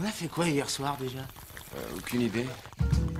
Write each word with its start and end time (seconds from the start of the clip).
On 0.00 0.04
a 0.04 0.08
fait 0.10 0.28
quoi 0.28 0.48
hier 0.48 0.68
soir 0.68 0.96
déjà 1.00 1.20
Euh, 1.76 1.96
aucune 1.98 2.20
idée. 2.20 2.46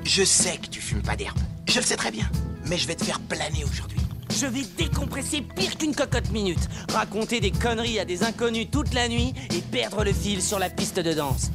Je 0.05 0.23
sais 0.23 0.59
que 0.59 0.67
tu 0.69 0.81
fumes 0.81 1.03
pas 1.03 1.17
d'herbe. 1.17 1.39
Je 1.69 1.81
le 1.81 1.85
sais 1.85 1.97
très 1.97 2.11
bien. 2.13 2.29
Mais 2.69 2.79
je 2.79 2.87
vais 2.87 2.95
te 2.95 3.05
faire 3.05 3.19
planer 3.21 3.65
aujourd'hui. 3.65 3.99
Je 4.33 4.47
vais 4.47 4.63
décompresser 4.77 5.41
pire 5.43 5.77
qu'une 5.77 5.95
cocotte 5.95 6.31
minute, 6.31 6.69
raconter 6.93 7.41
des 7.41 7.51
conneries 7.51 7.99
à 7.99 8.05
des 8.05 8.23
inconnus 8.23 8.69
toute 8.71 8.95
la 8.95 9.09
nuit 9.09 9.33
et 9.55 9.61
perdre 9.61 10.05
le 10.05 10.13
fil 10.13 10.41
sur 10.43 10.59
la 10.59 10.71
piste 10.71 10.99
de 11.01 11.13
danse. 11.13 11.51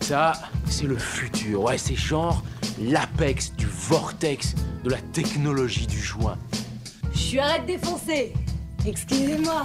Ça, 0.00 0.32
c'est 0.68 0.86
le 0.86 0.96
futur. 0.96 1.62
Ouais, 1.62 1.76
c'est 1.78 1.96
genre 1.96 2.42
l'apex 2.80 3.52
du 3.56 3.66
vortex 3.66 4.54
de 4.84 4.90
la 4.90 5.00
technologie 5.00 5.86
du 5.86 6.00
joint. 6.00 6.38
Je 7.12 7.18
suis 7.18 7.38
arrête 7.38 7.62
de 7.62 7.72
défoncer. 7.72 8.32
Excusez-moi. 8.86 9.62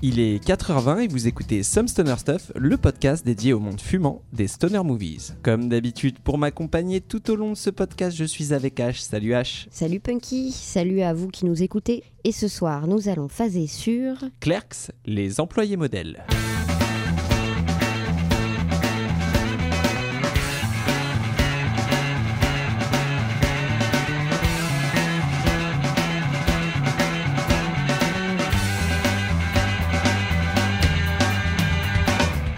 Il 0.00 0.20
est 0.20 0.38
4h20 0.46 1.00
et 1.00 1.08
vous 1.08 1.26
écoutez 1.26 1.64
Some 1.64 1.88
Stoner 1.88 2.14
Stuff, 2.18 2.52
le 2.54 2.76
podcast 2.76 3.26
dédié 3.26 3.52
au 3.52 3.58
monde 3.58 3.80
fumant 3.80 4.22
des 4.32 4.46
Stoner 4.46 4.84
Movies. 4.84 5.34
Comme 5.42 5.68
d'habitude, 5.68 6.20
pour 6.20 6.38
m'accompagner 6.38 7.00
tout 7.00 7.32
au 7.32 7.34
long 7.34 7.50
de 7.50 7.56
ce 7.56 7.70
podcast, 7.70 8.16
je 8.16 8.24
suis 8.24 8.54
avec 8.54 8.76
H. 8.78 9.00
Salut 9.00 9.32
H. 9.32 9.66
Salut 9.72 9.98
Punky, 9.98 10.52
salut 10.52 11.00
à 11.00 11.12
vous 11.14 11.26
qui 11.26 11.46
nous 11.46 11.64
écoutez. 11.64 12.04
Et 12.22 12.30
ce 12.30 12.46
soir, 12.46 12.86
nous 12.86 13.08
allons 13.08 13.26
phaser 13.26 13.66
sur... 13.66 14.14
Clerks, 14.38 14.92
les 15.04 15.40
employés 15.40 15.76
modèles. 15.76 16.24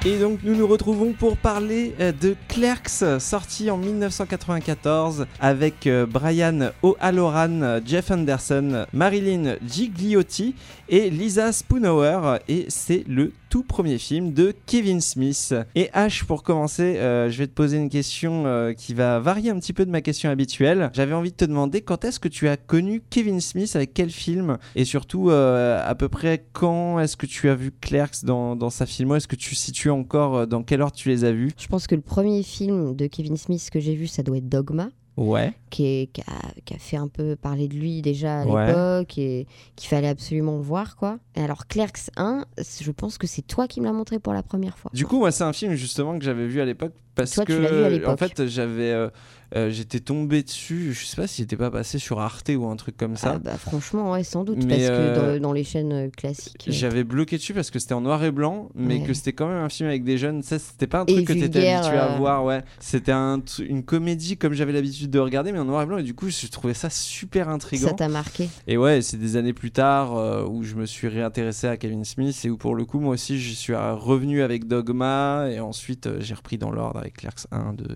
Et 0.06 0.18
donc 0.18 0.38
nous 0.42 0.54
nous 0.54 0.66
retrouvons 0.66 1.12
pour 1.12 1.36
parler 1.36 1.95
euh, 2.00 2.10
de 2.10 2.34
Clerks, 2.48 3.20
sorti 3.20 3.70
en 3.70 3.77
1994 3.77 5.27
avec 5.38 5.86
euh, 5.86 6.06
Brian 6.06 6.70
O'Halloran, 6.83 7.80
Jeff 7.84 8.10
Anderson, 8.10 8.86
Marilyn 8.94 9.56
Gigliotti 9.62 10.55
et 10.88 11.10
Lisa 11.10 11.52
Spoonhour. 11.52 12.38
Et 12.48 12.64
c'est 12.69 13.05
le 13.06 13.33
tout 13.51 13.65
premier 13.65 13.98
film 13.98 14.33
de 14.33 14.55
Kevin 14.67 15.01
Smith. 15.01 15.55
Et 15.75 15.91
H, 15.93 16.25
pour 16.25 16.45
commencer, 16.45 16.98
euh, 16.98 17.29
je 17.29 17.37
vais 17.37 17.48
te 17.48 17.53
poser 17.53 17.79
une 17.79 17.91
question 17.91 18.47
euh, 18.47 18.73
qui 18.73 18.95
va 18.95 19.19
varier 19.19 19.51
un 19.51 19.59
petit 19.59 19.73
peu 19.73 19.84
de 19.84 19.91
ma 19.91 20.01
question 20.01 20.31
habituelle. 20.31 20.89
J'avais 20.95 21.15
envie 21.15 21.33
de 21.33 21.37
te 21.37 21.45
demander 21.45 21.81
quand 21.81 22.05
est-ce 22.05 22.21
que 22.21 22.28
tu 22.28 22.48
as 22.48 22.56
connu 22.56 23.03
Kevin 23.11 23.41
Smith, 23.41 23.75
avec 23.75 23.93
quel 23.93 24.11
film? 24.11 24.56
Et 24.77 24.84
surtout, 24.84 25.31
euh, 25.31 25.83
à 25.84 25.97
peu 25.97 26.09
près 26.09 26.47
quand 26.53 27.01
est-ce 27.01 27.17
que 27.17 27.27
tu 27.27 27.48
as 27.48 27.56
vu 27.56 27.73
Clerks 27.73 28.25
dans, 28.25 28.55
dans 28.55 28.71
sa 28.71 28.87
filmo? 28.87 29.17
Est-ce 29.17 29.28
que 29.28 29.37
tu 29.37 29.56
situes 29.56 29.91
encore 29.91 30.47
dans 30.47 30.62
quelle 30.62 30.81
ordre 30.81 30.97
tu 30.97 31.09
les 31.09 31.25
as 31.25 31.33
vus? 31.33 31.51
Je 31.59 31.67
pense 31.67 31.89
que 31.89 31.97
le 31.97 32.03
premier 32.03 32.45
film 32.45 32.95
de 32.95 33.09
Kevin 33.09 33.37
Smith 33.37 33.69
que 33.73 33.81
j'ai 33.81 33.97
vu, 33.97 34.06
ça 34.06 34.23
doit 34.23 34.37
être 34.37 34.48
Dogma. 34.48 34.91
Ouais. 35.20 35.52
Qui, 35.68 35.84
est- 35.86 36.06
qui 36.12 36.22
a, 36.22 36.34
qui 36.64 36.72
a 36.74 36.78
fait 36.78 36.96
un 36.96 37.06
peu 37.08 37.36
parler 37.36 37.68
de 37.68 37.74
lui 37.74 38.00
déjà 38.00 38.40
à 38.40 38.46
Ouais. 38.46 38.66
l'époque 38.66 39.18
et 39.18 39.46
qu'il 39.76 39.88
fallait 39.88 40.08
absolument 40.08 40.58
voir 40.60 40.96
quoi. 40.96 41.18
Et 41.36 41.42
alors 41.42 41.66
Clerks 41.66 42.10
1, 42.16 42.46
je 42.80 42.90
pense 42.90 43.18
que 43.18 43.26
c'est 43.26 43.42
toi 43.42 43.68
qui 43.68 43.80
me 43.82 43.84
l'as 43.84 43.92
montré 43.92 44.18
pour 44.18 44.32
la 44.32 44.42
première 44.42 44.78
fois. 44.78 44.91
Du 44.94 45.04
coup, 45.04 45.18
moi, 45.18 45.30
c'est 45.30 45.44
un 45.44 45.52
film 45.52 45.74
justement 45.74 46.18
que 46.18 46.24
j'avais 46.24 46.46
vu 46.46 46.60
à 46.62 46.64
l'époque 46.64 46.92
parce 47.14 47.32
Toi, 47.32 47.44
que 47.44 47.52
tu 47.52 47.60
l'as 47.60 47.91
vu 47.91 48.04
à 48.06 48.10
en 48.10 48.16
fait, 48.16 48.46
j'avais, 48.46 48.92
euh, 48.92 49.10
euh, 49.56 49.70
j'étais 49.70 50.01
tombé 50.01 50.43
dessus. 50.43 50.93
Je 50.93 51.05
sais 51.05 51.17
pas 51.17 51.27
s'il 51.27 51.45
était 51.45 51.56
pas 51.56 51.70
passé 51.70 51.98
sur 51.98 52.20
Arte 52.20 52.51
ou 52.56 52.67
un 52.67 52.77
truc 52.77 52.97
comme 52.97 53.17
ça. 53.17 53.33
Ah 53.37 53.39
bah 53.39 53.56
franchement, 53.56 54.12
ouais, 54.12 54.23
sans 54.25 54.45
doute, 54.45 54.59
Mais, 54.65 54.77
parce 54.77 54.89
que 54.89 54.93
euh, 54.93 55.34
dans, 55.39 55.48
dans 55.48 55.53
les 55.53 55.65
chaînes 55.65 55.93
euh, 55.93 56.09
classiques. 56.09 56.65
J'avais 56.69 57.05
bloqué 57.05 57.37
dessus 57.37 57.55
parce 57.55 57.71
que 57.71 57.78
c'était 57.78 57.95
en 57.95 58.01
noir 58.01 58.23
et 58.25 58.31
blanc, 58.31 58.69
mais 58.75 58.98
Ouais. 59.01 59.06
que 59.06 59.15
c'était 59.15 59.33
quand 59.33 59.48
même 59.48 59.59
un 59.65 59.69
film 59.69 59.89
avec 59.89 60.05
des 60.05 60.19
jeunes. 60.19 60.43
Ça, 60.43 60.59
c'était 60.59 60.87
pas 60.87 61.01
un 61.01 61.05
Et 61.06 61.15
truc 61.15 61.27
que 61.28 61.33
t'étais 61.33 61.69
habitué 61.69 61.97
à 61.97 62.17
voir, 62.17 62.45
ouais. 62.45 62.62
C'était 62.78 63.12
un 63.12 63.41
une 63.61 63.83
comédie 63.83 64.37
comme 64.37 64.53
j'avais 64.53 64.73
l'habitude 64.73 65.11
de 65.11 65.19
regarder, 65.19 65.53
mais 65.53 65.59
en 65.59 65.65
noir 65.65 65.83
et 65.83 65.87
blanc. 65.87 65.98
Et 65.98 66.03
du 66.03 66.15
coup, 66.15 66.28
je 66.31 66.47
trouvais 66.48 66.75
ça 66.75 66.91
super 66.91 67.47
ça 67.47 67.53
intriguant. 67.53 67.93
t'a 67.94 68.09
marqué. 68.09 68.49
Et 68.66 68.77
ouais, 68.77 69.03
c'est 69.03 69.16
des 69.16 69.37
années 69.37 69.53
plus 69.53 69.71
tard 69.71 70.16
euh, 70.16 70.44
où 70.47 70.62
je 70.62 70.75
me 70.75 70.87
suis 70.87 71.09
réintéressé 71.09 71.66
à 71.66 71.77
Kevin 71.77 72.05
Smith 72.05 72.39
et 72.44 72.50
où 72.50 72.56
pour 72.56 72.75
le 72.75 72.84
coup, 72.84 73.00
moi 73.00 73.15
aussi, 73.15 73.41
je 73.41 73.53
suis 73.53 73.75
revenu 73.75 74.43
avec 74.43 74.66
Dogma 74.66 75.49
et 75.50 75.60
ensuite 75.60 76.09
j'ai 76.21 76.34
repris 76.34 76.59
dans 76.59 76.71
l'ordre 76.71 76.99
avec 77.00 77.15
Clerks 77.19 77.47
1 77.53 77.75
de. 77.75 77.87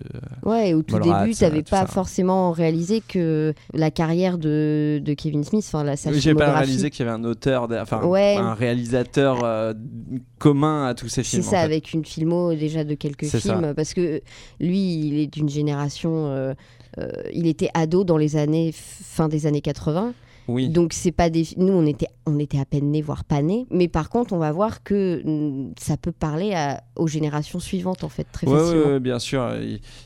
Ouais, 0.43 0.73
au 0.73 0.81
tout 0.81 0.99
début, 0.99 1.33
tout 1.49 1.69
pas 1.71 1.81
ça. 1.81 1.87
forcément 1.87 2.51
réalisé 2.51 3.01
que 3.01 3.53
la 3.73 3.91
carrière 3.91 4.37
de, 4.37 5.01
de 5.03 5.13
Kevin 5.13 5.43
Smith, 5.43 5.63
enfin 5.67 5.83
la 5.83 5.95
sa 5.97 6.09
Oui, 6.11 6.19
J'ai 6.19 6.33
pas 6.35 6.53
réalisé 6.53 6.89
qu'il 6.89 7.05
y 7.05 7.09
avait 7.09 7.17
un 7.17 7.23
auteur, 7.23 7.67
enfin 7.81 8.03
Ouais. 8.05 8.35
un 8.37 8.53
réalisateur 8.53 9.43
euh, 9.43 9.73
commun 10.39 10.85
à 10.87 10.93
tous 10.93 11.07
ces 11.09 11.23
C'est 11.23 11.29
films. 11.31 11.43
ça, 11.43 11.49
en 11.49 11.51
fait. 11.51 11.57
avec 11.65 11.93
une 11.93 12.05
filmo 12.05 12.53
déjà 12.53 12.83
de 12.83 12.93
quelques 12.95 13.25
C'est 13.25 13.39
ça. 13.39 13.53
films, 13.57 13.73
parce 13.75 13.93
que 13.93 14.21
lui, 14.59 14.79
il 15.07 15.19
est 15.19 15.27
d'une 15.27 15.49
génération. 15.49 16.27
euh, 16.27 16.53
euh, 16.97 17.09
il 17.33 17.45
était 17.47 17.69
ado 17.73 18.03
dans 18.05 18.17
les 18.17 18.37
années 18.37 18.71
fin 18.73 19.27
des 19.27 19.47
années 19.47 19.59
80, 19.61 20.13
Oui. 20.47 20.69
donc 20.69 20.93
c'est 20.93 21.11
pas 21.11 21.29
des. 21.29 21.45
Nous, 21.57 21.73
on 21.73 21.85
était, 21.85 22.07
on 22.25 22.37
était 22.39 22.59
à 22.59 22.65
peine 22.65 22.91
nés, 22.91 23.01
voire 23.01 23.23
pas 23.23 23.41
nés. 23.41 23.65
Mais 23.71 23.87
par 23.87 24.09
contre, 24.09 24.33
on 24.33 24.37
va 24.37 24.51
voir 24.51 24.83
que 24.83 25.21
mm, 25.25 25.73
ça 25.79 25.97
peut 25.97 26.11
parler 26.11 26.53
à- 26.53 26.83
aux 26.95 27.07
générations 27.07 27.59
suivantes 27.59 28.03
en 28.03 28.09
fait 28.09 28.25
très 28.31 28.47
Ouais, 28.47 28.57
facilement. 28.59 28.85
ouais, 28.93 28.99
bien 28.99 29.19
sûr. 29.19 29.47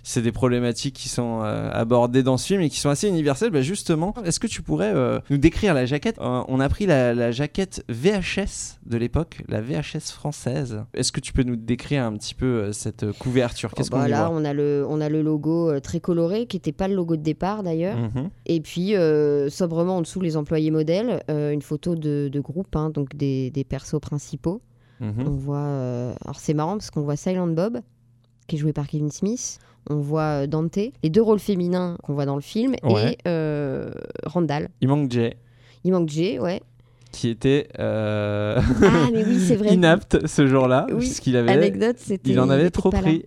C'est 0.03 0.21
des 0.21 0.31
problématiques 0.31 0.95
qui 0.95 1.09
sont 1.09 1.41
euh, 1.43 1.69
abordées 1.73 2.23
dans 2.23 2.37
ce 2.37 2.47
film 2.47 2.61
et 2.61 2.69
qui 2.69 2.79
sont 2.79 2.89
assez 2.89 3.07
universelles. 3.07 3.51
Bah, 3.51 3.61
justement, 3.61 4.13
est-ce 4.25 4.39
que 4.39 4.47
tu 4.47 4.61
pourrais 4.61 4.93
euh, 4.93 5.19
nous 5.29 5.37
décrire 5.37 5.73
la 5.73 5.85
jaquette? 5.85 6.17
Euh, 6.19 6.43
On 6.47 6.59
a 6.59 6.69
pris 6.69 6.85
la, 6.85 7.13
la 7.13 7.31
jaquette 7.31 7.83
VHS 7.89 8.79
de 8.85 8.97
l'époque, 8.97 9.41
la 9.47 9.61
VHS 9.61 10.11
française. 10.11 10.83
Est-ce 10.93 11.11
que 11.11 11.19
tu 11.19 11.33
peux 11.33 11.43
nous 11.43 11.55
décrire 11.55 12.03
un 12.03 12.13
petit 12.13 12.33
peu 12.35 12.71
cette 12.71 13.11
couverture? 13.19 13.73
Qu'est-ce 13.73 13.89
Oh, 13.91 13.95
bah 13.95 14.03
qu'on 14.03 14.09
là, 14.09 14.29
on 14.31 14.45
a 14.45 14.53
le, 14.53 14.85
on 14.87 15.01
a 15.01 15.09
le 15.09 15.21
logo 15.21 15.79
très 15.79 15.99
coloré 15.99 16.45
qui 16.47 16.57
n'était 16.57 16.71
pas 16.71 16.87
le 16.87 16.95
logo 16.95 17.15
de 17.15 17.21
départ 17.23 17.63
d'ailleurs. 17.63 17.97
Mhm. 17.97 18.29
Et 18.45 18.61
puis, 18.61 18.93
sobrement 19.49 19.97
en 19.97 20.01
dessous, 20.01 20.21
les 20.21 20.28
employés 20.37 20.71
modèles, 20.71 21.23
euh, 21.29 21.51
une 21.51 21.61
photo 21.61 21.95
de, 21.95 22.29
de 22.31 22.39
groupe, 22.39 22.75
hein, 22.75 22.89
donc 22.89 23.15
des, 23.15 23.51
des 23.51 23.63
persos 23.63 23.99
principaux. 24.01 24.61
Mhm. 24.99 25.23
On 25.27 25.31
voit. 25.31 25.57
euh, 25.57 26.13
Alors, 26.25 26.39
c'est 26.39 26.53
marrant 26.53 26.73
parce 26.73 26.91
qu'on 26.91 27.01
voit 27.01 27.15
Silent 27.15 27.47
Bob, 27.47 27.79
qui 28.47 28.55
est 28.55 28.59
joué 28.59 28.73
par 28.73 28.87
Kevin 28.87 29.11
Smith. 29.11 29.59
On 29.89 29.97
voit 29.97 30.43
euh, 30.43 30.47
Dante, 30.47 30.75
les 31.03 31.09
deux 31.09 31.21
rôles 31.21 31.39
féminins 31.39 31.97
qu'on 32.03 32.13
voit 32.13 32.25
dans 32.25 32.35
le 32.35 32.41
film, 32.41 32.75
Ouais. 32.83 33.17
et 33.25 33.89
Randall. 34.25 34.69
Il 34.81 34.87
manque 34.87 35.11
Jay, 35.11 35.37
Il 35.83 35.91
manque 35.93 36.09
Jay, 36.09 36.39
ouais. 36.39 36.61
Qui 37.19 37.27
était 37.27 37.67
euh, 37.79 38.61
Ah, 38.81 39.09
mais 39.11 39.25
oui, 39.25 39.39
c'est 39.45 39.57
vrai. 39.57 39.69
inapte 39.73 40.25
ce 40.25 40.47
jour-là, 40.47 40.87
Oui, 40.89 40.99
puisqu'il 40.99 41.35
avait, 41.35 41.51
Anecdote, 41.51 41.97
il 42.23 42.39
en 42.39 42.49
avait 42.49 42.69
trop 42.69 42.91
pris. 42.91 43.25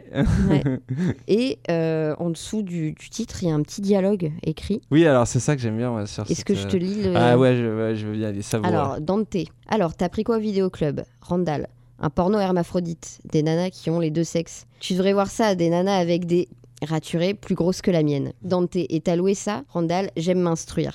Ouais. 0.48 0.62
Et 1.28 1.58
euh, 1.70 2.14
en 2.18 2.30
dessous 2.30 2.62
du, 2.62 2.92
du 2.92 3.10
titre, 3.10 3.42
il 3.42 3.48
y 3.48 3.50
a 3.50 3.54
un 3.54 3.60
petit 3.60 3.82
dialogue 3.82 4.32
écrit. 4.44 4.80
oui, 4.90 5.06
alors 5.06 5.26
c'est 5.26 5.40
ça 5.40 5.56
que 5.56 5.60
j'aime 5.60 5.76
bien 5.76 5.94
Est-ce 6.00 6.22
cette, 6.24 6.44
que 6.44 6.54
je 6.54 6.66
te 6.66 6.76
lis 6.78 7.02
le. 7.02 7.12
Ah 7.14 7.36
ouais, 7.36 7.54
je, 7.54 7.64
ouais, 7.64 7.94
je 7.94 8.06
veux 8.06 8.14
bien 8.14 8.28
aller 8.28 8.40
savoir. 8.40 8.72
Alors, 8.72 9.00
Dante. 9.02 9.36
Alors, 9.68 9.94
t'as 9.94 10.08
pris 10.08 10.24
quoi 10.24 10.38
au 10.38 10.40
vidéoclub 10.40 11.02
Randall. 11.20 11.68
Un 11.98 12.08
porno 12.08 12.38
hermaphrodite. 12.38 13.18
Des 13.30 13.42
nanas 13.42 13.70
qui 13.70 13.90
ont 13.90 14.00
les 14.00 14.10
deux 14.10 14.24
sexes. 14.24 14.64
Tu 14.80 14.94
devrais 14.94 15.12
voir 15.12 15.28
ça, 15.28 15.54
des 15.54 15.68
nanas 15.68 15.98
avec 15.98 16.24
des 16.24 16.48
raturées 16.84 17.34
plus 17.34 17.54
grosses 17.54 17.82
que 17.82 17.90
la 17.90 18.02
mienne. 18.02 18.32
Dante, 18.42 18.76
et 18.76 19.00
t'as 19.00 19.16
loué 19.16 19.34
ça 19.34 19.64
Randall, 19.68 20.10
j'aime 20.16 20.40
m'instruire. 20.40 20.92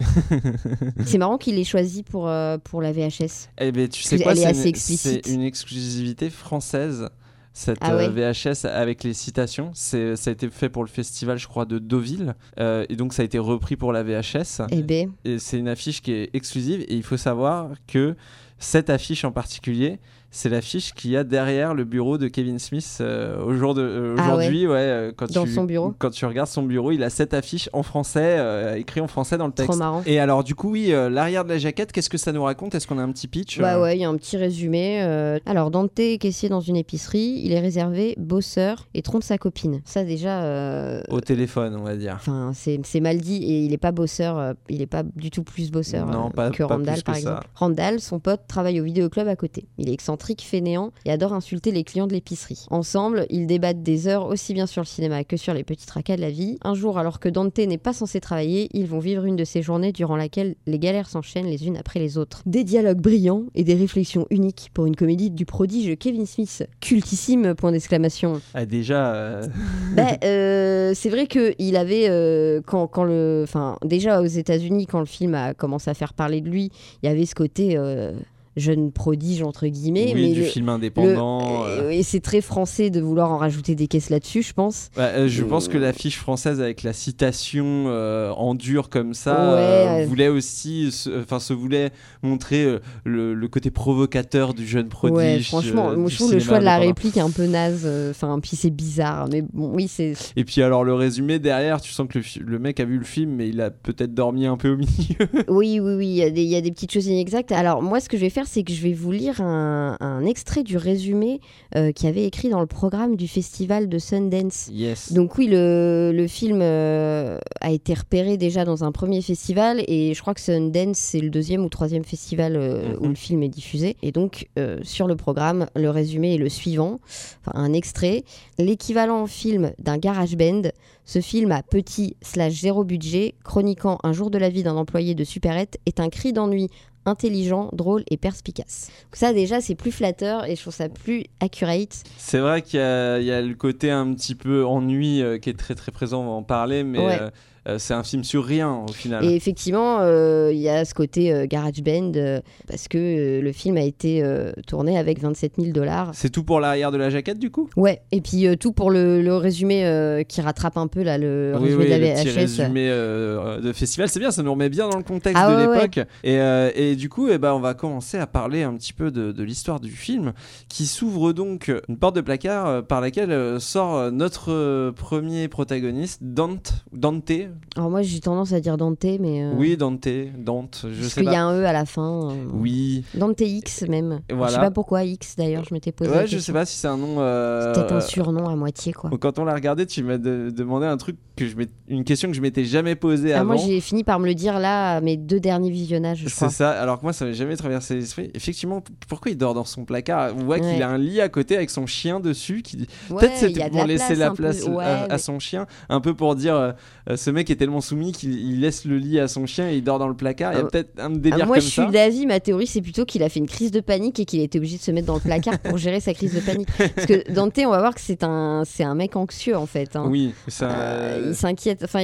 c'est 1.05 1.17
marrant 1.17 1.37
qu'il 1.37 1.57
ait 1.57 1.63
choisi 1.63 2.03
pour, 2.03 2.27
euh, 2.27 2.57
pour 2.57 2.81
la 2.81 2.91
VHS. 2.91 3.49
Eh 3.59 3.71
ben, 3.71 3.87
tu 3.87 4.03
sais 4.03 4.19
quoi, 4.19 4.33
est 4.33 4.75
c'est 4.75 5.27
une, 5.27 5.41
exclusivité 5.41 6.29
française. 6.29 7.09
Cette 7.53 7.79
Ah 7.81 7.93
euh, 7.93 7.97
ouais 7.97 8.33
VHS 8.33 8.65
avec 8.65 9.03
les 9.03 9.13
citations, 9.13 9.71
c'est 9.73 10.15
ça 10.15 10.29
a 10.29 10.33
été 10.33 10.47
fait 10.49 10.69
pour 10.69 10.83
le 10.83 10.89
festival, 10.89 11.39
je 11.39 11.47
crois, 11.47 11.65
de 11.65 11.79
Deauville, 11.79 12.35
Euh, 12.59 12.85
et 12.87 12.95
donc 12.95 13.13
ça 13.13 13.23
a 13.23 13.25
été 13.25 13.39
repris 13.39 13.75
pour 13.75 13.91
la 13.91 14.03
VHS. 14.03 14.61
Eh 14.69 14.83
ben, 14.83 15.11
Et 15.25 15.39
c'est 15.39 15.57
une 15.57 15.67
affiche 15.67 16.01
qui 16.03 16.11
est 16.11 16.29
exclusive, 16.33 16.81
et 16.81 16.93
il 16.93 17.03
faut 17.03 17.17
savoir 17.17 17.71
que 17.87 18.15
cette 18.59 18.89
affiche 18.89 19.23
en 19.23 19.31
particulier, 19.31 19.99
c'est 20.29 20.49
l'affiche 20.49 20.93
qu'il 20.93 21.11
y 21.11 21.17
a 21.17 21.23
derrière 21.23 21.73
le 21.73 21.83
bureau 21.83 22.17
de 22.17 22.27
Kevin 22.27 22.59
Smith 22.59 22.97
euh, 23.01 23.43
au 23.43 23.53
jour 23.53 23.73
de 23.73 23.81
euh, 23.81 24.15
Ah 24.19 24.27
aujourd'hui, 24.35 24.67
ouais, 24.67 24.73
euh, 24.75 25.11
quand 25.15 25.31
Dans 25.31 25.45
tu 25.45 25.51
son 25.51 25.63
bureau 25.63 25.93
quand 25.97 26.09
tu 26.09 26.25
regardes 26.25 26.49
son 26.49 26.63
bureau, 26.63 26.91
il 26.91 27.01
a 27.03 27.09
cette 27.09 27.33
affiche 27.33 27.69
en 27.73 27.81
français, 27.83 28.77
écrit 28.79 29.01
en 29.01 29.07
français 29.07 29.37
dans 29.37 29.47
le 29.47 29.53
texte. 29.53 29.69
trop 29.71 29.77
marrant. 29.79 30.03
Et 30.05 30.19
alors 30.19 30.43
du 30.43 30.53
coup, 30.55 30.71
oui, 30.71 30.89
l'arrière 30.91 31.43
de 31.43 31.49
la 31.49 31.57
jaquette, 31.57 31.91
qu'est-ce 31.91 32.09
que 32.09 32.17
ça 32.17 32.31
nous 32.31 32.43
raconte? 32.43 32.75
Est-ce 32.75 32.87
qu'on 32.87 32.97
a 32.99 33.03
un 33.03 33.11
petit 33.11 33.27
pitch 33.27 33.59
Bah 33.59 33.79
ouais, 33.81 33.97
il 33.97 34.01
y 34.01 34.03
a 34.03 34.09
un 34.09 34.17
petit 34.17 34.37
résumé. 34.37 34.99
Alors, 35.45 35.71
Dante 35.71 35.97
est 35.99 36.17
caissier 36.17 36.49
dans 36.49 36.59
une 36.61 36.75
épicerie. 36.75 37.41
Il 37.43 37.51
est 37.53 37.59
réservé, 37.59 38.15
bosseur 38.17 38.87
et 38.93 39.01
trompe 39.01 39.23
sa 39.23 39.37
copine. 39.37 39.81
Ça, 39.85 40.03
déjà. 40.03 41.01
Au 41.09 41.21
téléphone, 41.21 41.75
on 41.79 41.83
va 41.83 41.95
dire. 41.95 42.13
Enfin, 42.15 42.51
c'est 42.53 42.99
mal 42.99 43.17
dit 43.19 43.43
et 43.43 43.61
il 43.61 43.73
est 43.73 43.77
pas 43.77 43.91
bosseur, 43.91 44.53
il 44.69 44.81
est 44.81 44.87
pas 44.87 45.03
du 45.15 45.31
tout 45.31 45.43
plus 45.43 45.71
bosseur 45.71 46.05
Non, 46.07 46.29
pas- 46.31 46.49
que 46.51 46.63
pas 46.63 46.75
Randall 46.75 47.01
par 47.03 47.15
ça. 47.15 47.19
exemple. 47.21 47.47
Randall, 47.55 47.99
son 47.99 48.19
pote, 48.19 48.41
travaille 48.47 48.79
au 48.81 48.83
vidéoclub 48.83 49.27
à 49.27 49.35
côté. 49.35 49.67
Il 49.77 49.89
est 49.89 49.93
excentrique, 49.93 50.16
égocentrique, 50.17 50.41
fainéant 50.43 50.91
et 51.05 51.11
adore 51.11 51.33
insulter 51.33 51.71
les 51.71 51.83
clients 51.83 52.07
de 52.07 52.13
l'épicerie. 52.13 52.65
Ensemble, 52.71 53.25
ils 53.29 53.45
débattent 53.45 53.83
des 53.83 54.07
heures 54.07 54.25
aussi 54.25 54.53
bien 54.53 54.65
sur 54.65 54.81
le 54.81 54.87
cinéma 54.87 55.23
que 55.23 55.37
sur 55.37 55.53
les 55.53 55.63
petits 55.63 55.85
tracas 55.85 56.15
de 56.15 56.21
la 56.21 56.31
vie. 56.31 56.57
Un 56.63 56.73
jour, 56.73 56.97
alors 56.97 57.19
que 57.19 57.29
Dante 57.29 57.57
n'est 57.59 57.77
pas 57.77 57.93
censé 57.93 58.19
travailler, 58.19 58.67
ils 58.73 58.87
vont 58.87 58.99
vivre 58.99 59.25
une 59.25 59.35
de 59.35 59.43
ces 59.43 59.61
journées 59.61 59.91
durant 59.91 60.15
laquelle 60.15 60.55
les 60.65 60.79
galères 60.79 61.07
s'enchaînent 61.09 61.45
les 61.47 61.67
unes 61.67 61.77
après 61.77 61.99
les 61.99 62.17
autres. 62.17 62.41
Des 62.45 62.63
dialogues 62.63 62.99
brillants 63.01 63.43
et 63.53 63.63
des 63.63 63.75
réflexions 63.75 64.25
uniques 64.31 64.69
pour 64.73 64.85
une 64.87 64.95
comédie 64.95 65.29
du 65.29 65.45
prodige 65.45 65.95
Kevin 65.99 66.25
Smith. 66.25 66.67
Cultissime, 66.81 67.53
point 67.55 67.71
d'exclamation. 67.71 68.41
Ah, 68.53 68.65
déjà. 68.65 69.13
euh, 69.13 69.47
Ben, 69.95 70.17
euh, 70.23 70.93
c'est 70.95 71.09
vrai 71.09 71.27
que 71.27 71.53
il 71.59 71.75
avait 71.75 72.09
euh, 72.09 72.61
quand, 72.65 72.87
quand 72.87 73.03
le, 73.03 73.45
déjà 73.83 74.21
aux 74.21 74.25
États-Unis 74.25 74.85
quand 74.87 74.99
le 74.99 75.05
film 75.05 75.33
a 75.35 75.53
commencé 75.53 75.89
à 75.89 75.93
faire 75.93 76.13
parler 76.13 76.41
de 76.41 76.49
lui, 76.49 76.71
il 77.03 77.07
y 77.07 77.09
avait 77.11 77.25
ce 77.25 77.35
côté 77.35 77.75
euh, 77.77 78.13
jeune 78.57 78.91
prodige 78.91 79.43
entre 79.43 79.67
guillemets, 79.67 80.11
oui, 80.13 80.21
mais 80.27 80.33
du 80.33 80.39
le- 80.41 80.45
film 80.47 80.67
indépendant. 80.69 81.65
euh. 81.65 81.83
euh, 81.83 81.89
et 81.91 82.03
c'est 82.03 82.19
très 82.19 82.41
français 82.41 82.89
de 82.89 82.99
vouloir 82.99 83.31
en 83.31 83.37
rajouter 83.37 83.75
des 83.75 83.87
caisses 83.87 84.09
là-dessus, 84.09 84.41
je 84.43 84.53
pense. 84.53 84.89
Ouais, 84.97 85.03
euh, 85.03 85.27
je 85.27 85.43
pense 85.43 85.67
que 85.67 85.77
l'affiche 85.77 86.17
française 86.17 86.59
avec 86.59 86.83
la 86.83 86.91
citation 86.93 87.85
euh, 87.87 88.31
en 88.31 88.55
dur 88.55 88.89
comme 88.89 89.13
ça 89.13 89.53
Ouais, 89.55 90.03
euh, 90.03 90.05
voulait 90.07 90.27
aussi, 90.27 90.91
se- 90.91 91.21
enfin 91.21 91.39
se 91.39 91.53
voulait 91.53 91.91
montrer 92.23 92.63
euh, 92.65 92.79
le, 93.03 93.33
le 93.33 93.47
côté 93.47 93.69
provocateur 93.71 94.53
du 94.53 94.65
jeune 94.67 94.89
prodige. 94.89 95.17
ouais, 95.17 95.39
franchement, 95.43 95.91
euh, 95.91 95.95
moi, 95.95 96.09
je 96.09 96.15
trouve 96.17 96.33
le 96.33 96.39
choix 96.39 96.59
de 96.59 96.65
la 96.65 96.77
réplique 96.77 97.17
un 97.17 97.29
peu 97.29 97.45
naze. 97.45 97.83
euh, 97.85 98.11
Enfin, 98.11 98.39
puis 98.41 98.55
c'est 98.55 98.69
bizarre, 98.71 99.27
mais 99.31 99.41
bon, 99.53 99.71
oui, 99.73 99.87
c'est. 99.87 100.13
Et 100.35 100.43
puis 100.43 100.61
alors 100.63 100.83
le 100.83 100.93
résumé 100.93 101.39
derrière, 101.39 101.79
tu 101.81 101.91
sens 101.91 102.07
que 102.07 102.19
le, 102.39 102.57
mec 102.59 102.79
a 102.79 102.85
vu 102.85 102.97
le 102.97 103.03
film, 103.05 103.31
mais 103.35 103.49
il 103.49 103.61
a 103.61 103.69
peut-être 103.69 104.13
dormi 104.13 104.45
un 104.47 104.57
peu 104.57 104.69
au 104.69 104.77
milieu. 104.77 105.43
Oui, 105.47 105.79
oui, 105.79 105.93
oui, 105.95 106.07
il 106.07 106.15
y, 106.15 106.23
a 106.23 106.29
des- 106.31 106.41
il 106.43 106.49
y 106.49 106.55
a 106.55 106.61
des 106.61 106.71
petites 106.71 106.91
choses 106.91 107.07
inexactes. 107.07 107.51
Alors, 107.51 107.81
moi, 107.81 107.99
ce 107.99 108.09
que 108.09 108.17
je 108.17 108.21
vais 108.21 108.29
faire, 108.29 108.46
c'est 108.47 108.63
que 108.63 108.71
je 108.73 108.81
vais 108.81 108.93
vous 108.93 109.11
lire 109.11 109.41
un, 109.41 109.97
un 109.99 110.25
extrait 110.25 110.63
du 110.63 110.77
résumé 110.77 111.39
euh, 111.75 111.91
qui 111.91 112.07
avait 112.07 112.25
écrit 112.25 112.49
dans 112.49 112.61
le 112.61 112.65
programme 112.67 113.15
du 113.15 113.27
festival 113.27 113.89
de 113.89 113.99
Sundance. 113.99 114.69
yes. 114.71 115.11
Donc 115.13 115.37
oui, 115.37 115.47
le, 115.47 116.11
le 116.13 116.27
film 116.27 116.59
euh, 116.61 117.37
a 117.61 117.71
été 117.71 117.93
repéré 117.93 118.37
déjà 118.37 118.65
dans 118.65 118.83
un 118.83 118.91
premier 118.91 119.21
festival 119.21 119.83
et 119.87 120.13
je 120.13 120.21
crois 120.21 120.33
que 120.33 120.41
Sundance, 120.41 120.97
c'est 120.97 121.19
le 121.19 121.29
deuxième 121.29 121.63
ou 121.63 121.69
troisième 121.69 122.03
festival 122.03 122.55
euh, 122.55 122.93
Mhm. 122.93 122.97
où 123.01 123.07
le 123.09 123.15
film 123.15 123.43
est 123.43 123.49
diffusé. 123.49 123.97
Et 124.03 124.11
donc 124.11 124.47
euh, 124.57 124.79
sur 124.83 125.07
le 125.07 125.15
programme, 125.15 125.67
le 125.75 125.89
résumé 125.89 126.35
est 126.35 126.37
le 126.37 126.49
suivant, 126.49 126.99
enfin 127.45 127.51
un 127.59 127.73
extrait. 127.73 128.23
L'équivalent 128.57 129.21
en 129.21 129.27
film 129.27 129.71
d'un 129.79 129.97
garage 129.97 130.35
band, 130.35 130.63
ce 131.05 131.19
film 131.21 131.51
à 131.51 131.63
petit 131.63 132.15
slash 132.21 132.53
zéro 132.61 132.83
budget, 132.83 133.35
chroniquant 133.43 133.97
un 134.03 134.13
jour 134.13 134.29
de 134.29 134.37
la 134.37 134.49
vie 134.49 134.63
d'un 134.63 134.75
employé 134.75 135.15
de 135.15 135.23
supérette, 135.23 135.79
est 135.85 135.99
un 135.99 136.09
cri 136.09 136.33
d'ennui 136.33 136.69
intelligent, 137.07 137.69
drôle 137.73 138.03
et 138.11 138.17
perspicace. 138.17 138.89
Donc 139.05 139.15
ça 139.15 139.33
déjà 139.33 139.61
c'est 139.61 139.73
plus 139.75 139.91
flatteur 139.91 140.45
et 140.45 140.55
je 140.55 140.61
trouve 140.61 140.73
ça 140.75 140.89
plus 140.89 141.23
accurate. 141.39 142.03
C'est 142.17 142.39
vrai 142.39 142.61
qu'il 142.61 142.79
y, 142.79 142.83
a 142.83 143.17
il 143.19 143.25
y 143.25 143.31
a 143.31 143.41
le 143.41 143.55
côté 143.55 143.89
un 143.89 144.13
petit 144.13 144.35
peu 144.35 144.65
ennui 144.65 145.21
euh, 145.23 145.39
qui 145.39 145.49
est 145.49 145.57
très 145.57 145.73
très 145.73 145.91
présent, 145.91 146.21
on 146.21 146.25
va 146.25 146.31
en 146.33 146.43
parler, 146.43 146.83
mais 146.83 146.99
Ouais. 146.99 147.17
euh, 147.21 147.29
c'est 147.77 147.93
un 147.93 148.03
film 148.03 148.23
sur 148.23 148.45
rien 148.45 148.83
au 148.87 148.91
final. 148.91 149.23
Et 149.25 149.35
effectivement, 149.35 149.99
euh, 150.01 150.51
il 150.53 150.59
y 150.59 150.69
a 150.69 150.85
ce 150.85 150.93
côté 150.93 151.33
euh, 151.33 151.45
garage 151.47 151.81
band 151.83 152.11
euh, 152.15 152.39
parce 152.67 152.87
que 152.87 152.97
euh, 152.97 153.41
le 153.41 153.51
film 153.51 153.77
a 153.77 153.81
été 153.81 154.23
euh, 154.23 154.51
tourné 154.67 154.97
avec 154.97 155.19
27 155.21 155.53
000 155.59 155.71
dollars. 155.73 156.11
C'est 156.13 156.29
tout 156.29 156.43
pour 156.43 156.59
l'arrière 156.59 156.91
de 156.91 156.97
la 156.97 157.09
jaquette 157.09 157.39
du 157.39 157.51
coup? 157.51 157.69
Ouais, 157.75 158.01
et 158.11 158.21
puis 158.21 158.47
euh, 158.47 158.55
tout 158.55 158.71
pour 158.71 158.89
le, 158.91 159.21
le 159.21 159.35
résumé 159.35 159.85
euh, 159.85 160.23
qui 160.23 160.41
rattrape 160.41 160.77
un 160.77 160.87
peu 160.87 161.03
là 161.03 161.17
le 161.17 161.53
Oui, 161.55 161.63
résumé 161.65 161.83
oui, 161.83 161.89
de 161.89 161.95
le 161.95 162.07
la 162.07 162.13
petit 162.15 162.29
VHS. 162.29 162.35
résumé 162.35 162.87
euh, 162.89 163.59
de 163.61 163.73
festival, 163.73 164.09
c'est 164.09 164.19
bien, 164.19 164.31
ça 164.31 164.43
nous 164.43 164.51
remet 164.51 164.69
bien 164.69 164.87
dans 164.89 164.97
le 164.97 165.03
contexte 165.03 165.41
Ah 165.45 165.51
de 165.51 165.55
ouais, 165.57 165.67
ouais. 165.67 165.75
l'époque. 165.81 166.07
Et, 166.23 166.37
euh, 166.39 166.71
et 166.75 166.95
du 166.95 167.09
coup, 167.09 167.27
eh 167.29 167.37
ben, 167.37 167.53
on 167.53 167.59
va 167.59 167.73
commencer 167.73 168.17
à 168.17 168.27
parler 168.27 168.63
un 168.63 168.73
petit 168.75 168.93
peu 168.93 169.11
de, 169.11 169.31
de 169.31 169.43
l'histoire 169.43 169.79
du 169.79 169.91
film, 169.91 170.33
qui 170.69 170.85
s'ouvre 170.85 171.33
donc 171.33 171.71
une 171.89 171.97
porte 171.97 172.15
de 172.15 172.21
placard 172.21 172.67
euh, 172.67 172.81
par 172.81 173.01
laquelle 173.01 173.31
euh, 173.31 173.59
sort 173.59 173.95
euh, 173.95 174.11
notre 174.11 174.51
euh, 174.51 174.91
premier 174.91 175.47
protagoniste, 175.47 176.19
Dante. 176.23 176.85
Dante 176.93 177.31
Alors 177.75 177.89
moi 177.89 178.01
j'ai 178.01 178.19
tendance 178.19 178.53
à 178.53 178.59
dire 178.59 178.77
Dante, 178.77 179.03
mais 179.03 179.43
euh, 179.43 179.53
Oui, 179.55 179.77
Dante, 179.77 180.07
Dante, 180.37 180.85
je 180.91 180.99
parce 181.01 181.13
sais 181.13 181.21
qu'il 181.21 181.29
y 181.29 181.33
pas. 181.33 181.39
a 181.39 181.43
un 181.43 181.59
E 181.61 181.65
à 181.65 181.73
la 181.73 181.85
fin. 181.85 182.31
euh, 182.31 182.45
Oui, 182.53 183.03
Dante 183.13 183.41
X 183.41 183.83
même. 183.87 184.21
Et 184.29 184.33
Je 184.33 184.35
voilà. 184.35 184.53
sais 184.53 184.59
pas 184.59 184.71
pourquoi 184.71 185.03
X 185.03 185.35
d'ailleurs, 185.35 185.63
je 185.63 185.73
m'étais 185.73 185.91
posé. 185.91 186.09
la 186.11 186.17
ouais, 186.17 186.27
je 186.27 186.37
sais 186.39 186.53
pas 186.53 186.65
si 186.65 186.77
c'est 186.77 186.87
un 186.87 186.97
nom. 186.97 187.15
euh, 187.19 187.73
C'est 187.73 187.79
peut-être 187.79 187.93
un 187.95 188.01
surnom 188.01 188.47
à 188.47 188.55
moitié 188.55 188.93
quoi. 188.93 189.09
Quand 189.19 189.39
on 189.39 189.45
l'a 189.45 189.53
regardé, 189.53 189.85
tu 189.85 190.03
m'as 190.03 190.17
de- 190.17 190.51
demandé 190.55 190.85
un 190.85 190.97
truc 190.97 191.17
que 191.35 191.45
je 191.47 191.55
une 191.87 192.03
question 192.03 192.29
que 192.29 192.35
je 192.35 192.41
m'étais 192.41 192.65
jamais 192.65 192.95
posée 192.95 193.33
Ah, 193.33 193.41
avant. 193.41 193.53
moi 193.53 193.55
j'ai 193.57 193.79
fini 193.79 194.03
par 194.03 194.19
me 194.19 194.25
le 194.25 194.33
dire 194.33 194.59
là 194.59 194.95
à 194.97 195.01
mes 195.01 195.17
deux 195.17 195.39
derniers 195.39 195.69
visionnages. 195.69 196.23
C'est 196.27 196.49
ça, 196.49 196.71
alors 196.71 196.97
que 196.99 197.03
moi 197.03 197.13
ça 197.13 197.25
m'avait 197.25 197.37
jamais 197.37 197.55
traversé 197.55 197.95
l'esprit. 197.95 198.31
Effectivement, 198.33 198.83
pourquoi 199.07 199.31
il 199.31 199.37
dort 199.37 199.53
dans 199.53 199.63
son 199.65 199.85
placard? 199.85 200.31
On 200.39 200.45
voit 200.45 200.57
Ouais. 200.57 200.73
qu'il 200.73 200.81
a 200.81 200.89
un 200.89 200.97
lit 200.97 201.21
à 201.21 201.29
côté 201.29 201.55
avec 201.55 201.69
son 201.69 201.85
chien 201.85 202.19
dessus. 202.19 202.61
Qui... 202.63 202.77
Ouais, 203.09 203.19
Peut-être 203.19 203.41
il 203.43 203.49
y 203.49 203.53
c'était 203.53 203.69
pour 203.69 203.79
la 203.79 203.85
laisser 203.87 204.15
la 204.15 204.31
place 204.31 204.63
Ouais, 204.63 204.83
à, 204.83 205.17
son 205.17 205.39
chien, 205.39 205.67
un 205.89 206.01
peu 206.01 206.13
pour 206.13 206.35
dire 206.35 206.55
euh, 206.55 206.71
ce 207.15 207.29
mec 207.29 207.46
est 207.51 207.55
tellement 207.57 207.81
soumis 207.81 208.11
qu'il 208.11 208.33
il 208.39 208.59
laisse 208.61 208.85
le 208.85 208.97
lit 208.97 209.19
à 209.19 209.27
son 209.27 209.45
chien 209.45 209.69
et 209.69 209.75
il 209.77 209.83
dort 209.83 209.99
dans 209.99 210.07
le 210.07 210.15
placard. 210.15 210.53
Il 210.53 210.57
y 210.57 210.59
a 210.61 210.63
Euh, 210.65 210.67
peut-être 210.69 210.91
un 210.99 211.13
Ah, 211.13 211.17
délire 211.17 211.45
moi, 211.47 211.57
comme 211.57 211.65
je 211.65 211.69
ça. 211.71 211.83
suis 211.83 211.91
d'avis, 211.91 212.25
ma 212.25 212.39
théorie, 212.39 212.67
c'est 212.67 212.81
plutôt 212.81 213.05
qu'il 213.05 213.23
a 213.23 213.29
fait 213.29 213.39
une 213.39 213.47
crise 213.47 213.71
de 213.71 213.79
panique 213.79 214.19
et 214.19 214.25
qu'il 214.25 214.39
était 214.41 214.57
obligé 214.57 214.77
de 214.77 214.81
se 214.81 214.91
mettre 214.91 215.07
dans 215.07 215.15
le 215.15 215.19
placard 215.21 215.59
pour 215.59 215.77
gérer 215.77 215.99
sa 215.99 216.13
crise 216.13 216.33
de 216.33 216.39
panique. 216.39 216.67
Parce 216.95 217.07
que 217.07 217.31
Dante, 217.31 217.57
on 217.65 217.69
va 217.69 217.79
voir 217.79 217.95
que 217.95 218.01
c'est 218.01 218.23
un, 218.23 218.63
c'est 218.65 218.83
un 218.83 218.95
mec 218.95 219.15
anxieux 219.15 219.55
en 219.57 219.65
fait. 219.65 219.95
hein. 219.95 220.05
Oui, 220.09 220.33
ça. 220.47 220.69
Euh, 220.71 221.25
il 221.29 221.35
s'inquiète, 221.35 221.81
enfin, 221.83 222.03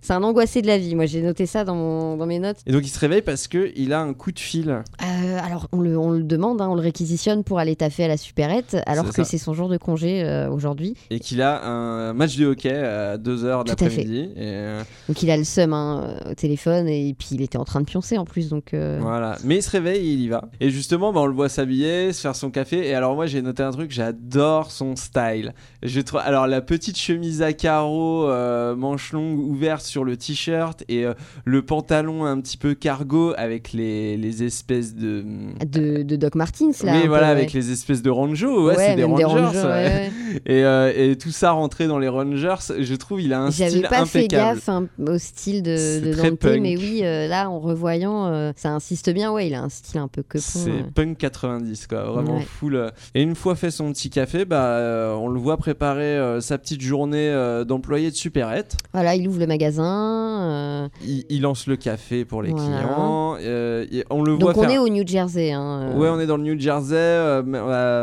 c'est 0.00 0.12
un 0.12 0.22
angoissé 0.22 0.62
de 0.62 0.66
la 0.66 0.78
vie. 0.78 0.94
Moi, 0.94 1.06
j'ai 1.06 1.22
noté 1.22 1.46
ça 1.46 1.64
dans, 1.64 1.74
mon- 1.74 2.16
dans 2.16 2.26
mes 2.26 2.38
notes. 2.38 2.58
Et 2.66 2.72
donc 2.72 2.84
il 2.84 2.88
se 2.90 2.98
réveille 2.98 3.22
parce 3.22 3.48
que 3.48 3.70
il 3.76 3.92
a 3.92 4.00
un 4.00 4.12
coup 4.14 4.32
de 4.32 4.38
fil. 4.38 4.68
Euh, 4.70 5.38
alors, 5.44 5.68
on 5.72 5.80
le, 5.80 5.98
on 5.98 6.10
le 6.10 6.22
demande, 6.22 6.60
hein, 6.60 6.68
on 6.70 6.74
le 6.74 6.80
réquisitionne 6.80 7.44
pour 7.44 7.58
aller 7.58 7.76
taffer 7.76 8.04
à 8.04 8.08
la 8.08 8.16
supérette, 8.16 8.76
alors 8.86 9.12
que 9.12 9.24
c'est 9.24 9.38
son 9.38 9.54
jour 9.54 9.68
de 9.68 9.76
congé 9.76 10.22
euh, 10.24 10.50
aujourd'hui. 10.50 10.94
et 11.10 11.20
qu'il 11.20 11.42
a 11.42 11.64
un 11.64 12.12
match 12.12 12.36
de 12.36 12.46
hockey 12.46 12.70
à 12.72 13.16
2h 13.16 13.18
de 13.18 13.28
Tout 13.74 13.84
à 13.84 13.88
fait. 13.88 13.96
l'après-midi. 13.96 14.30
Euh, 14.38 14.82
Donc, 15.08 15.22
il 15.22 15.30
a 15.30 15.36
le 15.36 15.44
seum 15.44 15.72
hein, 15.72 16.14
au 16.30 16.34
téléphone 16.34 16.88
et 16.88 17.14
puis 17.18 17.28
il 17.32 17.42
était 17.42 17.58
en 17.58 17.64
train 17.64 17.80
de 17.80 17.86
pioncer 17.86 18.18
en 18.18 18.24
plus. 18.24 18.48
Donc, 18.48 18.72
euh, 18.74 18.98
Voilà. 19.00 19.36
Mais 19.44 19.56
il 19.56 19.62
se 19.62 19.70
réveille 19.70 20.08
et 20.08 20.12
il 20.12 20.20
y 20.20 20.28
va. 20.28 20.44
Et 20.60 20.70
justement, 20.70 21.12
bah, 21.12 21.20
on 21.20 21.26
le 21.26 21.34
voit 21.34 21.48
s'habiller, 21.48 22.12
se 22.12 22.20
faire 22.20 22.36
son 22.36 22.50
café. 22.50 22.86
Et 22.88 22.94
alors, 22.94 23.14
moi, 23.14 23.26
j'ai 23.26 23.42
noté 23.42 23.62
un 23.62 23.70
truc, 23.70 23.90
j'adore 23.90 24.70
son 24.70 24.96
style. 24.96 25.54
Je 25.82 26.00
trouve... 26.00 26.20
Alors, 26.24 26.46
la 26.46 26.60
petite 26.60 26.98
chemise 26.98 27.42
à 27.42 27.52
carreaux, 27.52 28.28
euh, 28.28 28.76
manche 28.76 29.12
longue 29.12 29.38
ouverte 29.38 29.82
sur 29.82 30.04
le 30.04 30.16
t-shirt 30.16 30.84
et 30.88 31.04
euh, 31.04 31.14
le 31.44 31.62
pantalon 31.62 32.24
un 32.24 32.40
petit 32.40 32.56
peu 32.56 32.74
cargo 32.74 33.32
avec 33.36 33.72
les, 33.72 34.16
les 34.16 34.42
espèces 34.44 34.94
de. 34.94 35.24
de, 35.66 36.02
de 36.02 36.16
Doc 36.16 36.34
Martens 36.34 36.82
là. 36.84 36.94
oui, 36.94 37.02
peu, 37.02 37.08
voilà, 37.08 37.26
ouais. 37.26 37.32
avec 37.32 37.52
les 37.52 37.70
espèces 37.72 38.02
de 38.02 38.10
Ranjo. 38.10 38.66
Ouais, 38.68 38.74
c'est 38.76 38.96
des 38.96 39.04
Rangers. 39.04 39.58
ouais. 39.58 39.64
ouais. 39.64 40.10
Et, 40.46 40.64
euh, 40.64 40.92
et 40.94 41.16
tout 41.16 41.30
ça 41.30 41.52
rentré 41.52 41.86
dans 41.86 41.98
les 41.98 42.08
Rangers, 42.08 42.54
je 42.78 42.94
trouve 42.94 43.20
il 43.20 43.32
a 43.32 43.40
un 43.40 43.50
style 43.50 43.86
pas 43.88 44.04
fait 44.04 44.27
gaffe 44.28 44.68
hein, 44.68 44.86
au 45.06 45.18
style 45.18 45.62
de, 45.62 46.00
de 46.04 46.12
Dante, 46.14 46.38
punk. 46.38 46.60
mais 46.60 46.76
oui, 46.76 47.00
euh, 47.02 47.26
là, 47.28 47.48
en 47.50 47.58
revoyant, 47.58 48.26
euh, 48.26 48.52
ça 48.56 48.70
insiste 48.70 49.10
bien. 49.10 49.32
Ouais, 49.32 49.46
il 49.48 49.54
a 49.54 49.62
un 49.62 49.68
style 49.68 49.98
un 50.00 50.08
peu 50.08 50.22
quepon. 50.22 50.42
C'est 50.44 50.70
euh. 50.70 50.82
punk 50.94 51.16
90 51.18 51.86
quoi, 51.86 52.04
vraiment 52.04 52.36
Ouais. 52.36 52.42
full. 52.42 52.90
Et 53.14 53.22
une 53.22 53.34
fois 53.34 53.54
fait 53.56 53.70
son 53.70 53.92
petit 53.92 54.10
café, 54.10 54.44
bah 54.44 55.14
on 55.18 55.28
le 55.28 55.38
voit 55.40 55.56
préparer 55.56 56.38
sa 56.40 56.58
petite 56.58 56.80
journée 56.80 57.32
d'employé 57.66 58.10
de 58.10 58.16
supérette. 58.16 58.76
Voilà, 58.92 59.14
il 59.14 59.26
ouvre 59.28 59.40
le 59.40 59.46
magasin. 59.46 60.90
Il, 61.04 61.24
il 61.28 61.42
lance 61.42 61.66
le 61.66 61.76
café 61.76 62.24
pour 62.24 62.42
les 62.42 62.50
Voilà. 62.50 62.78
clients. 62.78 63.36
et 63.38 64.04
on 64.10 64.22
le 64.22 64.32
voit 64.32 64.52
Donc 64.52 64.56
on 64.58 64.62
faire. 64.62 64.70
est 64.72 64.78
au 64.78 64.88
New 64.88 65.06
Jersey. 65.06 65.52
Hein. 65.52 65.92
Ouais, 65.96 66.08
on 66.08 66.20
est 66.20 66.26
dans 66.26 66.36
le 66.36 66.42
New 66.44 66.58
Jersey, 66.58 67.42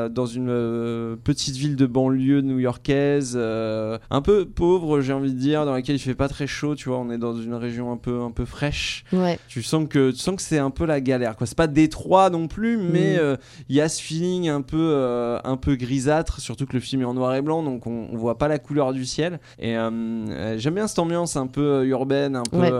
dans 0.09 0.25
une 0.25 1.17
petite 1.23 1.55
ville 1.55 1.75
de 1.75 1.85
banlieue 1.85 2.41
new-yorkaise, 2.41 3.37
un 3.37 4.21
peu 4.21 4.45
pauvre, 4.45 5.01
j'ai 5.01 5.13
envie 5.13 5.33
de 5.33 5.39
dire, 5.39 5.65
dans 5.65 5.73
laquelle 5.73 5.95
il 5.95 5.99
fait 5.99 6.14
pas 6.15 6.27
très 6.27 6.47
chaud. 6.47 6.75
Tu 6.75 6.89
vois, 6.89 6.97
on 6.99 7.09
est 7.11 7.17
dans 7.17 7.35
une 7.35 7.53
région 7.53 7.91
un 7.91 7.97
peu, 7.97 8.21
un 8.21 8.31
peu 8.31 8.45
fraîche. 8.45 9.03
Ouais. 9.13 9.39
Tu 9.47 9.61
sens 9.63 9.87
que 9.89 10.11
tu 10.11 10.17
sens 10.17 10.35
que 10.35 10.41
c'est 10.41 10.57
un 10.59 10.69
peu 10.71 10.85
la 10.85 11.01
galère 11.01 11.35
quoi. 11.35 11.45
C'est 11.47 11.57
pas 11.57 11.67
Détroit 11.67 12.29
non 12.29 12.47
plus, 12.47 12.77
mais 12.77 13.15
Mm. 13.15 13.19
euh, 13.19 13.37
il 13.69 13.75
y 13.75 13.81
a 13.81 13.89
ce 13.89 14.01
feeling 14.01 14.49
un 14.49 14.61
peu 14.61 14.77
euh, 14.79 15.39
un 15.43 15.57
peu 15.57 15.75
grisâtre, 15.75 16.39
surtout 16.39 16.65
que 16.65 16.73
le 16.73 16.79
film 16.79 17.01
est 17.01 17.05
en 17.05 17.13
noir 17.13 17.35
et 17.35 17.41
blanc, 17.41 17.63
donc 17.63 17.87
on, 17.87 18.07
on 18.11 18.17
voit 18.17 18.37
pas 18.37 18.47
la 18.47 18.59
couleur 18.59 18.93
du 18.93 19.05
ciel. 19.05 19.39
Et 19.59 19.77
euh, 19.77 20.57
j'aime 20.57 20.75
bien 20.75 20.87
cette 20.87 20.99
ambiance 20.99 21.35
un 21.35 21.47
peu 21.47 21.85
urbaine, 21.85 22.35
un 22.35 22.43
peu 22.43 22.57
Ouais. 22.57 22.71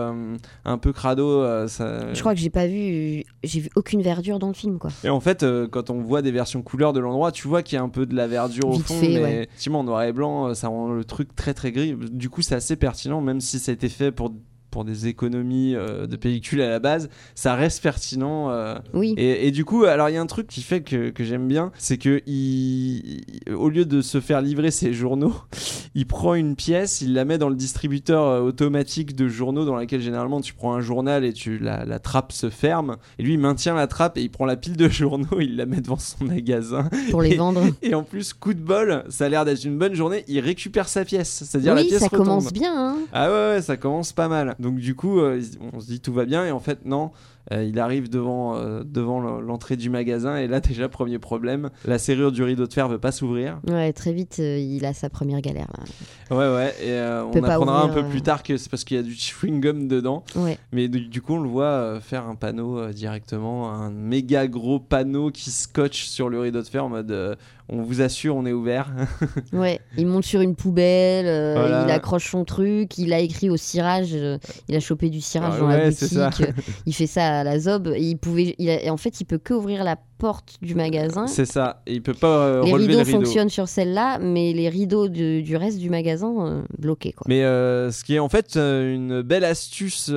un 0.64 0.78
peu 0.78 0.92
crado. 0.92 1.66
ça... 1.68 2.12
Je 2.14 2.20
crois 2.20 2.34
que 2.34 2.40
j'ai 2.40 2.50
pas 2.50 2.66
vu, 2.66 3.24
j'ai 3.44 3.60
vu 3.60 3.70
aucune 3.76 4.02
verdure 4.02 4.38
dans 4.38 4.48
le 4.48 4.54
film, 4.54 4.78
quoi. 4.78 4.90
Et 5.04 5.08
en 5.10 5.20
fait, 5.20 5.44
quand 5.70 5.90
on 5.90 6.00
voit 6.00 6.22
des 6.22 6.30
versions 6.32 6.62
couleurs 6.62 6.92
de 6.92 7.00
l'endroit, 7.00 7.32
tu 7.32 7.46
vois 7.48 7.62
qu'il 7.62 7.76
y 7.76 7.78
a 7.78 7.82
un 7.82 7.88
peu 7.88 8.06
de 8.06 8.14
la 8.14 8.26
verdure 8.26 8.68
au 8.68 8.72
Vite 8.72 8.86
fond, 8.86 8.94
fait, 9.00 9.08
mais 9.08 9.22
ouais. 9.22 9.34
effectivement 9.42 9.80
en 9.80 9.84
noir 9.84 10.02
et 10.04 10.12
blanc, 10.12 10.54
ça 10.54 10.68
rend 10.68 10.88
le 10.92 11.04
truc 11.04 11.34
très 11.36 11.54
très 11.54 11.72
gris. 11.72 11.94
Du 12.10 12.30
coup, 12.30 12.42
c'est 12.42 12.54
assez 12.54 12.76
pertinent, 12.76 13.20
même 13.26 13.40
si 13.40 13.58
ça 13.58 13.72
a 13.72 13.74
été 13.74 13.88
fait 13.88 14.12
pour 14.12 14.32
pour 14.76 14.84
des 14.84 15.06
économies 15.06 15.74
euh, 15.74 16.06
de 16.06 16.16
pellicule 16.16 16.60
à 16.60 16.68
la 16.68 16.80
base, 16.80 17.08
ça 17.34 17.54
reste 17.54 17.82
pertinent. 17.82 18.50
euh, 18.50 18.74
Oui. 18.92 19.14
et, 19.16 19.46
et 19.46 19.50
du 19.50 19.64
coup, 19.64 19.84
alors 19.84 20.10
il 20.10 20.12
y 20.12 20.18
a 20.18 20.20
un 20.20 20.26
truc 20.26 20.48
qui 20.48 20.60
fait 20.60 20.82
que, 20.82 21.08
que 21.08 21.24
j'aime 21.24 21.48
bien, 21.48 21.72
c'est 21.78 21.96
que 21.96 22.20
il, 22.26 23.22
il- 23.46 23.54
au 23.54 23.70
lieu 23.70 23.86
de 23.86 24.02
se 24.02 24.20
faire 24.20 24.42
livrer 24.42 24.70
ses 24.70 24.92
journaux, 24.92 25.32
il 25.94 26.06
prend 26.06 26.34
une 26.34 26.56
pièce, 26.56 27.00
il 27.00 27.14
la 27.14 27.24
met 27.24 27.38
dans 27.38 27.48
le 27.48 27.54
distributeur 27.54 28.22
euh, 28.26 28.40
automatique 28.42 29.16
de 29.16 29.28
journaux 29.28 29.64
dans 29.64 29.76
laquelle 29.76 30.02
généralement 30.02 30.42
tu 30.42 30.52
prends 30.52 30.74
un 30.74 30.82
journal 30.82 31.24
et 31.24 31.32
tu 31.32 31.56
la, 31.58 31.86
la 31.86 31.98
trappe 31.98 32.32
se 32.32 32.50
ferme. 32.50 32.96
Et 33.18 33.22
lui, 33.22 33.32
il 33.32 33.38
maintient 33.40 33.74
la 33.74 33.86
trappe 33.86 34.18
et 34.18 34.22
il 34.22 34.28
prend 34.30 34.44
la 34.44 34.56
pile 34.56 34.76
de 34.76 34.88
journaux, 34.90 35.40
il 35.40 35.56
la 35.56 35.64
met 35.64 35.80
devant 35.80 35.96
son 35.98 36.22
magasin. 36.24 36.90
Pour 37.10 37.22
les 37.22 37.30
Et- 37.32 37.36
vendre. 37.36 37.62
Et 37.82 37.94
en 37.94 38.02
plus, 38.02 38.34
coup 38.34 38.52
de 38.52 38.60
bol, 38.60 39.04
ça 39.08 39.24
a 39.24 39.28
l'air 39.30 39.46
d'être 39.46 39.64
une 39.64 39.78
bonne 39.78 39.94
journée. 39.94 40.22
Il 40.28 40.40
récupère 40.40 40.86
sa 40.90 41.06
pièce, 41.06 41.44
c'est-à-dire 41.48 41.74
la 41.74 41.80
Oui, 41.80 41.88
pièce 41.88 42.00
ça 42.00 42.08
retombe. 42.08 42.26
commence 42.26 42.52
bien. 42.52 42.74
hein. 42.76 42.96
Ah 43.14 43.30
ouais, 43.30 43.54
ouais, 43.54 43.62
ça 43.62 43.78
commence 43.78 44.12
pas 44.12 44.28
mal. 44.28 44.54
Donc 44.58 44.65
du 44.74 44.94
coup, 44.94 45.20
euh, 45.20 45.40
on 45.72 45.80
se 45.80 45.86
dit 45.86 46.00
tout 46.00 46.12
va 46.12 46.24
bien 46.24 46.44
et 46.44 46.50
en 46.50 46.60
fait 46.60 46.84
non. 46.84 47.12
Euh, 47.52 47.62
il 47.64 47.78
arrive 47.78 48.10
devant, 48.10 48.56
euh, 48.56 48.82
devant 48.84 49.20
le- 49.20 49.40
l'entrée 49.40 49.76
du 49.76 49.88
magasin 49.88 50.36
et 50.36 50.48
là 50.48 50.58
déjà 50.66 50.88
premier 50.88 51.18
problème, 51.20 51.70
la 51.84 51.98
serrure 51.98 52.32
du 52.32 52.42
rideau 52.42 52.66
de 52.66 52.72
fer 52.72 52.88
veut 52.88 52.98
pas 52.98 53.12
s'ouvrir. 53.12 53.60
Ouais, 53.68 53.92
très 53.92 54.12
vite, 54.12 54.38
euh, 54.40 54.58
il 54.58 54.84
a 54.84 54.92
sa 54.92 55.08
première 55.10 55.40
galère. 55.40 55.68
Là. 55.78 56.36
Ouais 56.36 56.54
ouais 56.54 56.74
et 56.84 57.00
on 57.00 57.42
apprendra 57.44 57.82
un 57.82 57.88
ouvrir, 57.88 58.02
peu 58.02 58.06
euh. 58.08 58.10
plus 58.10 58.22
tard 58.22 58.42
que 58.42 58.56
c'est 58.56 58.68
parce 58.68 58.82
qu'il 58.82 58.96
y 58.96 59.00
a 59.00 59.04
du 59.04 59.14
chewing 59.14 59.60
gum 59.60 59.86
dedans. 59.86 60.24
Ouais. 60.34 60.58
Mais 60.72 60.88
du, 60.88 61.06
du 61.06 61.22
coup 61.22 61.34
on 61.34 61.40
le 61.40 61.48
voit 61.48 62.00
faire 62.00 62.26
un 62.26 62.34
panneau 62.34 62.88
directement, 62.90 63.70
un 63.72 63.90
méga 63.90 64.48
gros 64.48 64.80
panneau 64.80 65.30
qui 65.30 65.50
scotche 65.50 66.06
sur 66.06 66.28
le 66.28 66.40
rideau 66.40 66.62
de 66.62 66.66
fer 66.66 66.84
en 66.84 66.88
mode 66.88 67.36
on 67.68 67.82
vous 67.82 68.00
assure 68.00 68.36
on 68.36 68.46
est 68.46 68.52
ouvert. 68.52 68.90
Ouais, 69.52 69.80
il 69.96 70.06
monte 70.06 70.24
sur 70.24 70.40
une 70.40 70.54
poubelle, 70.54 71.26
euh, 71.26 71.54
Voilà. 71.56 71.84
il 71.86 71.90
accroche 71.90 72.30
son 72.30 72.44
truc, 72.44 72.98
il 72.98 73.12
a 73.12 73.20
écrit 73.20 73.48
au 73.50 73.56
cirage, 73.56 74.10
euh, 74.12 74.38
il 74.68 74.76
a 74.76 74.80
chopé 74.80 75.08
du 75.10 75.20
cirage 75.20 75.54
Ah 75.56 75.60
dans 75.60 75.66
la 75.68 75.76
ouais, 75.76 75.90
c'est 75.92 76.06
boutique, 76.16 76.44
ça. 76.44 76.44
euh, 76.48 76.52
il 76.86 76.92
fait 76.94 77.06
ça 77.06 77.35
la 77.44 77.58
zob, 77.58 77.92
il 77.98 78.16
pouvait, 78.16 78.54
il 78.58 78.68
a- 78.70 78.82
et 78.82 78.90
en 78.90 78.96
fait 78.96 79.20
il 79.20 79.24
peut 79.24 79.38
que 79.38 79.54
ouvrir 79.54 79.84
la 79.84 79.96
porte 80.18 80.56
du 80.62 80.74
magasin. 80.74 81.26
c'est 81.26 81.44
ça. 81.44 81.82
Il 81.86 82.02
peut 82.02 82.14
pas 82.14 82.38
euh, 82.38 82.62
Les 82.64 82.72
relever 82.72 82.86
rideaux 82.88 82.98
le 83.00 83.06
rideau. 83.06 83.18
fonctionnent 83.24 83.48
sur 83.50 83.68
celle-là, 83.68 84.18
mais 84.18 84.52
les 84.54 84.68
rideaux 84.68 85.08
de- 85.08 85.40
du 85.40 85.56
reste 85.56 85.78
du 85.78 85.90
magasin 85.90 86.34
euh, 86.46 86.62
bloqués 86.78 87.12
quoi. 87.12 87.26
Mais 87.28 87.44
euh, 87.44 87.90
ce 87.90 88.02
qui 88.02 88.14
est 88.14 88.18
en 88.18 88.28
fait 88.30 88.56
euh, 88.56 88.94
une 88.94 89.20
belle 89.22 89.44
astuce 89.44 90.10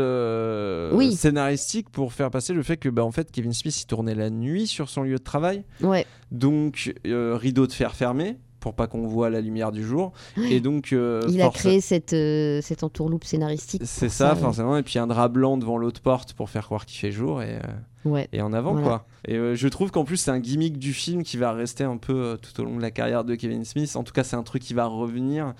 Oui. 0.93 1.13
scénaristique 1.13 1.89
pour 1.89 2.13
faire 2.13 2.31
passer 2.31 2.53
le 2.53 2.63
fait 2.63 2.77
que 2.77 2.89
bah, 2.89 3.03
en 3.03 3.11
fait 3.11 3.31
Kevin 3.31 3.53
Smith 3.53 3.81
il 3.81 3.85
tournait 3.85 4.15
la 4.15 4.29
nuit 4.29 4.67
sur 4.67 4.89
son 4.89 5.03
lieu 5.03 5.17
de 5.17 5.23
travail, 5.23 5.63
Ouais, 5.81 6.05
donc 6.31 6.93
rideau 7.05 7.67
de 7.67 7.71
fer 7.73 7.93
fermé 7.95 8.37
pour 8.59 8.73
pas 8.73 8.87
qu'on 8.87 9.07
voit 9.07 9.29
la 9.29 9.41
lumière 9.41 9.71
du 9.71 9.83
jour, 9.83 10.11
et 10.37 10.59
donc 10.59 10.93
euh, 10.93 11.21
il 11.29 11.41
a 11.41 11.49
créé 11.49 11.81
cette, 11.81 12.13
euh, 12.13 12.61
cette 12.61 12.83
entourloupe 12.83 13.23
scénaristique. 13.23 13.81
c'est 13.85 14.09
ça 14.09 14.33
ouais. 14.33 14.39
forcément, 14.39 14.77
et 14.77 14.83
puis 14.83 14.99
un 14.99 15.07
drap 15.07 15.29
blanc 15.29 15.57
devant 15.57 15.77
l'autre 15.77 16.01
porte 16.01 16.33
pour 16.33 16.49
faire 16.49 16.65
croire 16.65 16.85
qu'il 16.85 16.99
fait 16.99 17.11
jour 17.11 17.41
et, 17.41 17.55
euh, 17.55 17.61
Ouais. 18.05 18.27
et 18.33 18.41
en 18.41 18.53
avant 18.53 18.71
Voilà. 18.73 18.87
quoi. 18.87 19.05
Et 19.27 19.35
euh, 19.35 19.53
je 19.55 19.67
trouve 19.67 19.91
qu'en 19.91 20.05
plus 20.05 20.15
c'est 20.17 20.31
un 20.31 20.39
gimmick 20.39 20.77
du 20.79 20.93
film 20.93 21.23
qui 21.23 21.35
va 21.35 21.51
rester 21.51 21.83
un 21.83 21.97
peu 21.97 22.13
euh, 22.15 22.37
tout 22.37 22.61
au 22.61 22.65
long 22.65 22.77
de 22.77 22.81
la 22.81 22.91
carrière 22.91 23.25
de 23.25 23.35
Kevin 23.35 23.65
Smith. 23.65 23.93
En 23.97 24.03
tout 24.03 24.13
cas 24.13 24.23
c'est 24.23 24.37
un 24.37 24.43
truc 24.43 24.61
qui 24.63 24.73
va 24.73 24.85
revenir 24.85 25.53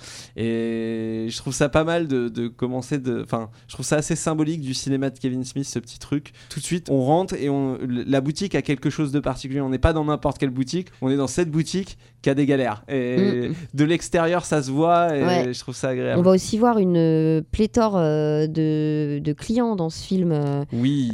et 0.44 1.28
je 1.30 1.38
trouve 1.38 1.54
ça 1.54 1.68
pas 1.70 1.84
mal 1.84 2.08
de, 2.08 2.30
de 2.30 2.48
commencer 2.48 2.98
de. 2.98 3.22
Enfin 3.24 3.50
je 3.68 3.74
trouve 3.74 3.86
ça 3.86 3.98
assez 3.98 4.16
symbolique 4.16 4.62
du 4.62 4.74
cinéma 4.74 5.10
de 5.10 5.20
Kevin 5.20 5.44
Smith 5.44 5.66
ce 5.66 5.80
petit 5.80 6.00
truc. 6.00 6.32
Tout 6.50 6.60
de 6.60 6.66
suite 6.66 6.88
on 6.90 7.04
rentre 7.04 7.34
et 7.36 7.50
on 7.50 7.78
la 7.84 8.22
boutique 8.22 8.56
a 8.56 8.62
quelque 8.62 8.90
chose 8.90 9.12
de 9.12 9.20
particulier. 9.20 9.62
On 9.62 9.70
n'est 9.70 9.78
pas 9.78 9.94
dans 9.94 10.06
n'importe 10.06 10.38
quelle 10.38 10.50
boutique, 10.50 10.88
on 11.02 11.10
est 11.10 11.18
dans 11.18 11.28
cette 11.28 11.52
boutique 11.52 11.98
qui 12.22 12.30
a 12.30 12.34
des 12.36 12.46
galères 12.46 12.84
et 12.88 13.50
Mm. 13.50 13.54
de 13.74 13.84
l'extérieur 13.86 14.46
ça 14.46 14.62
se 14.64 14.72
voit 14.72 15.16
et 15.16 15.24
Ouais. 15.24 15.54
je 15.54 15.60
trouve 15.60 15.76
ça 15.76 15.90
agréable. 15.90 16.20
On 16.20 16.24
va 16.24 16.32
aussi 16.32 16.58
voir 16.58 16.78
une 16.80 16.98
euh, 16.98 17.42
pléthore 17.52 17.94
de, 17.98 19.20
de 19.20 19.34
clients 19.34 19.76
dans 19.76 19.90
ce 19.90 20.04
film. 20.04 20.32
euh, 20.32 20.64
Oui. 20.74 21.12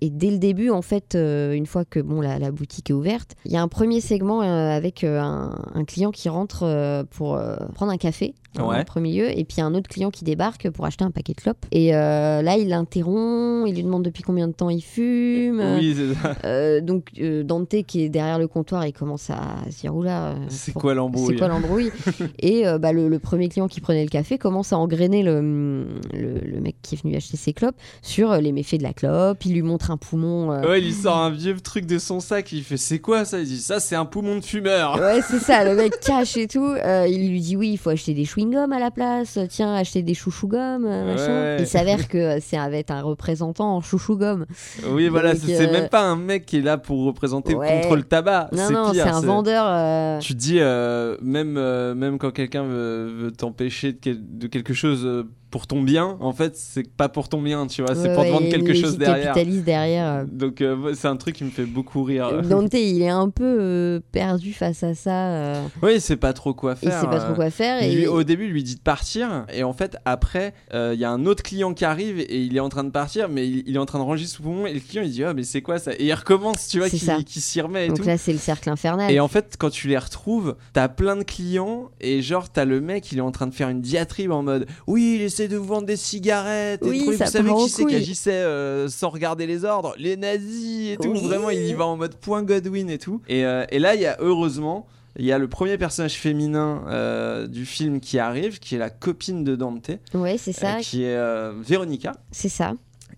Et 0.00 0.10
dès 0.10 0.30
le 0.30 0.38
début, 0.42 0.70
en 0.70 0.82
fait, 0.82 1.14
euh, 1.14 1.52
une 1.52 1.66
fois 1.66 1.84
que 1.84 2.00
la, 2.00 2.50
boutique 2.50 2.90
est 2.90 2.92
ouverte, 2.92 3.34
il 3.44 3.52
y 3.52 3.56
a 3.56 3.62
un 3.62 3.68
premier 3.68 4.00
segment 4.00 4.42
euh, 4.42 4.70
avec 4.70 5.04
euh, 5.04 5.20
un, 5.20 5.84
client 5.84 6.10
qui 6.10 6.28
rentre 6.28 7.04
pour 7.10 7.40
prendre 7.74 7.92
un 7.92 7.96
café. 7.96 8.34
Ouais. 8.58 8.80
En 8.80 8.84
premier 8.84 9.12
lieu, 9.16 9.38
et 9.38 9.44
puis 9.44 9.62
un 9.62 9.74
autre 9.74 9.88
client 9.88 10.10
qui 10.10 10.24
débarque 10.24 10.68
pour 10.70 10.84
acheter 10.84 11.04
un 11.04 11.10
paquet 11.10 11.32
de 11.32 11.40
clopes. 11.40 11.64
Et 11.72 11.94
euh, 11.96 12.42
là, 12.42 12.56
il 12.58 12.68
l'interrompt, 12.68 13.66
il 13.66 13.74
lui 13.74 13.82
demande 13.82 14.02
depuis 14.02 14.22
combien 14.22 14.46
de 14.48 14.52
temps 14.52 14.68
il 14.70 14.82
fume. 14.82 15.62
Oui, 15.78 15.96
c'est 15.96 16.14
ça. 16.14 16.36
Euh, 16.44 16.80
donc 16.80 17.06
euh, 17.20 17.42
Dante 17.44 17.82
qui 17.86 18.02
est 18.02 18.08
derrière 18.08 18.38
le 18.38 18.48
comptoir, 18.48 18.86
il 18.86 18.92
commence 18.92 19.30
à 19.30 19.40
se 19.70 19.80
dire 19.80 19.94
oula, 19.96 20.34
C'est 20.48 20.72
pour- 20.72 20.82
quoi 20.82 20.94
l'embrouille 20.94 21.26
c'est 21.28 21.36
quoi 21.36 21.48
l'embrouille 21.48 21.90
Et 22.40 22.64
bah, 22.80 22.92
le, 22.92 23.08
le 23.08 23.18
premier 23.18 23.48
client 23.48 23.68
qui 23.68 23.80
prenait 23.80 24.02
le 24.04 24.10
café 24.10 24.36
commence 24.38 24.72
à 24.72 24.78
engrainer 24.78 25.22
le, 25.22 25.86
le, 26.12 26.38
le 26.44 26.60
mec 26.60 26.76
qui 26.82 26.94
est 26.94 27.02
venu 27.02 27.16
acheter 27.16 27.36
ses 27.36 27.52
clopes 27.52 27.76
sur 28.02 28.34
les 28.36 28.52
méfaits 28.52 28.78
de 28.78 28.82
la 28.82 28.92
clope. 28.92 29.44
Il 29.46 29.54
lui 29.54 29.62
montre 29.62 29.90
un 29.90 29.96
poumon. 29.96 30.48
Ouais, 30.60 30.80
il 30.80 30.84
lui 30.86 30.92
sort 30.92 31.16
un 31.16 31.30
vieux 31.30 31.58
truc 31.60 31.86
de 31.86 31.98
son 31.98 32.20
sac, 32.20 32.52
il 32.52 32.62
fait 32.64 32.76
c'est 32.76 32.98
quoi 32.98 33.24
ça? 33.24 33.38
Il 33.40 33.46
dit 33.46 33.58
ça 33.60 33.80
c'est 33.80 33.96
un 33.96 34.04
poumon 34.04 34.36
de 34.36 34.44
fumeur. 34.44 34.98
Ouais, 35.00 35.20
c'est 35.22 35.38
ça, 35.38 35.64
le 35.64 35.74
mec 35.74 35.98
cache 36.04 36.36
et 36.36 36.46
tout. 36.48 36.74
Il 37.08 37.30
lui 37.30 37.40
dit 37.40 37.56
oui, 37.56 37.70
il 37.72 37.78
faut 37.78 37.90
acheter 37.90 38.14
des 38.14 38.24
chewing-gums 38.42 38.72
à 38.72 38.78
la 38.78 38.90
place. 38.90 39.38
Tiens, 39.48 39.74
acheter 39.74 40.02
des 40.02 40.14
chouchou-gums, 40.14 40.84
euh, 40.86 41.04
machin. 41.12 41.56
Il 41.58 41.66
s'avère 41.66 42.08
que 42.08 42.18
euh, 42.18 42.38
c'est 42.40 42.56
être 42.56 42.90
un 42.90 43.02
représentant 43.02 43.76
en 43.76 43.80
chouchou-gum. 43.80 44.46
Oui, 44.90 45.08
voilà, 45.08 45.34
c'est 45.34 45.56
c'est 45.56 45.68
euh, 45.68 45.72
même 45.72 45.88
pas 45.88 46.02
un 46.02 46.16
mec 46.16 46.46
qui 46.46 46.58
est 46.58 46.62
là 46.62 46.78
pour 46.78 47.04
représenter 47.04 47.54
contre 47.54 47.96
le 47.96 48.02
tabac. 48.02 48.48
Non, 48.52 48.64
c'est 48.66 48.72
non, 48.72 48.92
c'est 48.92 49.00
un 49.00 49.20
vendeur. 49.20 50.18
Tu 50.20 50.34
dis, 50.34 50.58
même, 50.58 51.52
même 51.94 52.18
quand 52.18 52.30
quelqu'un 52.30 52.64
veut, 52.64 53.32
t'empêcher 53.36 53.92
de, 53.92 53.98
quel- 54.00 54.38
de 54.38 54.46
quelque 54.46 54.74
chose 54.74 55.26
pour 55.52 55.66
ton 55.68 55.82
bien, 55.82 56.16
en 56.20 56.32
fait, 56.32 56.56
c'est 56.56 56.90
pas 56.90 57.08
pour 57.08 57.28
ton 57.28 57.40
bien, 57.40 57.66
tu 57.68 57.82
vois, 57.82 57.94
c'est 57.94 58.08
ouais, 58.08 58.14
pour 58.14 58.24
te 58.24 58.30
vendre 58.30 58.46
il 58.46 58.50
quelque 58.50 58.74
chose 58.74 58.98
derrière. 58.98 59.34
capitaliste 59.34 59.64
derrière. 59.64 60.06
euh. 60.06 60.24
Donc, 60.26 60.60
euh, 60.60 60.94
c'est 60.94 61.06
un 61.08 61.16
truc 61.16 61.36
qui 61.36 61.44
me 61.44 61.50
fait 61.50 61.66
beaucoup 61.66 62.02
rire. 62.02 62.42
Dante, 62.42 62.72
il 62.74 63.02
est 63.02 63.08
un 63.10 63.28
peu 63.28 63.44
euh, 63.60 64.00
perdu 64.12 64.52
face 64.54 64.82
à 64.82 64.94
ça. 64.94 65.28
euh, 65.28 65.62
oui, 65.82 65.92
il 65.96 66.00
sait 66.00 66.16
pas 66.16 66.32
trop 66.32 66.54
quoi 66.54 66.74
il 66.82 66.88
faire. 66.88 67.00
sait 67.00 67.06
pas 67.06 67.20
trop 67.20 67.32
euh, 67.32 67.36
quoi 67.36 67.50
faire. 67.50 67.82
Il 67.82 67.92
Et 67.92 67.94
lui- 67.94 68.06
au 68.06 68.22
début, 68.24 68.46
il 68.46 68.50
lui 68.52 68.62
dit 68.64 68.76
de 68.76 68.80
partir, 68.80 69.44
et 69.52 69.62
en 69.62 69.74
fait, 69.74 69.96
après, 70.06 70.54
euh, 70.74 70.92
il 70.94 71.00
y 71.00 71.04
a 71.04 71.10
un 71.10 71.26
autre 71.26 71.42
client 71.42 71.74
qui 71.74 71.84
arrive 71.84 72.18
et 72.18 72.40
il 72.42 72.56
est 72.56 72.60
en 72.60 72.70
train 72.70 72.82
de 72.84 72.90
partir, 72.90 73.28
mais 73.28 73.46
il, 73.46 73.62
il 73.66 73.76
est 73.76 73.78
en 73.78 73.86
train 73.86 73.98
de 73.98 74.04
ranger 74.04 74.26
sous 74.26 74.42
poumon, 74.42 74.66
et 74.66 74.72
le 74.72 74.80
client 74.80 75.02
il 75.04 75.10
dit 75.10 75.22
Ah, 75.22 75.34
mais 75.34 75.42
c'est 75.44 75.60
quoi 75.62 75.78
ça? 75.78 75.92
Et 75.92 76.06
il 76.06 76.14
recommence, 76.14 76.66
tu 76.68 76.78
vois, 76.78 76.88
C'est 76.88 76.96
qui, 77.24 77.40
s'y 77.42 77.60
remet 77.60 77.84
et 77.84 77.88
donc 77.88 77.98
tout. 77.98 78.04
là, 78.04 78.16
c'est 78.16 78.32
le 78.32 78.38
cercle 78.38 78.70
infernal. 78.70 79.10
Et 79.12 79.20
en 79.20 79.28
fait, 79.28 79.56
quand 79.58 79.68
tu 79.70 79.88
les 79.88 79.98
retrouves, 79.98 80.56
t'as 80.72 80.88
plein 80.88 81.16
de 81.16 81.24
clients 81.24 81.90
et 82.00 82.22
genre 82.22 82.48
t'as 82.50 82.64
le 82.64 82.80
mec, 82.80 83.12
il 83.12 83.18
est 83.18 83.20
en 83.22 83.30
train 83.32 83.46
de 83.46 83.54
faire 83.54 83.68
une 83.68 83.82
diatribe 83.82 84.30
en 84.32 84.42
mode 84.42 84.66
oui, 84.86 85.16
il 85.18 85.22
essaie 85.22 85.41
de 85.48 85.56
vous 85.56 85.66
vendre 85.66 85.86
des 85.86 85.96
cigarettes. 85.96 86.80
Oui, 86.84 87.02
et 87.02 87.04
vous 87.04 87.16
savez 87.16 87.52
qui 87.54 87.68
c'est 87.68 87.84
qui 87.84 87.94
agissait 87.94 88.30
euh, 88.32 88.88
sans 88.88 89.08
regarder 89.10 89.46
les 89.46 89.64
ordres? 89.64 89.94
Les 89.98 90.16
nazis 90.16 90.90
et 90.92 90.96
tout. 90.96 91.10
Oui. 91.10 91.20
Vraiment, 91.22 91.50
il 91.50 91.62
y 91.62 91.74
va 91.74 91.86
en 91.86 91.96
mode 91.96 92.14
point 92.16 92.42
Godwin 92.42 92.88
et 92.90 92.98
tout. 92.98 93.20
Et, 93.28 93.44
euh, 93.44 93.64
et 93.70 93.78
là, 93.78 93.94
il 93.94 94.00
y 94.00 94.06
a 94.06 94.16
heureusement. 94.20 94.86
Il 95.18 95.26
y 95.26 95.32
a 95.32 95.36
le 95.36 95.46
premier 95.46 95.76
personnage 95.76 96.14
féminin 96.14 96.84
euh, 96.88 97.46
du 97.46 97.66
film 97.66 98.00
qui 98.00 98.18
arrive, 98.18 98.58
qui 98.58 98.76
est 98.76 98.78
la 98.78 98.88
copine 98.88 99.44
de 99.44 99.56
Dante, 99.56 99.90
Ouais, 100.14 100.38
c'est 100.38 100.52
ça. 100.54 100.78
qui 100.80 101.04
est 101.04 101.52
Véronica. 101.60 102.12
C'est 102.30 102.48
ça. 102.48 102.72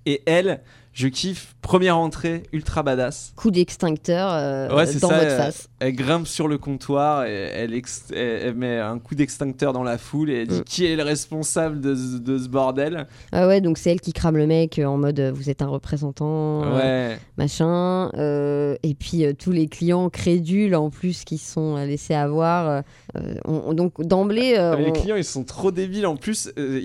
Et 0.04 0.22
elle, 0.26 0.60
je 0.94 1.08
kiffe, 1.08 1.54
première 1.60 1.98
entrée, 1.98 2.44
ultra 2.52 2.82
badass. 2.84 3.32
Coup 3.36 3.50
d'extincteur 3.50 4.30
euh, 4.32 4.68
Ouais, 4.74 4.86
dans 5.00 5.08
ça, 5.08 5.18
votre 5.18 5.30
euh, 5.32 5.36
face. 5.36 5.68
Elle 5.80 5.92
grimpe 5.94 6.26
sur 6.26 6.46
le 6.48 6.56
comptoir 6.56 7.24
et 7.26 7.32
elle, 7.32 7.74
ex- 7.74 8.04
elle- 8.12 8.42
elle 8.44 8.54
met 8.54 8.78
un 8.78 8.98
coup 9.00 9.14
d'extincteur 9.14 9.72
dans 9.72 9.82
la 9.82 9.98
foule 9.98 10.30
et 10.30 10.42
elle 10.42 10.46
dit 10.48 10.60
Mm. 10.60 10.64
qui 10.64 10.86
est 10.86 10.94
le 10.96 11.02
responsable 11.02 11.80
de, 11.80 11.94
ce- 11.96 12.18
de 12.18 12.38
ce 12.38 12.48
bordel? 12.48 13.06
Ah 13.32 13.46
ouais, 13.48 13.60
donc 13.60 13.76
c'est 13.76 13.90
elle 13.90 14.00
qui 14.00 14.12
crame 14.12 14.36
le 14.36 14.46
mec 14.46 14.78
euh, 14.78 14.84
en 14.86 14.96
mode 14.96 15.18
euh, 15.20 15.32
vous 15.32 15.50
êtes 15.50 15.62
un 15.62 15.66
représentant, 15.66 16.62
euh, 16.64 17.14
machin. 17.38 18.10
euh, 18.14 18.76
et 18.82 18.94
puis 18.94 19.24
euh, 19.26 19.32
tous 19.32 19.50
les 19.50 19.66
clients 19.66 20.08
crédules 20.10 20.74
en 20.76 20.90
plus 20.90 21.24
qui 21.24 21.38
sont 21.38 21.76
euh, 21.76 21.86
laissés 21.86 22.14
avoir. 22.14 22.68
euh, 22.68 22.80
euh, 23.16 23.34
on- 23.44 23.62
on- 23.66 23.74
donc 23.74 24.00
d'emblée, 24.00 24.54
euh, 24.56 24.76
Les 24.76 24.88
on- 24.90 24.92
clients 24.92 25.16
ils 25.16 25.24
sont 25.24 25.44
trop 25.44 25.70
débiles 25.72 26.06
en 26.06 26.16
plus. 26.16 26.50
euh, 26.58 26.80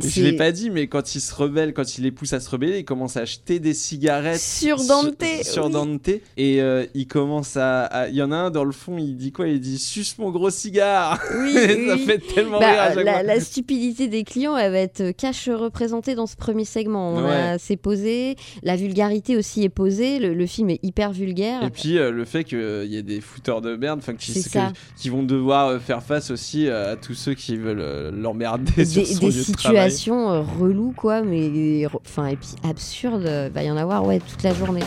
je 0.00 0.22
l'ai 0.22 0.36
pas 0.36 0.52
dit 0.52 0.68
mais 0.70 0.86
quand 0.86 1.14
ils 1.14 1.20
se 1.20 1.34
rebellent, 1.34 1.72
quand 1.72 1.96
ils 1.98 2.02
les 2.02 2.10
poussent 2.12 2.34
à 2.34 2.40
se 2.40 2.50
rebeller, 2.50 2.80
ils 2.80 2.84
commencent 2.84 3.16
à 3.16 3.20
acheter 3.20 3.53
des 3.60 3.74
cigarettes 3.74 4.40
sur 4.40 4.76
Dante. 4.84 5.22
sur, 5.42 5.44
sur 5.52 5.66
oui. 5.66 5.72
Dante 5.72 6.08
et 6.36 6.60
euh, 6.60 6.84
ils 6.94 7.06
commencent 7.06 7.56
à, 7.56 8.08
Il 8.08 8.14
y 8.14 8.22
en 8.22 8.32
a 8.32 8.36
un 8.36 8.50
dans 8.50 8.64
le 8.64 8.72
fond, 8.72 8.96
il 8.98 9.16
dit 9.16 9.32
quoi? 9.32 9.48
Il 9.48 9.60
dit 9.60 9.78
suce 9.78 10.18
mon 10.18 10.30
gros 10.30 10.50
cigare. 10.50 11.20
Oui, 11.38 11.52
ça 11.88 11.98
fait 11.98 12.18
tellement 12.34 12.60
Bah, 12.60 12.70
rire 12.70 12.80
à 12.80 12.94
chaque 12.94 13.04
la, 13.04 13.12
fois. 13.14 13.22
la 13.22 13.40
stupidité 13.40 14.08
des 14.08 14.24
clients, 14.24 14.56
elle 14.56 14.72
va 14.72 14.78
être 14.78 15.00
euh, 15.00 15.12
cache 15.12 15.48
représentée 15.48 16.14
dans 16.14 16.26
ce 16.26 16.36
premier 16.36 16.64
segment. 16.64 17.14
On 17.14 17.24
Ouais. 17.24 17.56
C'est 17.58 17.76
posé. 17.76 18.36
La 18.62 18.76
vulgarité 18.76 19.36
aussi 19.36 19.62
est 19.64 19.68
posée. 19.68 20.18
Le, 20.18 20.34
le 20.34 20.46
film 20.46 20.70
est 20.70 20.80
hyper 20.82 21.12
vulgaire. 21.12 21.62
Et 21.62 21.70
puis 21.70 21.98
euh, 21.98 22.10
le 22.10 22.24
fait 22.24 22.44
qu'il 22.44 22.86
y 22.86 22.96
ait 22.96 23.02
des 23.02 23.20
fouteurs 23.20 23.60
de 23.60 23.76
merde, 23.76 24.00
qui, 24.18 24.42
que- 24.42 25.10
vont 25.10 25.22
devoir 25.22 25.80
faire 25.80 26.02
face 26.02 26.30
aussi 26.30 26.68
à 26.68 26.96
tous 26.96 27.14
ceux 27.14 27.34
qui 27.34 27.56
veulent 27.56 28.10
l'emmerder 28.14 28.72
des, 28.76 28.84
sur 28.84 29.06
son 29.06 29.18
des 29.20 29.26
lieu 29.26 29.38
de 29.38 29.44
situations 29.44 30.30
euh, 30.32 30.40
reloues 30.42 30.92
quoi 30.96 31.22
mais 31.22 31.86
enfin 31.94 32.26
et 32.26 32.36
puis 32.36 32.48
absurdes 32.68 33.43
euh, 33.44 33.48
va 33.52 33.62
y 33.62 33.70
en 33.70 33.76
avoir 33.76 34.04
ouais 34.04 34.20
toute 34.20 34.42
la 34.42 34.54
journée. 34.54 34.82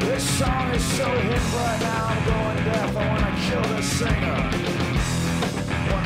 This 0.00 0.24
song 0.38 0.74
is 0.74 0.82
so 0.82 1.04
hip 1.04 1.42
right 1.54 1.80
now, 1.80 2.06
I'm 2.08 2.24
going 2.24 2.64
deaf. 2.64 2.96
I 2.96 3.08
wanna 3.08 3.32
kill 3.46 3.62
the 3.76 3.82
singer. 3.82 4.38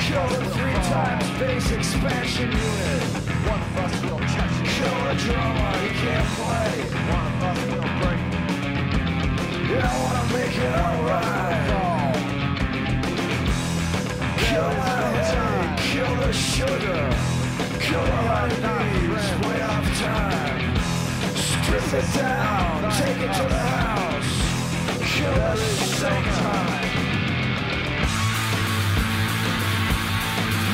Kill 0.02 0.28
the 0.28 0.44
three 0.50 0.78
times 0.90 1.30
bass 1.38 1.70
expansion 1.70 2.50
unit. 2.50 3.02
One 3.48 3.62
of 3.62 3.78
us 3.78 4.02
will 4.02 4.18
catch 4.18 4.56
it. 4.60 4.68
Kill 4.76 4.98
the 5.06 5.14
drummer, 5.22 5.72
he 5.78 5.90
can't 6.02 6.28
play. 6.36 6.72
One 7.08 7.26
of 7.30 7.42
us 7.48 7.60
will 7.70 7.90
break. 8.00 8.20
Yeah, 9.70 9.88
I 9.88 10.02
wanna 10.02 10.24
make 10.34 10.56
it 10.58 10.74
alright. 10.74 11.81
Kill 14.49 14.68
the 14.68 14.82
headache, 14.82 15.78
kill 15.90 16.14
the 16.16 16.32
sugar, 16.32 17.02
kill 17.80 18.04
the 18.04 18.18
heartbeats, 18.28 19.28
way 19.46 19.61
time. 20.00 20.76
Strip 21.34 21.88
it 21.94 22.06
down, 22.18 22.90
take 22.92 23.20
it 23.26 23.32
to 23.38 23.44
the 23.49 23.62
house, 23.78 24.32
kill. 25.14 25.37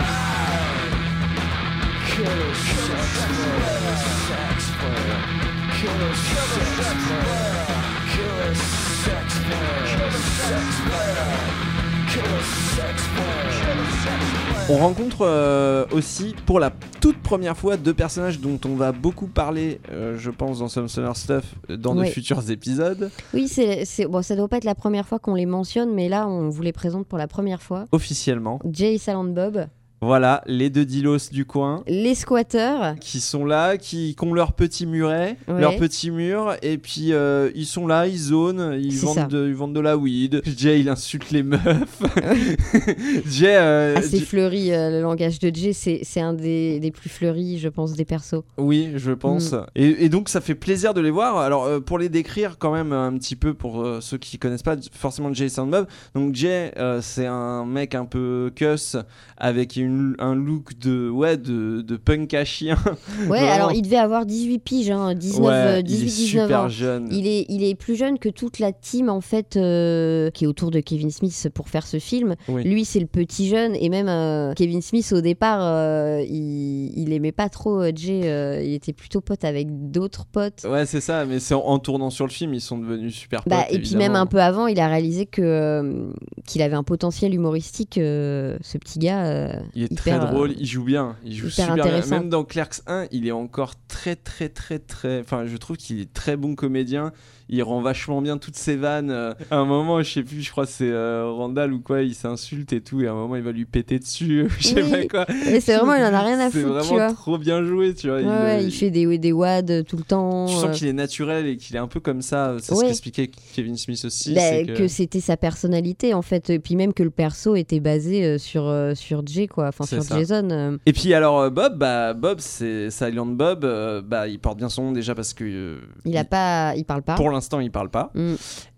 On 14.67 14.77
rencontre 14.77 15.17
euh, 15.21 15.85
aussi 15.91 16.33
pour 16.47 16.59
la 16.59 16.71
toute 16.99 17.17
première 17.21 17.55
fois 17.55 17.77
deux 17.77 17.93
personnages 17.93 18.39
dont 18.39 18.59
on 18.65 18.73
va 18.75 18.91
beaucoup 18.91 19.27
parler, 19.27 19.79
euh, 19.91 20.17
je 20.17 20.31
pense, 20.31 20.57
dans 20.59 20.67
Some 20.67 20.87
Stoner 20.87 21.11
Stuff, 21.13 21.53
euh, 21.69 21.77
dans 21.77 21.93
de 21.93 21.99
Ouais. 21.99 22.07
futurs 22.09 22.49
épisodes. 22.49 23.11
Oui, 23.35 23.47
c'est, 23.47 23.85
c'est- 23.85 24.07
bon, 24.07 24.23
ça 24.23 24.35
doit 24.35 24.47
pas 24.47 24.57
être 24.57 24.63
la 24.63 24.73
première 24.73 25.05
fois 25.07 25.19
qu'on 25.19 25.35
les 25.35 25.45
mentionne, 25.45 25.93
mais 25.93 26.09
là, 26.09 26.27
on 26.27 26.49
vous 26.49 26.63
les 26.63 26.71
présente 26.73 27.05
pour 27.05 27.19
la 27.19 27.27
première 27.27 27.61
fois. 27.61 27.85
Officiellement. 27.91 28.59
Jay 28.71 28.97
Silent 28.97 29.25
Bob, 29.25 29.67
Voilà, 30.05 30.43
les 30.45 30.69
deux 30.69 30.85
dilos 30.85 31.29
du 31.31 31.45
coin. 31.45 31.83
les 31.87 32.13
squatteurs. 32.15 32.95
qui 33.01 33.19
sont 33.19 33.45
là, 33.45 33.77
qui, 33.77 34.15
qui 34.15 34.23
ont 34.25 34.33
leur 34.33 34.53
petit 34.53 34.85
muret, 34.85 35.37
Ouais. 35.47 35.59
leur 35.59 35.75
petit 35.77 36.11
mur, 36.11 36.53
et 36.61 36.77
puis 36.77 37.11
euh, 37.13 37.49
ils 37.55 37.65
sont 37.65 37.87
là, 37.87 38.07
ils 38.07 38.17
zonent, 38.17 38.77
ils 38.81 38.97
vendent, 38.99 39.27
de, 39.29 39.47
ils 39.47 39.55
vendent 39.55 39.73
de 39.75 39.79
la 39.79 39.97
weed. 39.97 40.41
Jay, 40.57 40.79
il 40.81 40.89
insulte 40.89 41.31
les 41.31 41.43
meufs. 41.43 42.01
Jay, 43.27 43.55
euh, 43.57 43.95
Assez 43.97 44.19
Jay- 44.19 44.25
fleuri, 44.25 44.71
euh, 44.71 44.89
le 44.91 45.01
langage 45.01 45.39
de 45.39 45.53
Jay, 45.53 45.73
c'est, 45.73 45.99
c'est 46.03 46.21
un 46.21 46.33
des, 46.33 46.79
des 46.79 46.91
plus 46.91 47.09
fleuris, 47.09 47.57
je 47.59 47.69
pense, 47.69 47.93
des 47.93 48.05
persos. 48.05 48.43
oui, 48.57 48.89
je 48.95 49.11
pense. 49.11 49.53
Mm. 49.53 49.65
Et, 49.75 50.05
et 50.05 50.09
donc 50.09 50.29
ça 50.29 50.41
fait 50.41 50.55
plaisir 50.55 50.93
de 50.93 51.01
les 51.01 51.11
voir. 51.11 51.37
Alors 51.37 51.65
euh, 51.65 51.79
pour 51.79 51.97
les 51.97 52.09
décrire 52.09 52.57
quand 52.59 52.71
même 52.73 52.93
un 52.93 53.13
petit 53.17 53.35
peu 53.35 53.53
pour 53.53 53.85
ceux 54.01 54.17
qui 54.17 54.37
connaissent 54.37 54.63
pas 54.63 54.75
forcément 54.91 55.33
Jay 55.33 55.49
Soundbob. 55.49 55.87
Donc 56.13 56.35
Jay, 56.35 56.71
c'est 57.01 57.25
un 57.25 57.65
mec 57.65 57.95
un 57.95 58.05
peu 58.05 58.51
cuss 58.55 58.97
avec 59.37 59.75
une- 59.75 59.94
un 60.19 60.35
look 60.35 60.77
de 60.79 61.09
ouais 61.09 61.37
de, 61.37 61.81
de 61.81 61.95
punk 61.97 62.33
à 62.33 62.45
chien. 62.45 62.77
Ouais, 62.85 63.25
Vraiment. 63.27 63.51
alors 63.51 63.71
il 63.73 63.81
devait 63.81 63.95
avoir 63.97 64.25
18 64.25 64.59
piges, 64.59 64.91
hein, 64.91 65.13
19, 65.15 65.45
ouais, 65.45 65.53
euh, 65.53 65.81
il 65.85 65.93
est 66.03 66.07
18-19 66.07 66.09
super 66.09 66.59
ans. 66.61 66.69
jeune. 66.69 67.07
Il 67.11 67.27
est, 67.27 67.45
il 67.49 67.63
est 67.63 67.75
plus 67.75 67.95
jeune 67.95 68.19
que 68.19 68.29
toute 68.29 68.59
la 68.59 68.71
team 68.71 69.09
en 69.09 69.21
fait 69.21 69.55
euh, 69.57 70.29
qui 70.31 70.43
est 70.45 70.47
autour 70.47 70.71
de 70.71 70.79
Kevin 70.79 71.11
Smith 71.11 71.49
pour 71.53 71.69
faire 71.69 71.85
ce 71.87 71.99
film. 71.99 72.35
Oui. 72.47 72.63
Lui 72.63 72.85
c'est 72.85 72.99
le 72.99 73.05
petit 73.07 73.47
jeune 73.47 73.75
et 73.75 73.89
même 73.89 74.07
euh, 74.09 74.53
Kevin 74.53 74.81
Smith 74.81 75.11
au 75.15 75.21
départ 75.21 75.59
euh, 75.61 76.21
il, 76.27 76.91
il 76.97 77.13
aimait 77.13 77.31
pas 77.31 77.49
trop 77.49 77.83
Jay, 77.95 78.61
il 78.65 78.73
était 78.73 78.93
plutôt 78.93 79.21
pote 79.21 79.43
avec 79.43 79.67
d'autres 79.91 80.25
potes. 80.25 80.65
Ouais, 80.69 80.85
c'est 80.85 81.01
ça, 81.01 81.25
mais 81.25 81.39
c'est 81.39 81.53
en, 81.53 81.61
en 81.65 81.79
tournant 81.79 82.09
sur 82.09 82.25
le 82.25 82.31
film, 82.31 82.53
ils 82.53 82.61
sont 82.61 82.77
devenus 82.77 83.13
super 83.15 83.43
potes. 83.43 83.51
Bah, 83.51 83.65
et 83.69 83.79
puis 83.79 83.95
même 83.95 84.15
un 84.15 84.25
peu 84.25 84.41
avant, 84.41 84.67
il 84.67 84.79
a 84.79 84.87
réalisé 84.87 85.25
que 85.25 86.09
qu'il 86.45 86.61
avait 86.61 86.75
un 86.75 86.83
potentiel 86.83 87.33
humoristique, 87.33 87.93
ce 87.95 88.77
petit 88.77 88.99
gars. 88.99 89.59
Il 89.75 89.84
est 89.85 89.91
hyper, 89.91 90.19
très 90.19 90.27
euh, 90.27 90.31
drôle, 90.31 90.53
il 90.57 90.65
joue 90.65 90.83
bien, 90.83 91.15
il 91.23 91.35
joue 91.35 91.49
super 91.49 91.75
bien. 91.75 92.05
Même 92.07 92.29
dans 92.29 92.43
Clerks 92.43 92.81
1, 92.87 93.07
il 93.11 93.27
est 93.27 93.31
encore 93.31 93.73
très 93.87 94.15
très 94.15 94.49
très 94.49 94.79
très. 94.79 95.19
Enfin, 95.19 95.45
je 95.45 95.57
trouve 95.57 95.77
qu'il 95.77 95.99
est 95.99 96.13
très 96.13 96.35
bon 96.35 96.55
comédien. 96.55 97.11
Il 97.49 97.61
rend 97.63 97.81
vachement 97.81 98.21
bien 98.21 98.37
toutes 98.37 98.55
ses 98.55 98.75
vannes. 98.75 99.11
euh, 99.11 99.33
À 99.51 99.57
un 99.57 99.65
moment, 99.65 100.01
je 100.01 100.11
sais 100.11 100.23
plus, 100.23 100.41
je 100.41 100.49
crois 100.51 100.65
que 100.65 100.71
c'est 100.71 100.89
euh, 100.91 101.29
Randall 101.31 101.73
ou 101.73 101.79
quoi, 101.79 102.01
il 102.01 102.15
s'insulte 102.15 102.73
et 102.73 102.81
tout, 102.81 103.01
et 103.01 103.07
à 103.07 103.11
un 103.11 103.15
moment, 103.15 103.35
il 103.35 103.43
va 103.43 103.51
lui 103.51 103.65
péter 103.65 103.99
dessus. 103.99 104.47
je 104.59 104.67
sais 104.67 104.81
Oui. 104.83 105.07
pas 105.07 105.25
quoi. 105.25 105.35
Et 105.47 105.59
c'est 105.59 105.75
vraiment, 105.75 105.93
il 105.95 106.03
en 106.03 106.13
a 106.13 106.21
rien 106.21 106.39
à 106.39 106.49
C'est 106.49 106.61
foutre, 106.61 106.73
tu 106.81 106.87
vraiment 106.87 107.05
vois. 107.07 107.13
trop 107.13 107.37
bien 107.37 107.63
joué, 107.63 107.93
tu 107.93 108.07
vois. 108.07 108.17
Ouais, 108.17 108.23
il, 108.23 108.27
ouais, 108.27 108.33
euh, 108.33 108.59
il 108.61 108.71
fait 108.71 108.89
des, 108.89 109.17
des 109.17 109.31
wads 109.31 109.83
tout 109.87 109.97
le 109.97 110.03
temps. 110.03 110.45
Tu 110.47 110.55
euh, 110.55 110.59
sens 110.61 110.77
qu'il 110.77 110.87
est 110.87 110.93
naturel 110.93 111.45
et 111.47 111.57
qu'il 111.57 111.75
est 111.75 111.79
un 111.79 111.87
peu 111.87 111.99
comme 111.99 112.21
ça. 112.21 112.55
C'est 112.59 112.73
ce 112.73 112.79
Ouais. 112.79 112.87
qu'expliquait 112.87 113.29
Kevin 113.53 113.77
Smith 113.77 114.03
aussi. 114.05 114.33
Bah, 114.33 114.63
que, 114.65 114.77
que... 114.79 114.87
c'était 114.87 115.19
sa 115.19 115.37
personnalité 115.37 116.13
en 116.13 116.21
fait 116.21 116.49
et 116.49 116.59
puis 116.59 116.75
même 116.75 116.93
que 116.93 117.03
le 117.03 117.09
perso 117.09 117.55
était 117.55 117.79
basé 117.79 118.25
euh, 118.25 118.37
sur 118.37 118.67
euh, 118.67 118.95
sur 118.95 119.25
Jay 119.25 119.47
quoi 119.47 119.67
enfin 119.67 119.85
sur 119.85 120.03
ça. 120.03 120.17
Jason 120.17 120.49
euh. 120.51 120.77
Et 120.85 120.93
puis 120.93 121.13
alors 121.13 121.39
euh, 121.39 121.49
Bob, 121.49 121.77
bah 121.77 122.13
Bob 122.13 122.39
c'est 122.39 122.89
Silent 122.89 123.25
Bob, 123.27 123.63
euh, 123.63 124.01
bah 124.01 124.27
il 124.27 124.39
porte 124.39 124.57
bien 124.57 124.69
son 124.69 124.83
nom 124.85 124.91
déjà 124.91 125.15
parce 125.15 125.33
que 125.33 125.43
euh, 125.43 125.77
il 126.05 126.17
a 126.17 126.23
pas 126.25 126.73
il 126.75 126.83
parle 126.85 127.03
pas 127.03 127.15
pour 127.15 127.29
l'instant 127.35 127.59
il 127.59 127.71
parle 127.71 127.89
pas. 127.89 128.11
Mm. 128.15 128.35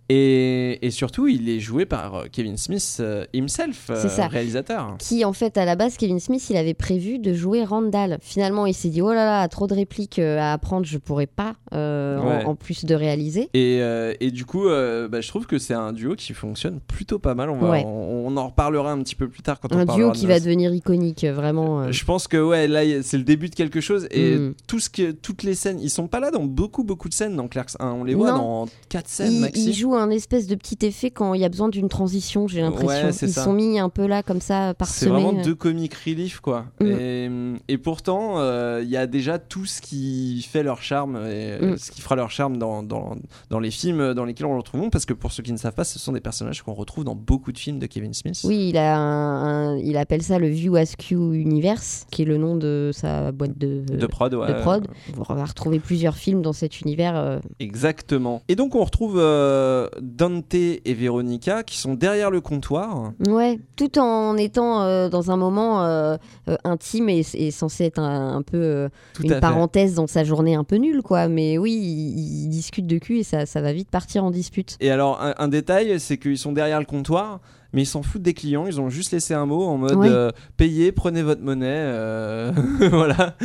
Et, 0.10 0.86
et 0.86 0.92
surtout 0.92 1.28
il 1.28 1.50
est 1.50 1.60
joué 1.60 1.86
par 1.86 2.16
euh, 2.16 2.26
Kevin 2.32 2.56
Smith 2.58 2.98
euh, 3.02 3.26
himself, 3.34 3.90
euh, 3.90 4.08
ça. 4.08 4.28
réalisateur. 4.28 4.96
qui 5.00 5.26
en 5.26 5.34
fait 5.34 5.58
à 5.58 5.66
la 5.66 5.76
base 5.76 5.98
Kevin 5.98 6.20
Smith 6.20 6.50
il 6.50 6.56
avait 6.58 6.74
prévu 6.74 7.20
de 7.20 7.34
jouer 7.34 7.64
Randall 7.66 8.18
finalement 8.22 8.66
il 8.66 8.74
s'est 8.74 8.88
dit 8.90 9.02
oh 9.02 9.12
là 9.14 9.26
là 9.26 9.48
trop 9.50 9.68
de 9.68 9.74
répliques 9.74 10.20
à 10.20 10.54
apprendre 10.54 10.86
je 10.86 10.98
pourrais 10.98 11.28
pas 11.28 11.56
euh, 11.74 12.18
en- 12.20 12.28
Ouais. 12.28 12.46
en, 12.46 12.56
plus 12.56 12.86
de 12.86 12.96
réaliser 12.96 13.50
Et, 13.54 13.80
euh, 13.82 14.14
et 14.20 14.32
du 14.32 14.46
coup, 14.46 14.68
euh, 14.68 15.08
bah, 15.08 15.22
je 15.22 15.28
trouve 15.28 15.46
que 15.46 15.58
c'est 15.60 15.74
un 15.74 15.94
duo 15.94 16.16
qui 16.16 16.34
fonctionne 16.34 16.80
plutôt 16.88 17.20
pas 17.20 17.36
mal. 17.36 17.50
On, 17.50 17.58
va, 17.58 17.70
Ouais. 17.72 17.84
on, 17.86 18.26
on 18.28 18.38
en 18.38 18.48
reparlera 18.48 18.92
un 18.92 19.02
petit 19.04 19.16
peu 19.16 19.28
plus 19.30 19.42
tard 19.44 19.60
quand 19.60 19.72
on 19.74 19.78
un 19.80 19.86
duo 19.86 20.12
de 20.12 20.16
qui 20.18 20.26
va 20.26 20.40
devenir 20.40 20.74
iconique 20.74 21.24
vraiment. 21.26 21.92
Je 21.92 22.04
pense 22.06 22.28
que 22.28 22.38
ouais, 22.38 22.68
là 22.68 22.82
c'est 23.04 23.18
le 23.18 23.24
début 23.24 23.50
de 23.50 23.56
quelque 23.56 23.82
chose 23.82 24.08
et 24.12 24.36
Mm. 24.38 24.54
tout 24.68 24.80
ce 24.80 24.90
que, 24.90 25.12
toutes 25.12 25.44
les 25.44 25.56
scènes, 25.56 25.80
ils 25.80 25.90
sont 25.90 26.08
pas 26.08 26.20
là 26.20 26.32
dans 26.32 26.44
beaucoup 26.46 26.84
beaucoup 26.84 27.08
de 27.10 27.14
scènes 27.14 27.36
dans 27.36 27.48
Clerks 27.48 27.76
1. 27.80 27.92
On 27.92 28.04
les 28.04 28.14
voit 28.14 28.32
Non. 28.32 28.38
dans 28.66 28.70
4 28.90 29.08
scènes 29.08 29.32
il, 29.34 29.42
maxi. 29.42 29.70
il 29.70 29.74
joue 29.74 29.96
un 29.98 30.10
espèce 30.10 30.48
de 30.48 30.56
petit 30.56 30.78
effet 30.86 31.12
quand 31.12 31.34
il 31.34 31.42
y 31.42 31.46
a 31.46 31.50
besoin 31.50 31.70
d'une 31.70 31.90
transition 31.90 32.48
j'ai 32.48 32.62
l'impression 32.62 32.88
Ouais, 33.08 33.12
c'est 33.12 33.28
ils 33.28 33.34
ça. 33.34 33.44
sont 33.44 33.54
mis 33.54 33.80
un 33.80 33.90
peu 33.90 34.06
là 34.08 34.24
comme 34.24 34.42
ça 34.42 34.70
C'est 34.70 34.78
parsemés 34.78 35.12
vraiment 35.12 35.40
euh. 35.40 35.44
deux 35.44 35.56
comic 35.56 35.94
relief 35.94 36.40
quoi. 36.40 36.66
Mm. 36.82 36.86
Et, 36.86 37.30
et 37.74 37.78
pourtant, 37.78 38.40
euh, 38.40 38.82
il 38.84 38.90
y 38.90 38.98
a 38.98 39.08
déjà 39.08 39.40
tout 39.40 39.66
ce 39.66 39.82
qui 39.82 40.46
fait 40.50 40.64
leur 40.64 40.82
charme 40.82 41.16
et 41.18 41.58
euh, 41.62 41.74
Mm. 41.74 41.78
ce 41.78 41.92
qui 41.92 42.02
fera 42.02 42.16
leur 42.16 42.30
charme 42.32 42.58
dans, 42.58 42.84
dans, 42.84 43.16
dans 43.50 43.60
les 43.60 43.72
films 43.72 44.14
dans 44.14 44.26
lesquels 44.26 44.46
on 44.46 44.54
le 44.54 44.60
retrouve. 44.60 44.90
Parce 44.92 45.06
que 45.06 45.14
pour 45.14 45.32
ceux 45.32 45.44
qui 45.44 45.52
ne 45.52 45.58
savent 45.58 45.74
pas, 45.74 45.84
ce 45.84 45.98
sont 46.00 46.12
des 46.12 46.22
personnages 46.22 46.62
qu'on 46.62 46.74
retrouve 46.74 47.04
dans 47.04 47.16
beaucoup 47.16 47.52
de 47.52 47.58
films 47.58 47.80
de 47.80 47.86
Kevin 47.88 48.14
Smith. 48.14 48.40
Oui, 48.44 48.70
il, 48.70 48.78
a 48.78 48.96
un, 48.98 49.74
un- 49.74 49.78
il 49.78 49.98
appelle 49.98 50.22
ça 50.22 50.38
le 50.40 50.48
View 50.48 50.76
Askew 50.76 51.34
Universe, 51.34 52.06
qui 52.12 52.22
est 52.22 52.26
le 52.26 52.38
nom 52.38 52.56
de 52.56 52.92
sa 52.94 53.32
boîte 53.32 53.58
de, 53.58 53.84
De 53.90 54.06
prod, 54.08 54.34
ouais. 54.34 54.48
de 54.48 54.54
prod. 54.54 54.88
On 55.30 55.34
va 55.34 55.46
retrouver 55.46 55.80
plusieurs 55.80 56.16
films 56.16 56.42
dans 56.42 56.54
cet 56.54 56.82
univers. 56.82 57.16
euh, 57.16 57.40
Exactement. 57.60 58.42
Et 58.48 58.56
donc 58.56 58.76
on 58.76 58.84
retrouve 58.84 59.16
euh, 59.18 59.87
Dante 60.02 60.54
et 60.54 60.82
Veronica 60.94 61.64
qui 61.64 61.78
sont 61.78 61.94
derrière 61.94 62.32
le 62.32 62.42
comptoir. 62.42 63.12
Ouais, 63.28 63.60
tout 63.76 64.00
en 64.00 64.38
étant 64.38 64.84
euh, 64.84 65.10
dans 65.10 65.32
un 65.32 65.38
moment 65.38 65.84
euh, 65.84 66.18
euh, 66.48 66.58
intime 66.64 67.10
et, 67.10 67.24
et 67.34 67.52
censé 67.52 67.86
être 67.86 68.00
un, 68.00 68.36
un 68.36 68.42
peu 68.42 68.90
une 69.24 69.40
parenthèse 69.40 69.96
dans 69.96 70.08
sa 70.08 70.24
journée 70.24 70.56
un 70.56 70.64
peu 70.64 70.76
nulle, 70.78 71.02
quoi. 71.02 71.28
Mais 71.28 71.58
oui, 71.58 71.74
ils, 71.74 72.44
ils 72.46 72.50
discutent 72.50 72.88
de 72.88 72.98
cul 72.98 73.20
et 73.20 73.24
ça, 73.24 73.46
ça 73.46 73.62
va 73.62 73.74
vite 73.74 73.90
partir 73.90 74.24
en 74.24 74.32
dispute. 74.32 74.78
Et 74.80 74.92
alors, 74.92 75.22
un, 75.22 75.34
un 75.38 75.48
détail, 75.48 76.00
c'est 76.00 76.18
qu'ils 76.18 76.38
sont 76.38 76.52
derrière 76.52 76.80
le 76.80 76.86
comptoir, 76.86 77.40
mais 77.74 77.84
ils 77.84 77.86
s'en 77.88 78.04
foutent 78.04 78.22
des 78.22 78.34
clients. 78.34 78.66
Ils 78.68 78.80
ont 78.82 78.90
juste 78.90 79.12
laissé 79.12 79.34
un 79.34 79.46
mot 79.46 79.64
en 79.64 79.78
mode 79.78 79.98
euh, 80.06 80.32
payez, 80.58 80.92
prenez 80.92 81.22
votre 81.24 81.42
monnaie. 81.42 81.66
euh, 81.68 82.52
voilà, 82.92 83.36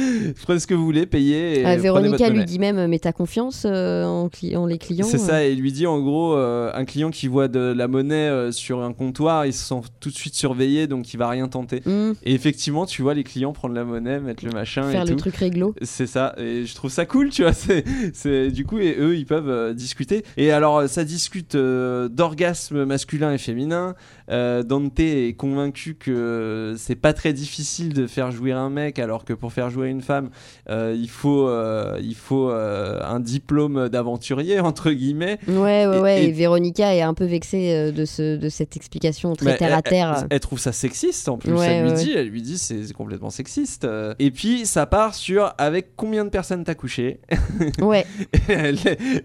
prenez 0.42 0.58
ce 0.60 0.66
que 0.66 0.74
vous 0.74 0.84
voulez, 0.84 1.06
payez. 1.06 1.60
Et 1.60 1.60
Euh, 1.60 1.62
prenez 1.70 1.82
Véronica 1.82 2.28
lui 2.28 2.34
monnaie. 2.36 2.44
dit 2.44 2.58
même, 2.58 2.86
mais 2.86 2.98
t'as 2.98 3.12
confiance 3.12 3.64
euh, 3.66 4.04
en, 4.04 4.28
cli- 4.28 4.56
en 4.56 4.66
les 4.66 4.78
clients 4.78 5.06
C'est 5.06 5.16
euh 5.16 5.26
ça, 5.26 5.44
et 5.44 5.52
il 5.52 5.60
lui 5.60 5.72
dit 5.72 5.86
en 5.86 6.00
gros, 6.00 6.34
euh, 6.36 6.70
un 6.74 6.84
client 6.84 7.10
qui 7.10 7.28
voit 7.28 7.48
de 7.48 7.60
la 7.76 7.88
monnaie 7.88 8.14
euh, 8.28 8.52
sur 8.52 8.80
un 8.82 8.92
comptoir, 8.92 9.46
il 9.46 9.52
se 9.52 9.64
sent 9.64 9.80
tout 10.00 10.10
de 10.10 10.14
suite 10.14 10.34
surveillé, 10.34 10.86
donc 10.86 11.12
il 11.12 11.16
va 11.16 11.28
rien 11.28 11.48
tenter. 11.48 11.82
Hmm, 11.84 12.12
Et 12.24 12.34
effectivement, 12.34 12.86
tu 12.86 13.02
vois 13.02 13.14
les 13.14 13.24
clients 13.24 13.52
prendre 13.52 13.74
la 13.74 13.84
monnaie, 13.84 14.20
mettre 14.20 14.44
le 14.44 14.50
machin 14.52 14.82
Faire 14.90 15.02
et 15.02 15.04
le 15.06 15.10
tout. 15.12 15.16
truc 15.18 15.36
réglo. 15.36 15.74
C'est 15.82 16.06
ça, 16.06 16.34
et 16.38 16.64
je 16.66 16.74
trouve 16.74 16.90
ça 16.90 17.06
cool, 17.06 17.30
tu 17.30 17.42
vois. 17.42 17.52
C'est, 18.14 18.50
du 18.50 18.64
coup, 18.64 18.78
et 18.78 18.96
eux, 18.98 19.16
ils 19.16 19.26
peuvent 19.26 19.48
euh, 19.48 19.74
discuter. 19.74 20.24
Et 20.36 20.50
alors, 20.52 20.78
euh, 20.78 20.86
ça 20.86 21.04
discute 21.04 21.54
euh, 21.54 22.08
d'orgasme 22.08 22.84
masculin 22.84 23.32
et 23.32 23.38
féminin, 23.38 23.94
Euh, 24.32 24.62
Dante 24.62 24.98
est 25.00 25.34
convaincu 25.36 25.94
que 25.94 26.74
c'est 26.78 26.96
pas 26.96 27.12
très 27.12 27.32
difficile 27.32 27.92
de 27.92 28.06
faire 28.06 28.30
jouer 28.30 28.52
un 28.52 28.70
mec, 28.70 28.98
alors 28.98 29.24
que 29.24 29.32
pour 29.32 29.52
faire 29.52 29.70
jouer 29.70 29.88
une 29.88 30.00
femme, 30.02 30.30
euh, 30.70 30.96
il 30.98 31.08
faut, 31.10 31.48
euh, 31.48 31.98
il 32.02 32.14
faut 32.14 32.48
un 32.50 33.20
diplôme 33.20 33.88
d'aventurier, 33.88 34.58
entre 34.60 34.90
guillemets. 34.90 35.38
Ouais, 35.48 35.86
ouais, 35.86 35.96
Et- 35.96 36.00
ouais. 36.00 36.24
et- 36.24 36.28
Et, 36.28 36.32
Véronica 36.32 36.94
est 36.94 37.02
un 37.02 37.14
peu 37.14 37.24
vexée 37.26 37.92
de, 37.92 38.04
ce, 38.04 38.36
de 38.36 38.48
cette 38.48 38.76
explication 38.76 39.34
très 39.34 39.56
terre 39.58 39.76
à 39.76 39.82
terre. 39.82 40.16
Elle, 40.22 40.26
elle 40.30 40.40
trouve 40.40 40.58
ça 40.58 40.72
sexiste 40.72 41.28
en 41.28 41.36
plus. 41.36 41.52
Ouais, 41.52 41.66
elle 41.66 41.84
lui 41.88 41.92
dit, 41.92 42.12
elle 42.16 42.28
lui 42.28 42.40
dit 42.42 42.56
c'est 42.58 42.90
complètement 42.94 43.30
sexiste. 43.30 43.86
Et 44.18 44.30
puis 44.30 44.64
ça 44.66 44.86
part 44.86 45.14
sur 45.14 45.52
avec 45.58 45.94
combien 45.96 46.24
de 46.24 46.30
personnes 46.30 46.64
t'as 46.64 46.74
couché? 46.74 47.20
Ouais. 47.82 48.06
les, 48.48 48.74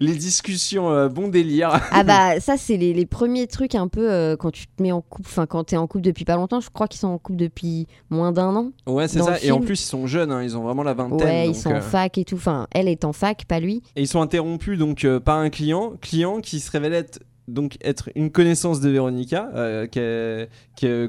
les 0.00 0.14
discussions 0.14 1.08
bon 1.08 1.28
délire. 1.28 1.70
Ah 1.92 2.04
bah 2.04 2.40
ça 2.40 2.56
c'est 2.56 2.76
les, 2.76 2.92
les 2.92 3.06
premiers 3.06 3.46
trucs 3.46 3.74
un 3.74 3.88
peu 3.88 4.36
quand 4.38 4.50
tu 4.50 4.66
te 4.66 4.82
mets 4.82 4.92
en 4.92 4.97
couple, 5.00 5.28
enfin 5.28 5.46
quand 5.46 5.64
t'es 5.64 5.76
en 5.76 5.86
couple 5.86 6.04
depuis 6.04 6.24
pas 6.24 6.36
longtemps, 6.36 6.60
je 6.60 6.70
crois 6.70 6.88
qu'ils 6.88 7.00
sont 7.00 7.08
en 7.08 7.18
couple 7.18 7.38
depuis 7.38 7.86
moins 8.10 8.32
d'un 8.32 8.54
an. 8.54 8.72
Ouais 8.86 9.08
c'est 9.08 9.20
ça. 9.20 9.38
Et 9.42 9.50
en 9.50 9.60
plus 9.60 9.82
ils 9.82 9.86
sont 9.86 10.06
jeunes, 10.06 10.32
hein, 10.32 10.42
ils 10.42 10.56
ont 10.56 10.62
vraiment 10.62 10.82
la 10.82 10.94
vingtaine. 10.94 11.26
Ouais, 11.26 11.48
ils 11.48 11.54
sont 11.54 11.70
en 11.70 11.76
euh, 11.76 11.80
fac 11.80 12.18
et 12.18 12.24
tout. 12.24 12.36
Enfin, 12.36 12.66
elle 12.70 12.88
est 12.88 13.04
en 13.04 13.12
fac, 13.12 13.44
pas 13.46 13.60
lui. 13.60 13.82
Et 13.96 14.02
ils 14.02 14.08
sont 14.08 14.20
interrompus 14.20 14.78
donc 14.78 15.04
euh, 15.04 15.20
par 15.20 15.38
un 15.38 15.50
client, 15.50 15.94
client 16.00 16.40
qui 16.40 16.60
se 16.60 16.70
révèle 16.70 16.94
être 16.94 17.20
donc 17.48 17.76
être 17.82 18.10
une 18.14 18.30
connaissance 18.30 18.80
de 18.80 18.88
Véronica, 18.90 19.48
euh, 19.54 19.86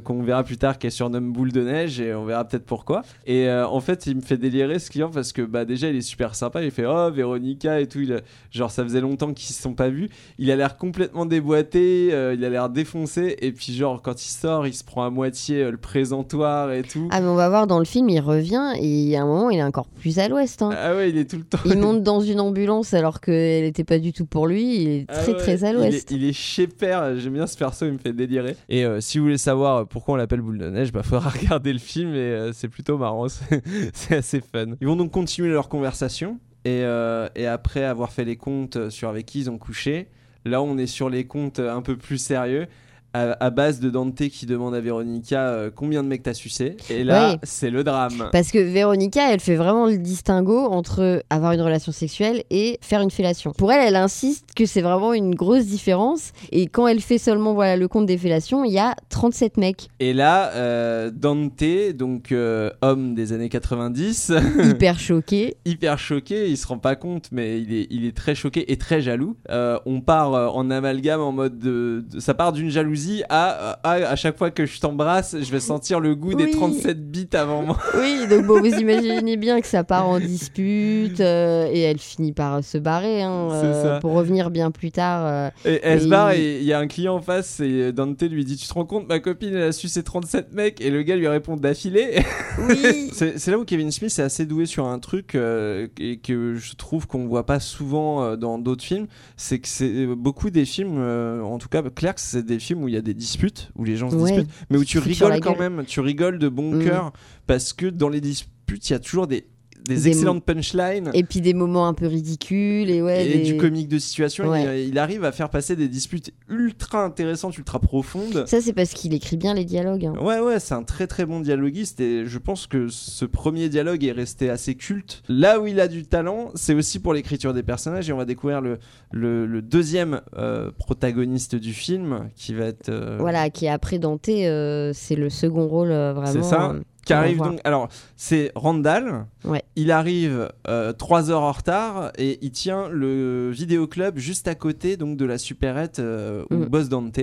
qu'on 0.04 0.24
verra 0.24 0.44
plus 0.44 0.58
tard, 0.58 0.78
qu'elle 0.80 0.92
surnomme 0.92 1.32
Boule 1.32 1.52
de 1.52 1.62
Neige, 1.62 2.00
et 2.00 2.14
on 2.14 2.26
verra 2.26 2.46
peut-être 2.46 2.66
pourquoi. 2.66 3.04
Et 3.26 3.48
euh, 3.48 3.68
en 3.68 3.80
fait, 3.82 4.06
il 4.08 4.16
me 4.16 4.22
fait 4.22 4.38
délirer 4.38 4.80
ce 4.80 4.90
client 4.90 5.10
parce 5.12 5.32
que 5.34 5.42
bah, 5.42 5.66
déjà, 5.66 5.90
il 5.90 5.96
est 5.96 6.02
super 6.02 6.36
sympa. 6.36 6.64
Il 6.64 6.72
fait 6.72 6.86
Oh, 6.88 7.12
Véronica 7.12 7.80
et 7.80 7.88
tout. 7.88 8.00
Il 8.00 8.22
genre, 8.52 8.72
ça 8.72 8.84
faisait 8.84 9.02
longtemps 9.02 9.34
qu'ils 9.34 9.54
se 9.54 9.62
sont 9.62 9.74
pas 9.74 9.90
vus. 9.90 10.10
Il 10.38 10.50
a 10.52 10.56
l'air 10.56 10.78
complètement 10.78 11.26
déboîté, 11.26 12.10
euh, 12.14 12.34
il 12.34 12.44
a 12.44 12.50
l'air 12.50 12.70
défoncé. 12.70 13.36
Et 13.42 13.52
puis, 13.52 13.74
genre, 13.74 14.02
quand 14.02 14.24
il 14.24 14.30
sort, 14.30 14.66
il 14.66 14.74
se 14.74 14.84
prend 14.84 15.06
à 15.06 15.10
moitié 15.10 15.70
le 15.70 15.78
présentoir 15.78 16.72
et 16.72 16.82
tout. 16.84 17.08
Ah 17.12 17.22
mais 17.22 17.28
on 17.28 17.36
va 17.36 17.50
voir 17.50 17.68
dans 17.68 17.80
le 17.80 17.86
film, 17.86 18.10
il 18.10 18.20
revient 18.20 18.74
et 18.82 19.16
à 19.18 19.22
un 19.24 19.26
moment 19.26 19.50
il 19.50 19.60
est 19.60 19.64
encore 19.64 19.88
plus 19.88 20.20
à 20.20 20.28
l'ouest. 20.28 20.62
hein. 20.62 20.72
Ah 20.76 20.96
ouais, 20.96 21.10
il 21.10 21.18
est 21.18 21.30
tout 21.30 21.38
le 21.38 21.44
temps. 21.44 21.60
Il 21.66 21.78
monte 21.80 22.04
dans 22.04 22.22
une 22.22 22.40
ambulance 22.40 22.94
alors 22.94 23.22
qu'elle 23.22 23.64
était 23.66 23.84
pas 23.84 24.00
du 24.00 24.14
tout 24.14 24.26
pour 24.26 24.48
lui. 24.48 24.82
Il 24.82 24.88
est 24.90 25.06
Ah 25.10 25.14
très 25.18 25.32
ouais, 25.34 25.38
très 25.38 25.64
à 25.64 25.70
il 25.72 25.76
l'ouest. 25.76 26.12
est- 26.12 26.16
Il 26.16 26.24
est, 26.26 26.29
chez 26.34 26.68
père, 26.68 27.18
j'aime 27.18 27.34
bien 27.34 27.48
ce 27.48 27.58
perso, 27.58 27.86
il 27.86 27.94
me 27.94 27.98
fait 27.98 28.14
délirer. 28.14 28.56
Et 28.68 28.86
euh, 28.86 29.02
si 29.02 29.18
vous 29.18 29.26
voulez 29.26 29.38
savoir 29.38 29.88
pourquoi 29.88 30.16
on 30.16 30.18
l'appelle 30.18 30.42
boule 30.42 30.58
de 30.58 30.70
neige, 30.70 30.92
bah 30.92 31.04
faudra 31.04 31.30
regarder 31.40 31.74
le 31.74 31.80
film 31.80 32.14
et 32.14 32.18
euh, 32.18 32.52
c'est 32.54 32.68
plutôt 32.68 32.98
marrant, 32.98 33.28
c'est 33.30 33.64
c'est 33.94 34.18
assez 34.18 34.42
fun. 34.42 34.76
Ils 34.82 34.88
vont 34.88 34.96
donc 34.96 35.12
continuer 35.12 35.50
leur 35.50 35.70
conversation 35.70 36.40
et, 36.66 36.84
euh, 36.84 37.28
et 37.36 37.48
après 37.48 37.84
avoir 37.84 38.12
fait 38.12 38.26
les 38.26 38.36
comptes 38.36 38.90
sur 38.90 39.10
avec 39.10 39.26
qui 39.26 39.40
ils 39.40 39.50
ont 39.50 39.58
couché, 39.58 40.08
là 40.46 40.62
on 40.62 40.78
est 40.78 40.88
sur 40.88 41.10
les 41.10 41.26
comptes 41.26 41.60
un 41.60 41.82
peu 41.82 41.96
plus 41.96 42.18
sérieux. 42.18 42.68
À, 43.14 43.44
à 43.44 43.50
base 43.50 43.80
de 43.80 43.90
Dante 43.90 44.28
qui 44.30 44.46
demande 44.46 44.76
à 44.76 44.80
Véronica 44.82 45.48
euh, 45.50 45.72
combien 45.74 46.04
de 46.04 46.08
mecs 46.08 46.22
t'as 46.22 46.36
sucé 46.36 46.78
et 46.92 47.04
là 47.04 47.32
Ouais. 47.32 47.38
c'est 47.42 47.72
le 47.72 47.84
drame 47.84 48.30
Parce 48.32 48.52
que 48.52 48.60
Véronica, 48.60 49.34
elle 49.34 49.40
fait 49.40 49.56
vraiment 49.56 49.88
le 49.88 49.98
distinguo 49.98 50.60
entre 50.60 51.24
avoir 51.32 51.54
une 51.54 51.62
relation 51.62 51.92
sexuelle 51.92 52.44
et 52.52 52.78
faire 52.82 53.02
une 53.02 53.10
fellation. 53.10 53.52
Pour 53.58 53.72
elle, 53.72 53.88
elle 53.88 53.96
insiste 53.96 54.50
que 54.56 54.66
c'est 54.68 54.82
vraiment 54.82 55.14
une 55.14 55.34
grosse 55.34 55.66
différence. 55.66 56.34
Et 56.52 56.68
quand 56.68 56.88
elle 56.88 57.02
fait 57.02 57.18
seulement 57.18 57.54
voilà, 57.56 57.78
le 57.78 57.88
compte 57.88 58.06
des 58.06 58.18
fellations, 58.18 58.64
il 58.64 58.74
y 58.74 58.78
a 58.80 58.96
37 59.10 59.58
mecs 59.58 59.88
et 60.00 60.14
là 60.14 60.52
euh, 60.54 61.10
Dante 61.12 61.64
donc 61.96 62.32
euh, 62.32 62.70
homme 62.84 63.16
des 63.16 63.34
années 63.34 63.50
90 63.50 64.34
hyper 64.70 65.00
choqués. 65.00 65.56
hyper 65.66 65.98
choqué, 65.98 66.48
il 66.50 66.58
se 66.58 66.68
rend 66.68 66.78
pas 66.78 66.96
compte, 66.96 67.30
mais 67.32 67.60
il 67.60 67.74
est, 67.74 67.88
il 67.90 68.06
est 68.06 68.16
très 68.16 68.36
choqué 68.36 68.72
et 68.72 68.78
très 68.78 69.02
jaloux. 69.02 69.36
On 69.50 70.02
part 70.02 70.56
en 70.56 70.70
amalgame 70.70 71.22
en 71.22 71.32
mode 71.32 71.58
de, 71.58 72.06
de- 72.12 72.20
ça 72.20 72.36
part 72.36 72.54
d'une 72.54 72.70
jalousie 72.70 72.99
à, 73.30 73.80
à 73.84 73.92
à 74.10 74.16
chaque 74.16 74.38
fois 74.38 74.52
que 74.52 74.66
je 74.66 74.80
t'embrasse, 74.80 75.36
je 75.40 75.52
vais 75.52 75.60
sentir 75.60 76.00
le 76.00 76.16
goût 76.16 76.34
des 76.34 76.46
Oui. 76.46 76.52
37 76.52 77.12
bits 77.12 77.28
avant 77.34 77.62
moi. 77.64 77.78
Oui, 78.00 78.28
donc 78.30 78.46
bon, 78.46 78.60
vous 78.60 78.76
imaginez 78.80 79.38
bien 79.38 79.60
que 79.62 79.68
ça 79.68 79.84
part 79.84 80.08
en 80.08 80.20
dispute 80.20 81.20
euh, 81.20 81.68
et 81.72 81.82
elle 81.82 81.98
finit 82.00 82.32
par 82.34 82.64
se 82.64 82.78
barrer 82.78 83.22
hein, 83.24 83.50
euh, 83.52 84.00
pour 84.00 84.14
revenir 84.14 84.50
bien 84.52 84.72
plus 84.72 84.92
tard. 84.92 85.26
euh. 85.26 85.50
Et 85.66 85.80
elle 85.84 86.02
se 86.02 86.08
barre 86.08 86.32
et 86.32 86.58
il 86.58 86.64
y 86.64 86.74
a 86.74 86.80
un 86.80 86.88
client 86.88 87.16
en 87.16 87.22
face 87.22 87.60
et 87.60 87.92
Dante 87.92 88.22
lui 88.24 88.46
dit 88.46 88.58
Tu 88.58 88.68
te 88.68 88.74
rends 88.74 88.86
compte, 88.86 89.08
ma 89.08 89.20
copine 89.20 89.56
elle 89.56 89.64
a 89.64 89.72
su 89.72 89.88
ses 89.88 90.04
37 90.04 90.54
mecs? 90.54 90.82
Et 90.82 90.90
le 90.90 91.04
gars 91.04 91.16
lui 91.16 91.28
répond 91.28 91.56
d'affilée. 91.56 92.20
Oui, 92.68 93.10
C'est 93.14 93.48
là 93.48 93.58
où 93.58 93.64
Kevin 93.64 93.90
Smith 93.90 94.14
est 94.20 94.22
assez 94.22 94.46
doué 94.46 94.66
sur 94.66 94.86
un 94.88 95.00
truc 95.00 95.36
euh, 95.36 95.88
et 95.98 96.18
que 96.18 96.56
je 96.56 96.74
trouve 96.76 97.08
qu'on 97.08 97.26
voit 97.26 97.46
pas 97.46 97.62
souvent 97.62 98.36
dans 98.36 98.58
d'autres 98.58 98.84
films. 98.84 99.08
C'est 99.38 99.60
que 99.60 99.68
c'est 99.68 100.06
beaucoup 100.08 100.50
des 100.50 100.66
films, 100.66 101.00
en 101.42 101.58
tout 101.58 101.70
cas 101.70 101.82
Clerks, 101.84 102.20
c'est 102.20 102.46
des 102.46 102.60
films 102.60 102.84
où 102.84 102.89
il 102.90 102.94
y 102.96 102.98
a 102.98 103.02
des 103.02 103.14
disputes, 103.14 103.72
où 103.76 103.84
les 103.86 103.96
gens 103.96 104.10
se 104.10 104.16
Ouais. 104.16 104.32
disputent, 104.32 104.50
mais 104.70 104.78
où 104.78 104.84
tu 104.86 105.00
rigoles 105.00 105.40
quand 105.40 105.54
gueule. 105.56 105.72
même, 105.72 105.86
tu 105.86 106.00
rigoles 106.02 106.40
de 106.40 106.50
bon 106.50 106.76
Mm. 106.76 106.84
cœur 106.84 107.14
parce 107.48 107.72
que 107.74 107.86
dans 107.86 108.10
les 108.10 108.22
disputes, 108.22 108.90
il 108.90 108.94
y 108.94 108.96
a 108.96 109.00
toujours 109.00 109.28
des, 109.28 109.46
des, 109.90 109.96
Des 109.96 110.08
excellentes 110.08 110.46
punchlines. 110.46 111.12
et 111.14 111.24
puis 111.24 111.42
des 111.42 111.54
moments 111.54 111.88
un 111.88 111.94
peu 111.94 112.08
ridicules 112.08 112.90
et 112.90 113.02
ouais. 113.02 113.26
Et 113.28 113.38
des- 113.40 113.44
du 113.44 113.58
comique 113.58 113.90
de 113.90 114.00
situation, 114.00 114.48
Ouais. 114.50 114.84
il, 114.84 114.90
il 114.90 115.00
arrive 115.00 115.26
à 115.26 115.32
faire 115.34 115.50
passer 115.50 115.76
des 115.76 115.88
disputes 115.90 116.32
ultra 116.48 117.04
intéressantes, 117.04 117.58
ultra 117.58 117.80
profondes. 117.80 118.46
Ça, 118.48 118.62
c'est 118.62 118.74
parce 118.74 118.92
qu'il 118.94 119.14
écrit 119.14 119.36
bien 119.38 119.54
les 119.54 119.66
dialogues. 119.66 120.06
hein. 120.06 120.14
Ouais, 120.22 120.40
ouais, 120.40 120.60
c'est 120.60 120.74
un 120.76 120.84
très 120.84 121.08
très 121.08 121.26
bon 121.26 121.40
dialoguiste 121.42 122.00
et 122.00 122.26
je 122.26 122.38
pense 122.38 122.68
que 122.68 122.88
ce 122.88 123.26
premier 123.26 123.68
dialogue 123.70 124.04
est 124.06 124.12
resté 124.12 124.50
assez 124.50 124.76
culte. 124.76 125.24
Là 125.28 125.60
où 125.60 125.68
il 125.68 125.80
a 125.80 125.88
du 125.88 126.04
talent, 126.06 126.52
c'est 126.56 126.74
aussi 126.74 127.00
pour 127.00 127.14
l'écriture 127.14 127.54
des 127.54 127.64
personnages 127.64 128.10
et 128.10 128.14
on 128.14 128.18
va 128.18 128.26
découvrir 128.26 128.62
le, 128.62 128.78
le, 129.12 129.46
le 129.46 129.62
deuxième 129.62 130.22
euh, 130.38 130.72
protagoniste 130.78 131.56
du 131.56 131.74
film 131.74 132.30
qui 132.36 132.54
va 132.54 132.66
être. 132.66 132.90
euh, 132.90 133.18
Voilà, 133.20 133.50
qui 133.50 133.66
est 133.66 133.70
après 133.70 134.00
Dante, 134.00 134.30
euh, 134.30 134.92
c'est 134.94 135.16
le 135.16 135.30
second 135.30 135.68
rôle 135.68 135.90
vraiment. 135.90 136.26
C'est 136.28 136.44
ça. 136.44 136.76
Qui 137.10 137.14
arrive 137.14 137.38
donc. 137.38 137.60
Alors, 137.64 137.90
c'est 138.16 138.52
Randall. 138.56 139.26
Ouais. 139.46 139.64
Il 139.76 139.92
arrive 139.92 140.50
euh, 140.68 140.94
trois 140.94 141.32
heures 141.32 141.42
en 141.44 141.52
retard 141.52 142.12
et 142.18 142.38
il 142.42 142.52
tient 142.52 142.88
le 142.90 143.50
vidéoclub 143.52 144.18
juste 144.18 144.48
à 144.48 144.56
côté 144.56 144.98
donc 144.98 145.18
de 145.18 145.26
la 145.26 145.38
supérette 145.38 146.00
euh, 146.00 146.44
où 146.52 146.56
Mm. 146.56 146.66
bosse 146.66 146.90
Dante, 146.90 147.20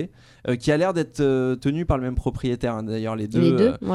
euh, 0.47 0.55
qui 0.55 0.71
a 0.71 0.77
l'air 0.77 0.93
d'être 0.93 1.19
euh, 1.19 1.55
tenu 1.55 1.85
par 1.85 1.97
le 1.97 2.03
même 2.03 2.15
propriétaire. 2.15 2.73
hein, 2.75 2.83
D'ailleurs, 2.83 3.15
les 3.15 3.27
deux. 3.27 3.39
Les 3.41 3.51
deux, 3.51 3.73
euh, 3.83 3.87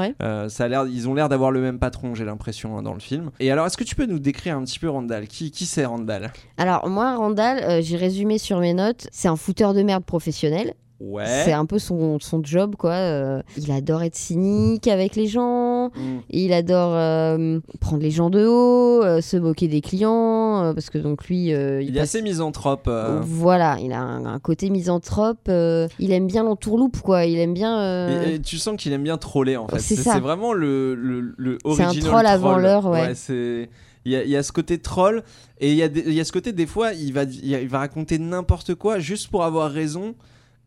ouais. 0.45 0.49
ça 0.49 0.63
a 0.65 0.67
l'air, 0.67 0.85
ils 0.87 1.07
ont 1.09 1.13
l'air 1.13 1.29
d'avoir 1.29 1.51
le 1.51 1.59
même 1.61 1.79
patron, 1.79 2.15
j'ai 2.15 2.25
l'impression, 2.25 2.77
hein, 2.77 2.81
dans 2.83 2.93
le 2.93 2.99
film. 2.99 3.31
Et 3.39 3.51
alors, 3.51 3.65
est-ce 3.67 3.77
que 3.77 3.83
tu 3.83 3.95
peux 3.95 4.05
nous 4.05 4.19
décrire 4.19 4.57
un 4.57 4.63
petit 4.63 4.79
peu 4.79 4.89
Randall? 4.89 5.27
Qui, 5.27 5.51
qui 5.51 5.65
c'est 5.65 5.85
Randall? 5.85 6.31
Alors, 6.57 6.87
moi, 6.89 7.15
Randall, 7.15 7.83
j'ai 7.83 7.97
résumé 7.97 8.37
sur 8.37 8.59
mes 8.59 8.73
notes, 8.73 9.07
c'est 9.11 9.27
un 9.27 9.35
fouteur 9.35 9.73
de 9.73 9.83
merde 9.83 10.05
professionnel. 10.05 10.73
Ouais. 10.99 11.41
C'est 11.43 11.51
un 11.51 11.65
peu 11.65 11.79
son, 11.79 12.17
son 12.19 12.41
job, 12.43 12.75
quoi. 12.77 12.91
Euh, 12.91 13.41
il 13.57 13.71
adore 13.71 14.03
être 14.03 14.15
cynique 14.15 14.87
avec 14.87 15.15
les 15.15 15.27
gens. 15.27 15.89
Mm. 15.89 16.19
Il 16.29 16.53
adore 16.53 16.93
euh, 16.93 17.59
prendre 17.81 18.01
les 18.01 18.11
gens 18.11 18.29
de 18.29 18.45
haut, 18.45 19.03
euh, 19.03 19.19
se 19.19 19.35
moquer 19.35 19.67
des 19.67 19.81
clients, 19.81 20.71
parce 20.73 20.89
que 20.89 20.97
donc 20.97 21.27
lui, 21.27 21.47
il, 21.47 21.97
est 21.97 21.99
assez 21.99 22.21
misanthrope. 22.21 22.89
Voilà, 23.21 23.77
il 23.81 23.91
a 23.91 23.99
un, 24.01 24.25
un 24.25 24.39
côté 24.39 24.69
misanthrope. 24.69 25.49
il 25.49 26.11
aime 26.11 26.27
bien 26.27 26.43
l'entourloupe, 26.43 27.01
quoi. 27.01 27.25
Il 27.25 27.37
aime 27.39 27.53
bien. 27.53 28.07
Et, 28.23 28.35
et 28.35 28.39
tu 28.39 28.57
sens 28.57 28.77
qu'il 28.77 28.93
aime 28.93 29.03
bien 29.03 29.17
troller 29.17 29.57
en 29.57 29.67
fait. 29.67 29.79
C'est 29.79 29.95
ça. 29.95 30.19
vraiment 30.19 30.53
le, 30.53 30.95
le, 30.95 31.33
le 31.37 31.57
C'est 31.75 31.83
un 31.83 31.93
troll 31.93 32.25
avant 32.25 32.57
l'heure, 32.57 32.85
ouais. 32.85 33.13
c'est... 33.15 33.69
Il 34.05 34.11
y, 34.11 34.17
a, 34.17 34.23
il 34.25 34.29
y 34.29 34.35
a 34.35 34.43
ce 34.43 34.51
côté 34.51 34.79
troll 34.79 35.23
et 35.61 35.71
il 35.71 35.77
y, 35.77 35.81
a 35.81 35.87
des- 35.87 36.03
il 36.05 36.13
y 36.13 36.19
a 36.19 36.25
ce 36.25 36.33
côté 36.33 36.51
des 36.51 36.65
fois 36.65 36.91
il 36.91 37.13
va, 37.13 37.23
il 37.23 37.69
va 37.69 37.79
raconter 37.79 38.19
n'importe 38.19 38.75
quoi 38.75 38.99
juste 38.99 39.29
pour 39.29 39.45
avoir 39.45 39.71
raison, 39.71 40.13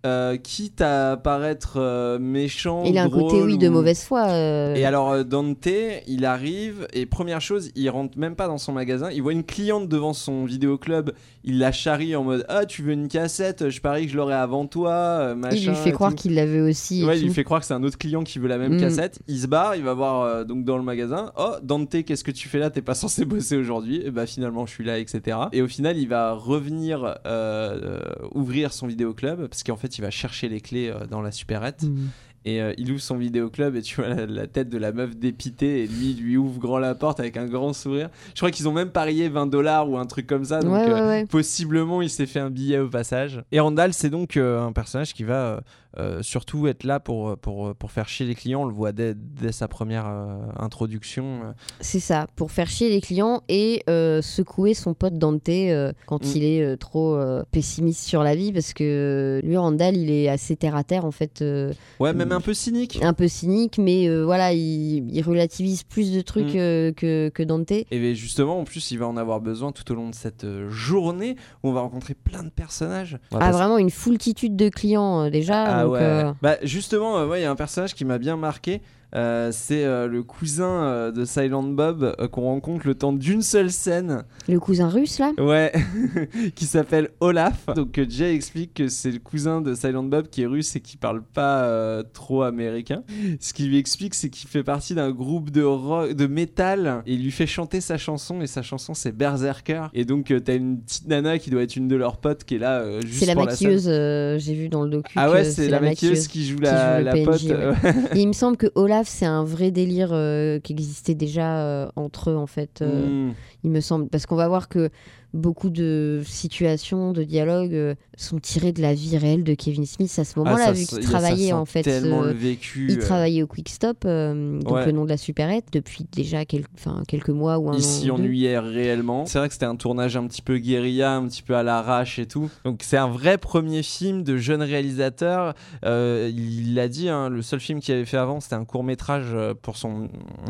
euh, 0.04 0.36
quitte 0.36 0.82
à 0.82 1.16
paraître 1.16 1.74
euh, 1.78 2.18
méchant. 2.18 2.84
il 2.84 2.96
a 2.98 3.02
un 3.04 3.08
côté, 3.10 3.38
drôle 3.38 3.46
oui, 3.50 3.58
de 3.58 3.68
ou- 3.68 3.72
mauvaise 3.72 4.02
foi. 4.04 4.26
euh, 4.28 4.74
Et 4.74 4.84
alors 4.84 5.10
euh, 5.10 5.24
Dante, 5.24 5.66
il 6.06 6.24
arrive 6.24 6.86
et 6.92 7.06
première 7.06 7.40
chose, 7.40 7.70
il 7.74 7.88
rentre 7.90 8.16
même 8.18 8.36
pas 8.36 8.46
dans 8.46 8.58
son 8.58 8.72
magasin, 8.72 9.10
il 9.10 9.22
voit 9.22 9.32
une 9.32 9.42
cliente 9.42 9.88
devant 9.88 10.12
son 10.12 10.44
vidéoclub, 10.44 11.10
il 11.42 11.58
la 11.58 11.72
charrie 11.72 12.14
en 12.14 12.22
mode 12.22 12.44
ah 12.48 12.66
tu 12.66 12.82
veux 12.82 12.92
une 12.92 13.08
cassette, 13.08 13.68
je 13.70 13.80
parie 13.80 14.06
que 14.06 14.12
je 14.12 14.16
l'aurai 14.16 14.34
avant 14.34 14.66
toi, 14.66 14.90
euh, 14.92 15.34
machin. 15.34 15.56
il 15.56 15.68
lui 15.68 15.74
fait 15.74 15.92
croire 15.92 16.10
tout. 16.10 16.16
qu'il 16.18 16.34
l'avait 16.34 16.60
aussi. 16.60 17.02
et 17.02 17.04
Ouais, 17.04 17.16
il 17.18 17.22
lui 17.22 17.28
tout. 17.28 17.34
fait 17.34 17.44
croire 17.44 17.60
que 17.60 17.66
c'est 17.66 17.74
un 17.74 17.82
autre 17.82 17.98
client 17.98 18.22
qui 18.22 18.38
veut 18.38 18.48
la 18.48 18.58
même 18.58 18.74
Mm. 18.76 18.80
cassette. 18.80 19.18
Il 19.26 19.38
se 19.40 19.46
barre, 19.46 19.74
il 19.76 19.82
va 19.82 19.94
voir 19.94 20.22
euh, 20.22 20.44
donc 20.44 20.64
dans 20.64 20.76
le 20.76 20.82
magasin. 20.84 21.32
Oh, 21.36 21.54
Dante, 21.62 22.04
qu'est-ce 22.04 22.22
que 22.24 22.30
tu 22.30 22.48
fais 22.48 22.58
là? 22.58 22.70
T'es 22.70 22.82
pas 22.82 22.94
censé 22.94 23.24
bosser 23.24 23.56
aujourd'hui. 23.56 24.02
Et 24.04 24.10
bah 24.10 24.26
finalement, 24.26 24.66
je 24.66 24.72
suis 24.72 24.84
là, 24.84 24.98
etc. 24.98 25.36
Et 25.52 25.62
au 25.62 25.68
final, 25.68 25.96
il 25.96 26.08
va 26.08 26.32
revenir 26.32 27.04
euh, 27.04 27.14
euh, 27.26 28.00
ouvrir 28.34 28.72
son 28.72 28.86
vidéoclub 28.86 29.46
parce 29.48 29.62
qu'en 29.62 29.76
fait, 29.76 29.85
il 29.86 30.00
va 30.02 30.10
chercher 30.10 30.48
les 30.48 30.60
clés 30.60 30.88
euh, 30.88 31.06
dans 31.06 31.22
la 31.22 31.32
supérette. 31.32 31.82
Mm. 31.82 32.08
Et 32.46 32.62
euh, 32.62 32.72
il 32.78 32.92
ouvre 32.92 33.00
son 33.00 33.16
vidéoclub 33.16 33.74
et 33.74 33.82
tu 33.82 33.96
vois 33.96 34.08
la, 34.08 34.24
la 34.24 34.46
tête 34.46 34.68
de 34.68 34.78
la 34.78 34.92
meuf 34.92 35.16
dépitée 35.16 35.82
et 35.82 35.86
lui, 35.88 36.12
il 36.12 36.22
lui 36.22 36.36
ouvre 36.36 36.60
grand 36.60 36.78
la 36.78 36.94
porte 36.94 37.18
avec 37.18 37.36
un 37.36 37.46
grand 37.46 37.72
sourire. 37.72 38.08
Je 38.34 38.38
crois 38.38 38.52
qu'ils 38.52 38.68
ont 38.68 38.72
même 38.72 38.90
parié 38.90 39.28
20 39.28 39.48
dollars 39.48 39.90
ou 39.90 39.98
un 39.98 40.06
truc 40.06 40.28
comme 40.28 40.44
ça. 40.44 40.60
Donc, 40.60 40.72
ouais, 40.72 40.88
euh, 40.88 41.08
ouais. 41.08 41.26
Possiblement, 41.26 42.02
il 42.02 42.08
s'est 42.08 42.26
fait 42.26 42.38
un 42.38 42.50
billet 42.50 42.78
au 42.78 42.88
passage. 42.88 43.42
Et 43.50 43.58
Randall, 43.58 43.92
c'est 43.92 44.10
donc 44.10 44.36
euh, 44.36 44.64
un 44.64 44.70
personnage 44.70 45.12
qui 45.12 45.24
va 45.24 45.60
euh, 45.98 46.18
euh, 46.18 46.22
surtout 46.22 46.66
être 46.68 46.84
là 46.84 47.00
pour, 47.00 47.36
pour, 47.38 47.74
pour 47.74 47.90
faire 47.90 48.08
chier 48.08 48.26
les 48.26 48.34
clients. 48.34 48.62
On 48.62 48.66
le 48.66 48.72
voit 48.74 48.92
dès, 48.92 49.14
dès 49.14 49.50
sa 49.52 49.66
première 49.68 50.06
euh, 50.06 50.36
introduction. 50.58 51.40
C'est 51.80 52.00
ça, 52.00 52.26
pour 52.36 52.50
faire 52.52 52.68
chier 52.68 52.88
les 52.90 53.00
clients 53.00 53.42
et 53.48 53.82
euh, 53.88 54.22
secouer 54.22 54.74
son 54.74 54.94
pote 54.94 55.14
Dante 55.14 55.48
euh, 55.48 55.92
quand 56.06 56.22
Mm. 56.24 56.32
il 56.36 56.44
est 56.44 56.62
euh, 56.62 56.76
trop 56.76 57.14
euh, 57.16 57.42
pessimiste 57.50 58.04
sur 58.04 58.22
la 58.22 58.34
vie 58.34 58.52
parce 58.52 58.72
que 58.72 59.40
lui 59.44 59.56
Randall 59.56 59.96
il 59.96 60.10
est 60.10 60.28
assez 60.28 60.56
terre 60.56 60.76
à 60.76 60.84
terre 60.84 61.04
en 61.04 61.10
fait, 61.10 61.42
euh, 61.42 61.72
Ouais, 62.00 62.12
même 62.12 62.32
un 62.32 62.40
peu 62.40 62.54
cynique. 62.54 62.98
un 63.02 63.12
peu 63.12 63.28
cynique 63.28 63.78
mais 63.78 64.08
euh, 64.08 64.24
voilà 64.24 64.52
il, 64.52 65.08
il 65.14 65.22
relativise 65.22 65.82
plus 65.82 66.12
de 66.12 66.20
trucs 66.20 66.54
Mm. 66.54 66.58
euh, 66.58 66.92
que, 66.92 67.28
que 67.30 67.42
Dante. 67.42 67.72
Et 67.72 68.14
justement, 68.14 68.60
en 68.60 68.64
plus, 68.64 68.90
il 68.90 68.98
va 68.98 69.06
en 69.08 69.16
avoir 69.16 69.40
besoin 69.40 69.72
tout 69.72 69.90
au 69.90 69.94
long 69.94 70.08
de 70.10 70.14
cette 70.14 70.44
euh, 70.44 70.68
journée 70.70 71.36
où 71.62 71.68
on 71.70 71.72
va 71.72 71.80
rencontrer 71.80 72.14
plein 72.14 72.42
de 72.42 72.50
personnages. 72.50 73.18
Ah 73.34 73.50
vraiment 73.52 73.78
une 73.78 73.90
foultitude 73.90 74.56
de 74.56 74.68
clients 74.68 75.24
euh, 75.24 75.30
déjà. 75.30 75.64
Ah 75.64 75.85
ouais. 75.88 76.00
euh, 76.02 76.32
Bah 76.42 76.56
justement, 76.62 77.18
euh, 77.18 77.26
ouais, 77.26 77.40
il 77.40 77.42
y 77.42 77.46
a 77.46 77.50
un 77.50 77.56
personnage 77.56 77.94
qui 77.94 78.04
m'a 78.04 78.18
bien 78.18 78.36
marqué. 78.36 78.82
Euh, 79.14 79.50
c'est 79.52 79.84
euh, 79.84 80.08
le 80.08 80.22
cousin 80.22 80.82
euh, 80.82 81.12
de 81.12 81.24
Silent 81.24 81.62
Bob 81.62 82.16
qu'on 82.30 82.42
rencontre 82.42 82.86
le 82.86 82.94
temps 82.94 83.12
d'une 83.12 83.42
seule 83.42 83.70
scène. 83.70 84.24
le 84.48 84.58
cousin 84.58 84.88
russe 84.88 85.18
là? 85.18 85.32
Ouais, 85.38 85.72
qui 86.54 86.64
s'appelle 86.66 87.10
Olaf. 87.20 87.66
Donc 87.74 88.00
Jay 88.08 88.34
explique 88.34 88.74
que 88.74 88.88
c'est 88.88 89.10
le 89.10 89.18
cousin 89.18 89.60
de 89.60 89.74
Silent 89.74 90.02
Bob 90.02 90.28
qui 90.28 90.42
est 90.42 90.46
russe 90.46 90.74
et 90.76 90.80
qui 90.80 90.96
parle 90.96 91.22
pas 91.22 92.02
trop 92.12 92.42
américain. 92.42 93.02
Ce 93.40 93.52
qu'il 93.52 93.68
lui 93.68 93.78
explique, 93.78 94.14
c'est 94.14 94.30
qu'il 94.30 94.48
fait 94.48 94.64
partie 94.64 94.94
d'un 94.94 95.10
groupe 95.10 95.50
de 95.50 95.62
rock, 95.62 96.12
de 96.12 96.26
métal 96.26 97.02
et 97.06 97.14
il 97.14 97.22
lui 97.22 97.30
fait 97.30 97.46
chanter 97.46 97.80
sa 97.80 97.98
chanson 97.98 98.40
et 98.40 98.46
sa 98.46 98.62
chanson 98.62 98.94
c'est 98.94 99.12
Berserker. 99.12 99.86
Et 99.94 100.04
donc 100.04 100.32
t'as 100.44 100.56
une 100.56 100.80
petite 100.80 101.08
nana 101.08 101.38
qui 101.38 101.50
doit 101.50 101.62
être 101.62 101.76
une 101.76 101.88
de 101.88 101.96
leurs 101.96 102.18
potes 102.18 102.44
qui 102.44 102.56
est 102.56 102.58
là 102.58 103.00
juste 103.00 103.20
C'est 103.20 103.26
la 103.26 103.34
maquilleuse, 103.34 103.84
j'ai 103.84 104.54
vu 104.54 104.68
dans 104.68 104.82
le 104.82 104.90
docu. 104.90 105.14
ah 105.16 105.30
ouais, 105.30 105.44
c'est 105.44 105.68
la, 105.68 105.80
maquilleuse 105.80 106.28
qui 106.28 106.46
joue 106.46 106.58
la, 106.58 107.16
joue 107.16 107.24
pote. 107.24 107.42
ouais. 107.42 107.94
il 108.14 108.28
me 108.28 108.32
semble 108.32 108.56
que 108.56 108.66
Olaf, 108.74 109.05
c'est 109.08 109.26
un 109.26 109.44
vrai 109.44 109.70
délire 109.70 110.10
euh, 110.12 110.58
qui 110.60 110.72
existait 110.72 111.14
déjà 111.14 111.60
euh, 111.60 111.88
entre 111.96 112.30
eux, 112.30 112.36
en 112.36 112.46
fait. 112.46 112.82
euh, 112.82 113.28
hmm. 113.28 113.34
Il 113.64 113.70
me 113.70 113.80
semble. 113.80 114.08
Parce 114.08 114.26
qu'on 114.26 114.36
va 114.36 114.48
voir 114.48 114.68
que 114.68 114.90
beaucoup 115.34 115.68
de 115.68 116.22
situations, 116.24 117.12
de 117.12 117.22
dialogues 117.22 117.74
euh, 117.74 117.94
sont 118.16 118.38
tirés 118.38 118.72
de 118.72 118.80
la 118.80 118.94
vie 118.94 119.18
réelle 119.18 119.44
de 119.44 119.52
Kevin 119.54 119.84
Smith 119.84 120.10
à 120.18 120.24
ce 120.24 120.32
Ah, 120.36 120.38
moment-là, 120.40 120.64
ça 120.66 120.72
vu 120.72 120.86
qu'il 120.86 121.00
travaillait 121.00 121.52
en 121.52 121.66
fait. 121.66 121.86
Euh, 121.88 122.26
le 122.28 122.32
vécu. 122.32 122.86
il 122.88 122.96
euh, 122.96 123.00
travaillait 123.00 123.42
au 123.42 123.46
Quick 123.46 123.68
Stop, 123.68 123.98
euh, 124.06 124.58
donc 124.60 124.72
Ouais. 124.76 124.86
le 124.86 124.92
nom 124.92 125.04
de 125.04 125.10
la 125.10 125.18
supérette, 125.18 125.66
depuis 125.72 126.06
déjà 126.10 126.44
quel- 126.46 126.64
quelques 127.06 127.28
mois 127.30 127.58
ou 127.58 127.68
un 127.68 127.74
Il 127.76 127.84
an. 127.84 128.16
deux. 128.16 128.22
ennuyait 128.22 128.58
réellement. 128.58 129.26
C'est 129.26 129.38
vrai 129.38 129.48
que 129.48 129.54
c'était 129.54 129.66
un 129.66 129.76
tournage 129.76 130.16
un 130.16 130.26
petit 130.26 130.40
peu 130.42 130.56
guérilla, 130.58 131.14
un 131.16 131.26
petit 131.28 131.42
peu 131.42 131.54
à 131.54 131.62
l'arrache 131.62 132.18
et 132.18 132.26
tout. 132.26 132.48
Donc 132.64 132.80
c'est 132.82 132.96
un 132.96 133.08
vrai 133.08 133.36
premier 133.36 133.82
film 133.82 134.22
de 134.22 134.38
jeune 134.38 134.62
réalisateur. 134.62 135.54
Euh, 135.84 136.30
il 136.34 136.74
l'a 136.74 136.88
dit, 136.88 137.08
hein, 137.10 137.28
le 137.28 137.42
seul 137.42 137.60
film 137.60 137.80
qu'il 137.80 137.94
avait 137.94 138.04
fait 138.06 138.16
avant, 138.16 138.40
c'était 138.40 138.54
un 138.54 138.64
court 138.64 138.84
métrage 138.84 139.36
pour 139.60 139.76
son 139.76 140.08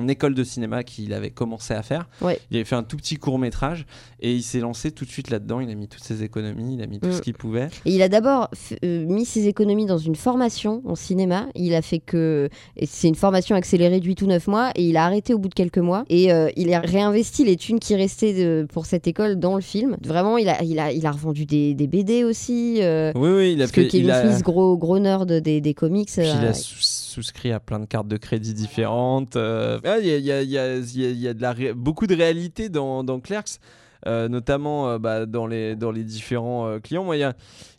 école 0.08 0.34
de 0.34 0.44
cinéma 0.44 0.84
qu'il 0.84 1.12
avait 1.12 1.30
commencé 1.30 1.74
à 1.74 1.82
faire. 1.82 2.08
Ouais. 2.20 2.38
Il 2.50 2.56
avait 2.56 2.64
fait 2.64 2.76
un 2.76 2.82
tout 2.84 2.95
petit 2.96 3.16
court 3.16 3.38
métrage 3.38 3.86
et 4.20 4.34
il 4.34 4.42
s'est 4.42 4.60
lancé 4.60 4.90
tout 4.90 5.04
de 5.04 5.10
suite 5.10 5.30
là-dedans. 5.30 5.60
Il 5.60 5.70
a 5.70 5.74
mis 5.74 5.88
toutes 5.88 6.02
ses 6.02 6.22
économies, 6.22 6.74
il 6.74 6.82
a 6.82 6.86
mis 6.86 6.98
tout 7.00 7.08
Mm. 7.08 7.12
ce 7.12 7.22
qu'il 7.22 7.34
pouvait. 7.34 7.68
Et 7.84 7.94
il 7.94 8.02
a 8.02 8.08
d'abord 8.08 8.48
euh, 8.84 9.06
mis 9.06 9.24
ses 9.24 9.46
économies 9.46 9.86
dans 9.86 9.98
une 9.98 10.16
formation 10.16 10.82
en 10.86 10.94
cinéma. 10.94 11.46
Il 11.54 11.74
a 11.74 11.82
fait 11.82 11.98
que. 12.00 12.48
C'est 12.86 13.08
une 13.08 13.14
formation 13.14 13.54
accélérée 13.56 14.00
de 14.00 14.06
8 14.06 14.22
ou 14.22 14.26
9 14.26 14.46
mois 14.48 14.70
et 14.74 14.82
il 14.84 14.96
a 14.96 15.04
arrêté 15.04 15.34
au 15.34 15.38
bout 15.38 15.48
de 15.48 15.54
quelques 15.54 15.78
mois. 15.78 16.04
Et 16.08 16.32
euh, 16.32 16.48
il 16.56 16.72
a 16.74 16.80
réinvesti 16.80 17.44
les 17.44 17.56
thunes 17.56 17.78
qui 17.80 17.94
restaient 17.94 18.32
de- 18.34 18.66
pour 18.72 18.86
cette 18.86 19.06
école 19.06 19.36
dans 19.36 19.54
le 19.54 19.60
film. 19.62 19.96
Vraiment, 20.04 20.38
il 20.38 20.48
a, 20.48 20.62
il 20.62 20.78
a, 20.78 20.92
il 20.92 21.04
a 21.06 21.10
revendu 21.12 21.44
des, 21.46 21.74
des 21.74 21.86
BD 21.86 22.24
aussi. 22.24 22.78
euh, 22.82 23.12
Oui, 23.14 23.28
oui, 23.30 23.52
il 23.52 23.60
a 23.60 23.64
parce 23.64 23.72
que 23.72 23.82
fait. 23.82 23.88
Kevin 23.88 24.06
il 24.06 24.10
a... 24.10 24.30
Smith, 24.32 24.44
gros, 24.44 24.76
gros 24.76 24.98
nerd 24.98 25.30
des, 25.30 25.60
des 25.60 25.74
comics. 25.74 26.08
Puis 26.10 26.22
il 26.24 26.44
euh, 26.44 26.50
a 26.50 26.54
sous- 26.54 26.76
souscrit 26.80 27.52
à 27.52 27.60
plein 27.60 27.78
de 27.80 27.86
cartes 27.86 28.08
de 28.08 28.16
crédit 28.16 28.54
différentes. 28.54 29.36
euh. 29.36 29.78
Ah, 29.84 29.98
Il 30.00 30.06
y, 30.06 30.12
a, 30.32 30.42
y 30.42 30.46
y 30.46 30.50
y 30.52 30.58
a- 30.58 30.76
il 30.76 31.20
y 31.20 31.28
a 31.28 31.34
de 31.34 31.42
la 31.42 31.52
ré- 31.52 31.72
beaucoup 31.74 32.06
de 32.06 32.14
réalité 32.14 32.68
dans, 32.68 32.85
dans 33.04 33.20
Clerks, 33.20 33.60
euh, 34.06 34.28
notamment 34.28 34.88
euh, 34.88 34.98
bah, 34.98 35.26
dans, 35.26 35.46
les, 35.46 35.76
dans 35.76 35.90
les 35.90 36.04
différents 36.04 36.66
euh, 36.66 36.78
clients. 36.78 37.04
Moi, 37.04 37.16
il 37.16 37.20
y 37.20 37.24
a, 37.24 37.34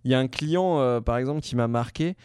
y 0.05 0.13
a 0.13 0.19
un 0.19 0.27
client, 0.27 1.01
par 1.01 1.17
exemple, 1.17 1.41
qui 1.41 1.55
m'a 1.55 1.67
marqué. 1.67 2.15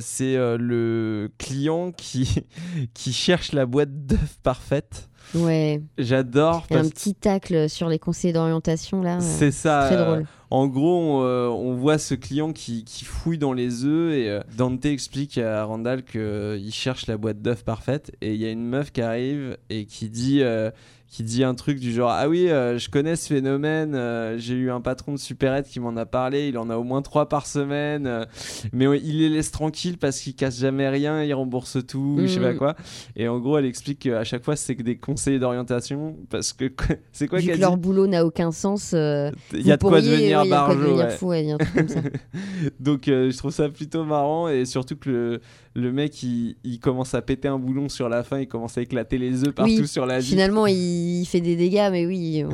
C'est 0.00 0.36
le 0.36 1.30
client 1.38 1.92
qui, 1.92 2.44
qui 2.94 3.12
cherche 3.12 3.52
la 3.52 3.66
boîte 3.66 4.06
d'œufs 4.06 4.38
parfaite. 4.42 5.08
Ouais. 5.34 5.82
J'adore. 5.98 6.66
Un 6.70 6.88
petit 6.88 7.14
tacle 7.14 7.68
sur 7.68 7.88
les 7.88 7.98
conseillers 7.98 8.32
d'orientation 8.32 9.02
là. 9.02 9.16
euh, 9.16 9.20
C'est 9.20 9.50
ça. 9.50 9.84
Très 9.86 9.96
euh, 9.96 10.04
drôle. 10.04 10.26
en 10.50 10.66
gros, 10.66 10.96
on, 10.98 11.22
euh, 11.24 11.48
on 11.48 11.74
voit 11.74 11.98
ce 11.98 12.14
client 12.14 12.52
qui, 12.52 12.84
qui 12.84 13.04
fouille 13.04 13.38
dans 13.38 13.52
les 13.52 13.84
œufs 13.84 14.12
et 14.14 14.28
euh, 14.30 14.40
Dante 14.56 14.84
explique 14.86 15.38
à 15.38 15.64
Randall 15.64 16.02
qu'il 16.04 16.72
cherche 16.72 17.06
la 17.06 17.16
boîte 17.16 17.42
d'œufs 17.42 17.64
parfaite 17.64 18.12
et 18.20 18.34
il 18.34 18.40
y 18.40 18.46
a 18.46 18.50
une 18.50 18.66
meuf 18.66 18.92
qui 18.92 19.02
arrive 19.02 19.56
et 19.70 19.84
qui 19.86 20.08
dit, 20.08 20.42
euh, 20.42 20.70
qui 21.08 21.22
dit 21.22 21.44
un 21.44 21.54
truc 21.54 21.78
du 21.78 21.92
genre 21.92 22.10
Ah 22.10 22.28
oui, 22.28 22.48
euh, 22.50 22.78
je 22.78 22.90
connais 22.90 23.14
ce 23.16 23.28
phénomène, 23.32 23.94
euh, 23.94 24.36
j'ai 24.38 24.54
eu 24.54 24.70
un 24.72 24.80
patron 24.80 25.12
de 25.12 25.18
supérette 25.18 25.66
qui 25.68 25.78
m'en 25.80 25.96
a 25.96 26.04
parlé, 26.04 26.48
il 26.48 26.58
en 26.58 26.68
a 26.68 26.76
au 26.76 26.82
moins 26.82 27.00
trois 27.00 27.28
par 27.28 27.46
semaine, 27.46 28.06
euh, 28.08 28.24
mais 28.72 28.86
il 29.02 29.18
les 29.20 29.28
laisse 29.28 29.52
tranquilles 29.52 29.98
parce 29.98 30.18
qu'il 30.20 30.34
casse 30.34 30.58
jamais 30.58 30.88
rien, 30.88 31.22
il 31.22 31.32
rembourse 31.32 31.78
tout, 31.86 32.18
je 32.22 32.26
sais 32.26 32.40
pas 32.40 32.52
Mhm. 32.52 32.58
quoi. 32.58 32.74
Et 33.14 33.28
en 33.28 33.38
gros, 33.38 33.56
elle 33.56 33.64
explique 33.66 34.00
qu'à 34.00 34.24
chaque 34.24 34.44
fois, 34.44 34.56
c'est 34.56 34.74
que 34.74 34.82
des 34.82 34.96
conseillers 35.16 35.38
d'orientation 35.38 36.16
parce 36.30 36.52
que 36.52 36.70
c'est 37.12 37.26
quoi 37.26 37.38
Vu 37.38 37.46
qu'elle 37.46 37.56
que 37.56 37.60
leur 37.60 37.76
boulot 37.76 38.06
n'a 38.06 38.24
aucun 38.26 38.52
sens. 38.52 38.92
euh, 38.94 39.30
Il 39.52 39.66
y 39.66 39.72
a 39.72 39.76
de 39.76 39.82
vous 39.82 39.88
quoi 39.88 39.98
pourriez- 40.00 40.10
devenir 40.12 40.40
ouais, 40.40 40.46
il 40.46 40.50
y 40.50 40.52
a 40.54 40.60
de 40.60 40.64
quoi 40.66 40.74
devenir 40.74 40.96
ouais. 41.06 41.10
fou, 41.10 41.26
ouais, 41.28 41.56
ça. 41.88 42.00
Donc 42.80 43.08
euh, 43.08 43.30
je 43.30 43.36
trouve 43.38 43.50
ça 43.52 43.68
plutôt 43.68 44.04
marrant 44.04 44.48
et 44.48 44.64
surtout 44.64 44.96
que 44.96 45.08
le, 45.08 45.40
le 45.74 45.92
mec 45.92 46.22
il, 46.22 46.56
il 46.64 46.78
commence 46.80 47.14
à 47.14 47.22
péter 47.22 47.48
un 47.48 47.58
boulon 47.58 47.88
sur 47.88 48.08
la 48.08 48.22
fin, 48.22 48.38
il 48.40 48.46
commence 48.48 48.76
à 48.78 48.82
éclater 48.82 49.18
les 49.18 49.44
œufs 49.44 49.54
partout 49.54 49.72
Oui, 49.80 49.88
sur 49.88 50.04
la 50.06 50.18
vitre. 50.18 50.30
Finalement, 50.30 50.66
il 50.66 51.24
fait 51.26 51.40
des 51.40 51.56
dégâts, 51.56 51.88
mais 51.90 52.06
oui, 52.06 52.44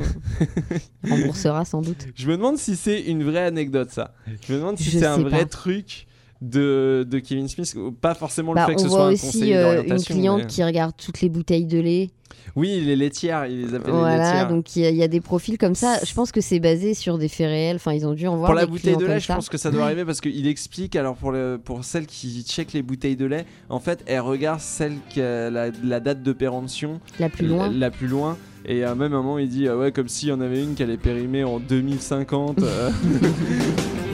on 1.05 1.09
remboursera 1.09 1.65
sans 1.65 1.81
doute. 1.81 2.05
Je 2.15 2.27
me 2.27 2.37
demande 2.37 2.57
si 2.57 2.75
c'est 2.75 3.01
une 3.01 3.23
vraie 3.23 3.43
anecdote 3.45 3.89
ça. 3.91 4.13
Je 4.47 4.53
me 4.53 4.59
demande 4.59 4.77
si 4.77 4.89
c'est 4.91 5.05
un 5.05 5.17
vrai 5.17 5.39
pas. 5.39 5.45
truc 5.45 6.07
de, 6.49 7.05
de 7.09 7.19
Kevin 7.19 7.47
Smith, 7.47 7.75
pas 8.01 8.13
forcément 8.13 8.53
Bah, 8.53 8.61
le 8.61 8.71
fait 8.71 8.75
que 8.75 8.81
ce 8.81 8.89
soit 8.89 9.05
un 9.07 9.11
aussi 9.13 9.25
conseiller 9.25 9.55
euh, 9.57 9.69
une 9.69 9.75
d'orientation. 9.77 10.15
cliente 10.15 10.41
mais- 10.41 10.47
qui 10.47 10.63
regarde 10.63 10.93
toutes 10.97 11.21
les 11.21 11.29
bouteilles 11.29 11.65
de 11.65 11.79
lait. 11.79 12.09
Oui, 12.55 12.81
les 12.85 12.95
laitières, 12.95 13.45
il 13.47 13.61
les 13.61 13.73
appelle 13.73 13.93
les 13.93 13.99
Voilà, 13.99 14.17
laitières. 14.17 14.49
donc 14.49 14.75
il 14.75 14.81
y, 14.83 14.85
a- 14.85 14.89
il 14.89 14.97
y 14.97 15.03
a 15.03 15.07
des 15.07 15.21
profils 15.21 15.57
comme 15.57 15.75
ça. 15.75 15.99
Je 16.05 16.13
pense 16.13 16.31
que 16.31 16.41
c'est 16.41 16.59
basé 16.59 16.93
sur 16.93 17.17
des 17.17 17.27
faits 17.29 17.47
réels. 17.47 17.77
Enfin, 17.77 17.93
ils 17.93 18.05
ont 18.05 18.13
dû 18.13 18.27
en 18.27 18.35
voir 18.35 18.47
Pour 18.47 18.55
la 18.55 18.65
des 18.65 18.71
bouteille 18.71 18.97
de 18.97 19.05
lait, 19.05 19.19
je 19.19 19.27
pense 19.27 19.49
que 19.49 19.57
ça 19.57 19.71
doit 19.71 19.85
arriver 19.85 20.03
parce 20.05 20.19
qu'il 20.21 20.45
explique, 20.47 20.95
alors 20.95 21.15
pour, 21.15 21.31
le, 21.31 21.59
pour 21.63 21.83
celle 21.83 22.05
qui 22.05 22.43
check 22.47 22.73
les 22.73 22.81
bouteilles 22.81 23.15
de 23.15 23.25
lait, 23.25 23.45
en 23.69 23.79
fait, 23.79 24.03
elle 24.05 24.19
regarde 24.19 24.59
celle 24.59 24.93
qui 25.09 25.21
a 25.21 25.49
la, 25.49 25.69
la 25.83 25.99
date 25.99 26.21
de 26.21 26.33
péremption 26.33 26.99
La 27.19 27.29
plus 27.29 27.47
loin. 27.47 27.69
La, 27.69 27.77
la 27.77 27.91
plus 27.91 28.07
loin. 28.07 28.37
Et 28.65 28.83
à 28.83 28.93
même 28.95 29.13
un 29.13 29.17
moment, 29.21 29.39
il 29.39 29.49
dit 29.49 29.67
ah 29.67 29.77
ouais, 29.77 29.91
comme 29.91 30.07
s'il 30.07 30.29
y 30.29 30.31
en 30.31 30.41
avait 30.41 30.61
une 30.61 30.73
qui 30.75 30.83
allait 30.83 30.97
périmer 30.97 31.43
en 31.43 31.59
2050. 31.59 32.61
euh. 32.61 32.89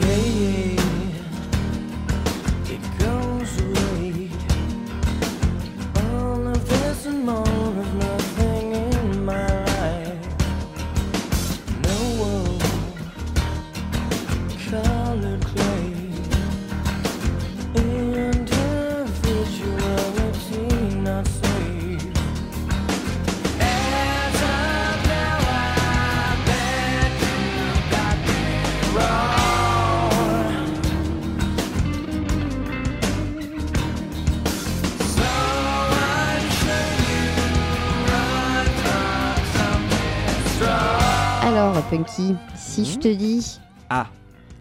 Si 42.55 42.85
je 42.85 42.97
te 42.99 43.07
dis 43.13 43.59
Ah, 43.89 44.07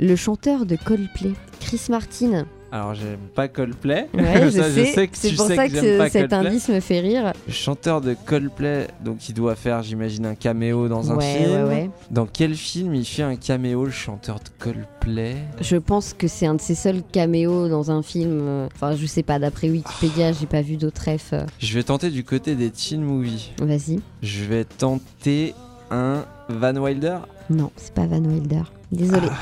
le 0.01 0.15
chanteur 0.17 0.65
de 0.67 0.77
Coldplay, 0.77 1.33
Chris 1.61 1.81
Martin. 1.91 2.47
alors 2.71 2.95
j'aime 2.95 3.19
pas 3.35 3.49
Coldplay. 3.49 4.09
Ouais, 4.15 4.45
je 4.51 4.51
sais. 4.51 5.09
que 5.09 5.17
C'est 5.17 5.33
pour 5.35 5.47
sais 5.49 5.57
ça 5.57 5.69
que 5.69 6.09
cet 6.11 6.33
indice 6.33 6.69
me 6.69 6.79
fait 6.81 7.01
rire. 7.01 7.33
Chanteur 7.49 8.01
de 8.01 8.15
Coldplay, 8.27 8.87
donc 9.05 9.29
il 9.29 9.35
doit 9.35 9.57
faire, 9.57 9.83
j'imagine, 9.83 10.27
un 10.27 10.35
caméo 10.37 10.87
dans 10.89 11.11
un 11.11 11.17
ouais, 11.17 11.37
film. 11.39 11.51
ouais, 11.51 11.63
ouais. 11.65 11.91
Dans 12.13 12.27
quel 12.27 12.55
film 12.55 12.95
il 12.95 13.05
fait 13.05 13.23
un 13.25 13.35
caméo, 13.37 13.87
le 13.87 13.91
chanteur 13.91 14.37
de 14.37 14.49
Coldplay? 14.63 15.37
Je 15.61 15.77
pense 15.77 16.15
que 16.15 16.29
c'est 16.29 16.47
un 16.47 16.55
de 16.55 16.61
ses 16.61 16.75
seuls 16.77 17.03
caméos 17.11 17.69
dans 17.69 17.91
un 17.91 18.03
film. 18.03 18.39
euh, 18.41 18.69
Enfin, 18.75 18.95
je 18.95 19.05
sais 19.07 19.23
pas, 19.25 19.39
d'après 19.41 19.69
Wikipédia, 19.69 20.31
j'ai 20.33 20.47
pas 20.47 20.63
vu 20.63 20.77
d'autres 20.77 21.11
refs. 21.11 21.33
euh. 21.33 21.45
Je 21.59 21.75
vais 21.75 21.83
tenter 21.83 22.11
du 22.11 22.23
côté 22.23 22.55
des 22.55 22.71
teen 22.71 23.03
movies. 23.03 23.51
Vas-y. 23.61 23.99
Je 24.23 24.45
vais 24.45 24.65
tenter 24.65 25.55
un 25.91 26.25
Van 26.51 26.77
Wilder. 26.77 27.19
Non, 27.51 27.71
c'est 27.77 27.95
pas 27.95 28.07
Van 28.07 28.23
Wilder. 28.23 28.63
Désolé. 28.93 29.29
Ah. 29.31 29.37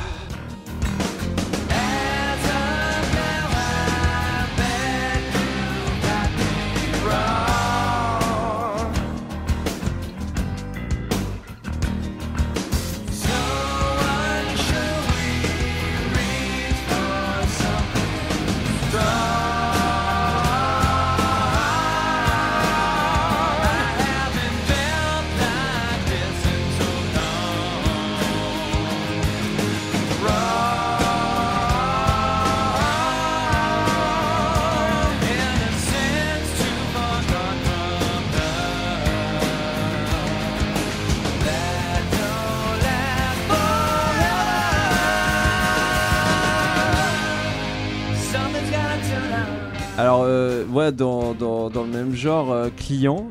Genre, 52.16 52.52
euh, 52.52 52.68
client, 52.76 53.26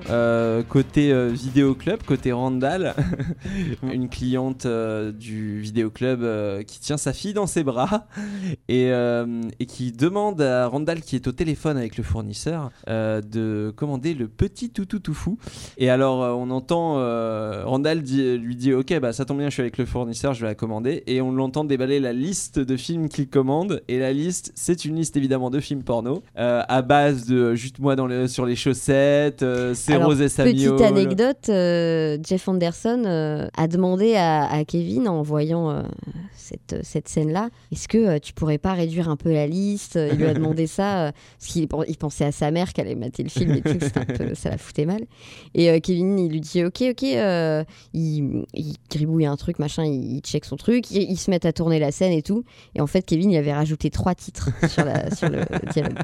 euh, 0.56 0.64
côté 0.64 1.12
euh, 1.12 1.30
vidéoclub, 1.30 2.04
côté 2.04 2.32
Randall, 2.32 2.94
une 3.92 4.10
cliente 4.10 4.66
euh, 4.66 5.12
du 5.12 5.60
vidéoclub 5.60 6.22
euh, 6.24 6.64
qui 6.64 6.80
tient 6.80 6.98
sa 6.98 7.14
fille 7.14 7.34
dans 7.34 7.48
ses 7.48 7.64
bras 7.64 8.08
et, 8.68 8.92
euh, 8.92 9.42
et 9.60 9.66
qui 9.66 9.92
demande 9.92 10.42
à 10.42 10.68
Randall, 10.68 11.02
qui 11.02 11.16
est 11.16 11.28
au 11.28 11.32
téléphone 11.32 11.78
avec 11.78 11.98
le 11.98 12.04
fournisseur, 12.04 12.72
de 12.88 13.74
commander 13.76 14.14
le 14.14 14.28
petit 14.28 14.70
toutou 14.70 15.00
tout 15.00 15.14
fou. 15.14 15.38
Et 15.78 15.90
alors, 15.90 16.38
on 16.38 16.50
entend 16.52 16.96
Randall 17.66 18.02
dit- 18.02 18.38
lui 18.38 18.56
dit 18.56 18.74
Ok, 18.74 18.98
bah 19.00 19.14
ça 19.14 19.26
tombe 19.26 19.38
bien, 19.40 19.50
je 19.50 19.54
suis 19.54 19.62
avec 19.62 19.78
le 19.78 19.86
fournisseur, 19.86 20.34
je 20.34 20.42
vais 20.42 20.48
la 20.48 20.56
commander. 20.56 21.04
Et 21.08 21.22
on 21.22 21.32
l'entend 21.32 21.64
déballer 21.66 22.00
la 22.00 22.14
liste 22.14 22.60
de 22.60 22.78
films 22.78 23.10
qu'il 23.10 23.28
commande. 23.30 23.82
Et 23.88 24.00
la 24.00 24.14
liste, 24.14 24.52
c'est 24.56 24.86
une 24.86 24.96
liste 24.96 25.18
évidemment 25.18 25.50
de 25.50 25.60
films 25.60 25.84
porno 25.84 26.24
à 26.36 26.82
base 26.82 27.26
de 27.26 27.56
juste 27.56 27.80
moi 27.80 27.96
dans 27.96 28.08
le, 28.08 28.28
sur 28.28 28.46
les 28.46 28.56
chaussettes, 28.56 29.44
c'est 29.74 29.94
Rose 30.06 30.22
et 30.22 30.30
Samuel. 30.30 30.45
Petite 30.54 30.82
anecdote, 30.82 31.50
euh, 31.50 32.18
Jeff 32.26 32.48
Anderson 32.48 33.04
euh, 33.06 33.48
a 33.58 33.68
demandé 33.68 34.16
à, 34.16 34.46
à 34.46 34.64
Kevin 34.66 35.08
en 35.08 35.22
voyant 35.22 35.70
euh, 35.72 35.84
cette, 36.36 36.78
cette 36.84 37.08
scène-là, 37.08 37.50
est-ce 37.72 37.88
que 37.88 37.98
euh, 37.98 38.20
tu 38.20 38.34
pourrais 38.34 38.58
pas 38.58 38.74
réduire 38.74 39.10
un 39.10 39.16
peu 39.16 39.32
la 39.32 39.48
liste 39.48 39.98
Il 40.12 40.18
lui 40.18 40.26
a 40.26 40.34
demandé 40.34 40.68
ça, 40.68 41.08
euh, 41.08 41.12
parce 41.40 41.52
qu'il 41.52 41.68
il 41.88 41.98
pensait 41.98 42.26
à 42.26 42.32
sa 42.32 42.52
mère 42.52 42.74
qui 42.74 42.82
allait 42.82 42.96
mater 42.96 43.24
le 43.24 43.30
film 43.30 43.52
et 43.54 43.62
tout, 43.62 43.78
c'était 43.82 44.00
un 44.00 44.06
peu- 44.06 44.36
ça 44.36 44.50
la 44.50 44.58
foutait 44.58 44.86
mal. 44.86 45.02
Et 45.54 45.70
euh, 45.70 45.80
Kevin, 45.80 46.20
il 46.20 46.32
lui 46.32 46.42
dit, 46.42 46.64
ok, 46.64 46.84
ok, 46.92 47.04
euh, 47.04 47.64
il, 47.94 48.44
il 48.54 48.76
gribouille 48.92 49.26
un 49.26 49.36
truc, 49.36 49.60
machin, 49.60 49.86
il, 49.86 50.16
il 50.18 50.22
check 50.22 50.46
son 50.46 50.56
truc, 50.58 50.92
ils, 50.92 51.04
ils 51.12 51.18
se 51.18 51.30
mettent 51.32 51.46
à 51.46 51.54
tourner 51.54 51.80
la 51.80 51.92
scène 51.92 52.12
et 52.12 52.22
tout. 52.22 52.44
Et 52.76 52.82
en 52.82 52.88
fait, 52.88 53.02
Kevin, 53.04 53.32
il 53.32 53.38
avait 53.38 53.54
rajouté 53.54 53.90
trois 53.90 54.16
titres 54.16 54.50
sur, 54.70 54.86
la, 54.86 55.14
sur 55.16 55.30
le 55.30 55.40
dialogue. 55.72 55.98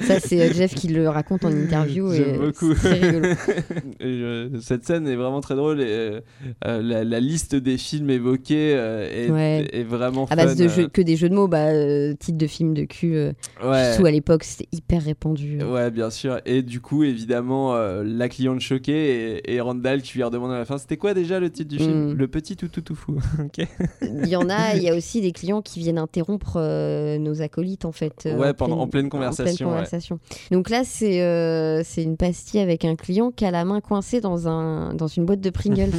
Ça, 0.00 0.18
c'est 0.20 0.40
euh, 0.40 0.52
Jeff 0.52 0.74
qui 0.74 0.88
le 0.88 1.08
raconte 1.08 1.44
en 1.44 1.50
interview. 1.52 2.12
J'aime 2.12 2.38
beaucoup. 2.38 2.74
C'est 2.74 2.92
rigolo. 2.94 3.28
Et, 4.00 4.04
euh, 4.04 4.60
cette 4.60 4.84
scène 4.86 5.06
est 5.06 5.16
vraiment 5.16 5.40
très 5.40 5.54
drôle 5.54 5.80
et 5.80 5.84
euh, 5.86 6.20
euh, 6.66 6.82
la, 6.82 7.04
la 7.04 7.20
liste 7.20 7.54
des 7.54 7.76
films 7.78 8.10
évoqués 8.10 8.72
euh, 8.74 9.08
est, 9.26 9.30
Ouais. 9.30 9.59
Est 9.72 9.82
vraiment 9.84 10.26
À 10.30 10.36
base 10.36 10.50
fun, 10.56 10.64
de 10.64 10.64
euh, 10.64 10.68
jeux, 10.74 10.88
que 10.88 11.02
des 11.02 11.16
jeux 11.16 11.28
de 11.28 11.34
mots, 11.34 11.48
bah, 11.48 11.68
euh, 11.68 12.14
titre 12.18 12.38
de 12.38 12.46
film 12.46 12.74
de 12.74 12.84
cul. 12.84 13.14
euh, 13.16 13.32
ouais. 13.64 13.92
Surtout 13.92 14.06
à 14.06 14.10
l'époque, 14.10 14.44
c'était 14.44 14.68
hyper 14.72 15.02
répandu. 15.04 15.58
euh. 15.60 15.72
Ouais, 15.72 15.90
bien 15.90 16.10
sûr. 16.10 16.40
Et 16.46 16.62
du 16.62 16.80
coup, 16.80 17.04
évidemment, 17.04 17.74
euh, 17.74 18.02
la 18.04 18.28
cliente 18.28 18.60
choquée 18.60 19.38
et, 19.44 19.54
et 19.54 19.60
Randall 19.60 20.02
qui 20.02 20.14
lui 20.18 20.22
redemande 20.24 20.52
à 20.52 20.58
la 20.58 20.64
fin 20.64 20.78
c'était 20.78 20.96
quoi 20.96 21.14
déjà 21.14 21.40
le 21.40 21.50
titre 21.50 21.68
du 21.70 21.78
film 21.78 21.90
Mm. 21.90 22.12
Le 22.14 22.28
petit 22.28 22.56
toutou 22.56 22.80
tout 22.80 22.94
fou. 22.94 23.18
Ok. 23.40 23.66
Il 24.02 24.28
y 24.28 24.36
en 24.36 24.48
a, 24.48 24.74
il 24.76 24.82
y 24.82 24.88
a 24.88 24.94
aussi 24.94 25.20
des 25.20 25.32
clients 25.32 25.60
qui 25.62 25.80
viennent 25.80 25.98
interrompre 25.98 26.54
euh, 26.56 27.18
nos 27.18 27.42
acolytes 27.42 27.84
en 27.84 27.92
fait. 27.92 28.24
euh, 28.26 28.36
Ouais, 28.36 28.52
pendant- 28.54 28.78
en 28.78 28.86
pleine 28.86 29.08
conversation, 29.08 29.66
ouais. 29.68 29.72
conversation. 29.74 30.18
Donc 30.50 30.70
là, 30.70 30.82
c'est 30.84 31.22
euh, 31.22 31.82
c'est 31.84 32.02
une 32.02 32.16
pastille 32.16 32.60
avec 32.60 32.84
un 32.84 32.94
client 32.96 33.30
qui 33.32 33.44
a 33.44 33.50
la 33.50 33.64
main 33.64 33.80
coincée 33.80 34.20
dans, 34.20 34.46
un, 34.48 34.94
dans 34.94 35.06
une 35.08 35.24
boîte 35.26 35.40
de 35.40 35.50
Pringles 35.50 35.90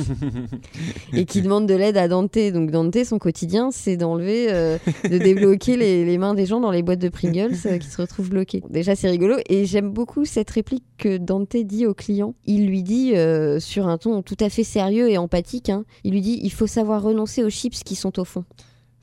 et 1.14 1.26
qui 1.26 1.42
demande 1.42 1.68
de 1.68 1.74
l'aide 1.74 1.98
à 1.98 2.08
Dante. 2.08 2.38
Donc 2.54 2.72
Dante, 2.72 3.04
son 3.04 3.20
quotidien, 3.20 3.51
c'est 3.72 3.98
d'enlever, 3.98 4.48
euh, 4.50 4.78
de 5.04 5.18
débloquer 5.18 5.78
les, 5.78 6.18
mains 6.18 6.34
des 6.34 6.46
gens 6.46 6.60
dans 6.60 6.72
les 6.72 6.84
boîtes 6.84 7.00
de 7.00 7.10
Pringles 7.10 7.56
euh, 7.66 7.78
qui 7.78 7.88
se 7.88 8.02
retrouvent 8.02 8.30
bloquées. 8.30 8.64
Déjà, 8.70 8.96
c'est 8.96 9.10
rigolo 9.10 9.38
et 9.50 9.66
j'aime 9.66 9.92
beaucoup 9.92 10.26
cette 10.26 10.50
réplique 10.50 10.84
que 10.98 11.18
Dante 11.18 11.56
dit 11.58 11.86
au 11.86 11.94
client. 11.94 12.34
Il 12.46 12.68
lui 12.68 12.84
dit 12.84 13.16
euh, 13.16 13.60
sur 13.60 13.88
un 13.88 13.98
ton 13.98 14.22
tout 14.22 14.38
à 14.40 14.50
fait 14.50 14.64
sérieux 14.64 15.10
et 15.10 15.18
empathique. 15.18 15.70
hein, 15.70 15.84
il 16.04 16.14
lui 16.14 16.22
dit 16.22 16.40
il 16.42 16.52
faut 16.52 16.68
savoir 16.68 17.02
renoncer 17.02 17.44
aux 17.44 17.50
chips 17.50 17.84
qui 17.84 17.96
sont 17.96 18.20
au 18.20 18.26
fond. 18.26 18.46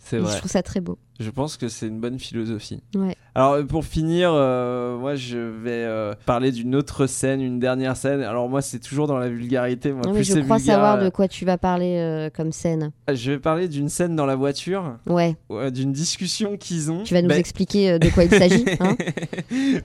C'est 0.08 0.16
Et 0.16 0.20
vrai. 0.20 0.32
Je 0.32 0.38
trouve 0.38 0.50
ça 0.50 0.62
très 0.62 0.80
beau. 0.80 0.98
Je 1.20 1.30
pense 1.30 1.56
que 1.56 1.68
c'est 1.68 1.86
une 1.88 1.98
bonne 2.00 2.18
philosophie. 2.18 2.80
Ouais. 2.94 3.14
Alors 3.34 3.54
euh, 3.54 3.64
pour 3.64 3.84
finir, 3.84 4.30
euh, 4.32 4.96
moi 4.96 5.16
je 5.16 5.36
vais 5.36 5.84
euh, 5.84 6.14
parler 6.26 6.50
d'une 6.52 6.74
autre 6.76 7.06
scène, 7.06 7.40
une 7.42 7.58
dernière 7.58 7.96
scène. 7.96 8.22
Alors 8.22 8.48
moi 8.48 8.62
c'est 8.62 8.78
toujours 8.78 9.06
dans 9.06 9.18
la 9.18 9.28
vulgarité. 9.28 9.92
Moi, 9.92 10.02
Non, 10.06 10.12
plus 10.12 10.18
mais 10.20 10.24
je 10.24 10.44
crois 10.44 10.56
vulgaire, 10.58 10.74
savoir 10.76 11.02
de 11.02 11.08
quoi 11.10 11.26
tu 11.28 11.44
vas 11.44 11.58
parler 11.58 11.96
euh, 11.98 12.30
comme 12.34 12.52
scène. 12.52 12.92
Je 13.12 13.32
vais 13.32 13.38
parler 13.38 13.68
d'une 13.68 13.88
scène 13.88 14.14
dans 14.16 14.26
la 14.26 14.36
voiture, 14.36 14.96
Ouais, 15.06 15.36
d'une 15.72 15.92
discussion 15.92 16.56
qu'ils 16.56 16.90
ont. 16.92 17.02
tu 17.02 17.12
vas 17.14 17.20
nous 17.22 17.28
Ben, 17.28 17.38
expliquer 17.38 17.98
de 17.98 18.08
quoi 18.10 18.24
il 18.24 18.30
s'agit. 18.30 18.64
Hein 18.80 18.96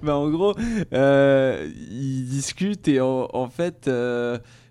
bah, 0.03 0.15
en 0.15 0.29
gros, 0.29 0.53
ils 0.91 2.25
discutent 2.29 2.88
et 2.88 3.01
en, 3.01 3.27
en 3.33 3.49
fait, 3.49 3.89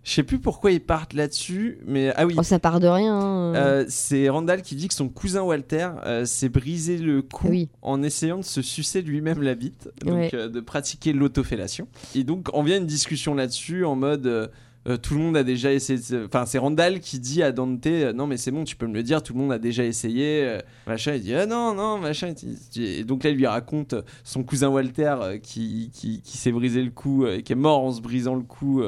je 0.05 0.13
sais 0.15 0.23
plus 0.25 0.39
pourquoi 0.41 0.73
ils 0.73 0.81
partent 0.81 1.13
là-dessus, 1.15 1.79
mais 1.87 2.13
ah 2.17 2.27
oui. 2.27 2.35
oh, 2.37 2.43
ça 2.43 2.59
part 2.59 2.81
de 2.81 2.89
rien. 2.89 3.15
hein. 3.19 3.55
euh, 3.55 3.85
c'est 3.89 4.29
Randall 4.29 4.63
qui 4.63 4.75
dit 4.75 4.89
que 4.89 4.95
son 4.95 5.09
cousin 5.09 5.43
Walter 5.43 5.89
euh, 6.05 6.25
s'est 6.25 6.49
brisé 6.49 6.99
le 6.99 7.23
cou 7.23 7.49
Oui. 7.49 7.69
en 7.83 8.03
essayant 8.03 8.39
de 8.39 8.43
se 8.45 8.63
sucer 8.63 9.03
lui-même 9.03 9.43
la 9.43 9.55
bite, 9.55 9.91
donc 10.05 10.15
Ouais. 10.15 10.31
euh, 10.35 10.49
de 10.49 10.61
pratiquer 10.61 11.13
l'autofellation. 11.13 11.87
Et 12.17 12.25
donc 12.25 12.49
on 12.53 12.63
vient 12.65 12.79
une 12.79 12.87
discussion 12.87 13.35
là-dessus 13.35 13.85
en 13.85 13.95
mode 13.95 14.51
euh, 14.89 14.97
tout 14.97 15.15
le 15.15 15.21
monde 15.21 15.37
a 15.37 15.45
déjà 15.45 15.73
essayé. 15.73 15.99
Enfin, 16.27 16.45
c'est 16.47 16.59
Randall 16.59 17.01
qui 17.01 17.19
dit 17.21 17.43
à 17.43 17.53
Dante 17.53 17.87
euh, 17.87 18.13
Non, 18.13 18.27
mais 18.27 18.37
c'est 18.37 18.51
bon, 18.51 18.65
tu 18.65 18.75
peux 18.77 18.87
me 18.87 18.95
le 18.95 19.03
dire, 19.03 19.23
tout 19.23 19.33
le 19.33 19.39
monde 19.39 19.53
a 19.53 19.59
déjà 19.59 19.85
essayé. 19.85 20.43
euh, 20.45 20.59
machin, 20.87 21.15
il 21.15 21.23
dit 21.23 21.35
Ah 21.35 21.47
non, 21.47 21.75
non, 21.75 21.99
machin. 21.99 22.33
Et 22.77 23.05
donc 23.05 23.23
là, 23.25 23.31
il 23.31 23.37
lui 23.37 23.47
raconte 23.47 23.95
son 24.25 24.43
cousin 24.43 24.69
Walter 24.69 25.15
qui, 25.43 25.91
qui, 25.95 26.21
qui 26.23 26.37
s'est 26.37 26.51
brisé 26.53 26.83
le 26.83 26.91
cou 26.91 27.27
et 27.27 27.43
qui 27.43 27.53
est 27.53 27.57
mort 27.57 27.85
en 27.85 27.93
se 27.93 28.01
brisant 28.01 28.35
le 28.35 28.43
cou 28.43 28.83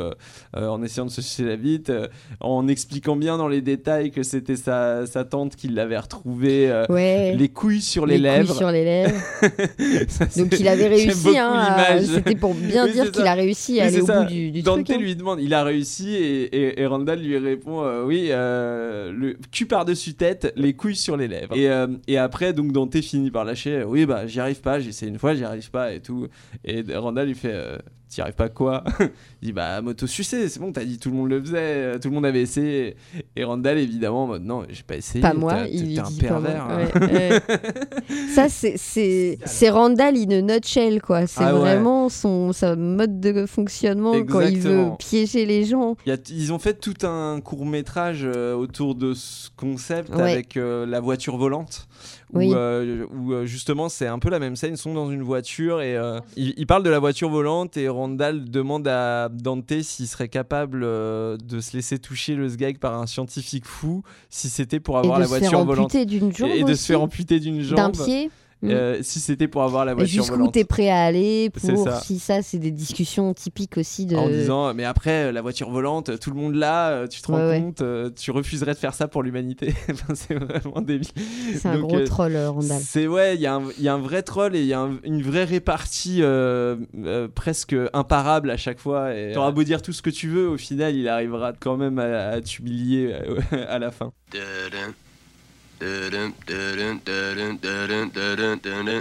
en 0.55 0.83
essayant 0.83 1.07
de 1.07 1.11
se 1.11 1.23
sucer 1.23 1.45
la 1.45 1.57
bite, 1.57 1.93
en 2.41 2.67
expliquant 2.69 3.17
bien 3.17 3.39
dans 3.39 3.49
les 3.49 3.61
détails 3.63 4.11
que 4.11 4.23
c'était 4.23 4.57
sa, 4.57 5.07
sa 5.07 5.25
tante 5.25 5.55
qui 5.57 5.69
l'avait 5.69 5.99
retrouvé. 5.99 6.85
ouais. 6.89 7.35
Les 7.37 7.49
couilles 7.49 7.81
sur 7.81 8.07
les, 8.07 8.15
couilles 8.17 8.23
lèvres. 8.23 8.55
sur 8.57 8.71
les 8.71 8.85
lèvres. 8.85 9.15
Ça, 10.09 10.27
Donc 10.37 10.59
il 10.59 10.67
avait 10.69 10.89
réussi. 10.89 11.39
Hein. 11.39 11.99
C'était 12.03 12.35
pour 12.37 12.55
bien 12.55 12.87
Oui, 12.87 12.93
dire 12.93 13.11
qu'il 13.13 13.27
a 13.27 13.35
réussi 13.35 13.81
à 13.81 13.85
Oui, 13.85 13.89
aller 13.89 14.01
au 14.03 14.07
ça. 14.07 14.23
bout 14.23 14.29
du, 14.31 14.51
du 14.51 14.63
Dante 14.63 14.85
truc. 14.85 14.91
hein. 14.91 15.01
lui 15.01 15.15
demande, 15.17 15.41
il 15.41 15.53
a 15.55 15.63
réussi 15.65 15.84
et, 15.85 16.87
Randall 16.87 17.21
lui 17.21 17.37
répond 17.39 17.85
euh, 17.85 18.05
oui, 18.05 18.29
euh, 18.31 19.35
cul 19.53 19.67
par-dessus 19.67 20.15
tête, 20.15 20.53
les 20.57 20.75
couilles 20.75 20.97
sur 20.97 21.17
les 21.17 21.29
lèvres. 21.29 21.57
Et, 21.57 21.69
euh, 21.71 21.87
et 22.07 22.19
après, 22.19 22.53
donc 22.53 22.73
Dante 22.73 23.01
finit 23.01 23.31
par 23.31 23.45
lâcher 23.45 23.85
oui, 23.85 24.07
bah 24.07 24.27
j'y 24.27 24.41
arrive 24.41 24.61
pas, 24.61 24.81
j'ai 24.81 24.91
essayé 24.91 25.11
une 25.11 25.19
fois, 25.19 25.35
j'y 25.35 25.45
arrive 25.45 25.71
pas 25.71 25.93
et 25.93 26.01
tout. 26.01 26.29
Et 26.65 26.85
Randall 26.95 27.29
lui 27.29 27.35
fait 27.35 27.53
euh, 27.53 27.79
t'y 28.15 28.21
arrives 28.21 28.35
pas 28.35 28.49
quoi 28.49 28.85
Il 29.43 29.47
dit 29.49 29.53
bah 29.53 29.81
moto 29.83 30.07
sucé, 30.07 30.49
c'est 30.49 30.61
bon, 30.61 30.73
t'as 30.73 30.85
dit 30.85 30.99
tout 30.99 31.11
le 31.11 31.17
monde 31.17 31.29
le 31.31 31.41
faisait, 31.41 31.57
euh, 31.59 31.99
tout 31.99 32.09
le 32.09 32.15
monde 32.15 32.27
avait 32.27 32.41
essayé. 32.43 32.97
Et 33.37 33.45
Randall 33.45 33.79
évidemment, 33.79 34.25
en 34.25 34.27
mode 34.29 34.45
non, 34.45 34.63
j'ai 34.71 34.83
pas 34.83 34.97
essayé. 34.97 35.21
Pas 35.21 35.35
moi, 35.35 35.65
il 35.71 35.95
t'es 35.95 36.01
un 36.01 36.11
pervers. 36.21 36.65
hein. 36.65 36.79
Ouais, 37.01 37.07
ouais. 37.13 37.41
Ça, 38.35 38.49
c'est- 38.49 39.39
Randall 39.71 40.17
in 40.17 40.31
a 40.31 40.41
nutshell, 40.43 41.01
quoi. 41.03 41.27
C'est 41.27 41.43
Ah 41.43 41.55
ouais. 41.55 41.61
vraiment 41.61 42.09
son, 42.09 42.53
sa 42.53 42.77
mode 42.77 43.21
de 43.21 43.47
fonctionnement 43.47 44.13
quand 44.25 44.41
il 44.41 44.59
veut 44.59 44.71
Exactement. 44.71 44.97
piéger 44.97 45.47
les 45.47 45.65
gens. 45.65 45.97
Il 46.07 46.11
y 46.11 46.13
a- 46.13 46.19
ils 46.31 46.53
ont 46.53 46.59
fait 46.59 46.75
tout 46.75 47.07
un 47.07 47.41
court 47.41 47.67
métrage 47.67 48.25
autour 48.25 48.95
de 48.95 49.15
ce 49.15 49.49
concept 49.57 50.11
avec 50.13 50.57
euh, 50.57 50.87
la 50.87 51.01
voiture 51.01 51.37
volante. 51.37 51.89
Où, 52.35 52.39
Oui. 52.39 52.53
euh, 52.55 53.07
où, 53.15 53.33
euh, 53.33 53.47
justement 53.47 53.89
c'est 53.89 54.07
un 54.09 54.19
peu 54.19 54.29
la 54.29 54.39
même 54.41 54.57
scène, 54.57 54.75
ils 54.75 54.79
sont 54.79 54.93
dans 54.93 55.11
une 55.11 55.23
voiture 55.23 55.81
et 55.81 55.97
euh, 55.97 56.19
ils, 56.37 56.53
ils 56.57 56.67
parlent 56.67 56.83
de 56.83 56.91
la 56.91 56.99
voiture 56.99 57.29
volante 57.31 57.77
et 57.77 57.89
Randall 57.89 58.51
demande 58.51 58.89
à 58.89 59.29
Dante 59.33 59.81
s'il 59.83 60.09
serait 60.09 60.29
capable 60.29 60.81
de 60.83 61.61
se 61.61 61.77
laisser 61.77 61.99
toucher 61.99 62.35
le 62.35 62.49
sgag 62.49 62.79
par 62.79 62.95
un 63.01 63.07
scientifique 63.07 63.67
fou 63.67 64.03
si 64.31 64.49
c'était 64.49 64.81
pour 64.81 64.99
avoir 64.99 65.19
la 65.19 65.27
voiture 65.27 65.65
volante. 65.65 65.87
amputer 65.95 66.07
d'une 66.07 66.35
jambe 66.35 66.51
Et, 66.51 66.59
et 66.61 66.65
de 66.65 66.75
se 66.75 66.87
faire 66.87 67.01
amputer 67.01 67.39
d'une 67.41 67.61
jambe 67.63 67.93
d'un 67.97 68.05
pied. 68.05 68.31
Euh, 68.65 68.99
si 69.03 69.21
c'était 69.21 69.49
pour 69.49 69.63
avoir 69.63 69.85
la 69.85 69.93
Et 69.93 69.95
voiture 69.95 70.23
Jusqu'où 70.23 70.37
volante. 70.37 70.55
t'es 70.55 70.65
prêt 70.65 70.89
à 70.89 71.03
aller 71.05 71.51
pour 71.51 71.61
ça. 71.77 72.01
si 72.01 72.19
ça 72.19 72.41
c'est 72.43 72.59
des 72.59 72.71
discussions 72.71 73.35
typiques 73.35 73.77
aussi 73.77 74.07
de 74.07 74.17
En 74.17 74.29
disant, 74.29 74.73
mais 74.75 74.85
après, 74.85 75.25
euh, 75.27 75.33
la 75.33 75.43
voiture 75.43 75.71
volante, 75.71 76.19
tout 76.19 76.31
le 76.31 76.37
monde 76.37 76.55
l'a, 76.55 76.89
euh, 76.91 77.07
tu 77.07 77.21
te 77.21 77.27
rends 77.31 77.47
Ouais, 77.47 77.61
compte, 77.61 77.83
tu 78.17 78.31
refuserais 78.31 78.73
de 78.73 78.79
faire 78.79 78.95
ça 78.95 79.09
pour 79.09 79.23
l'humanité. 79.23 79.75
Enfin, 79.91 80.15
c'est 80.15 80.35
vraiment 80.35 80.81
débile. 80.81 81.09
c'est 81.55 81.67
un 81.67 81.75
Donc, 81.79 81.89
gros 81.91 81.99
euh, 81.99 82.07
troll 82.07 82.37
Randall. 82.37 82.81
C'est 82.83 83.07
ouais, 83.07 83.35
il 83.35 83.41
y, 83.41 83.47
a 83.47 83.55
un- 83.57 83.69
il 83.77 83.83
y 83.85 83.89
a 83.89 83.95
un 83.95 83.99
vrai 84.01 84.23
troll 84.23 84.57
et 84.57 84.61
il 84.61 84.67
y 84.67 84.73
a 84.73 84.81
un- 84.81 84.99
une 85.05 85.21
vraie 85.23 85.45
répartie 85.45 86.21
euh, 86.23 86.77
euh, 87.05 87.29
presque 87.29 87.77
imparable 87.93 88.51
à 88.51 88.57
chaque 88.57 88.79
fois. 88.79 89.15
Et 89.15 89.33
t'auras 89.33 89.51
beau 89.51 89.63
dire 89.65 89.83
tout 89.83 89.93
ce 89.93 90.01
que 90.03 90.11
tu 90.11 90.29
veux, 90.29 90.49
au 90.49 90.57
final, 90.57 90.95
il 90.97 91.09
arrivera 91.09 91.53
quand 91.53 91.77
même 91.77 91.99
à, 91.99 92.29
à 92.31 92.41
t'humilier 92.41 93.15
à 93.69 93.79
la 93.79 93.91
fin. 93.91 94.13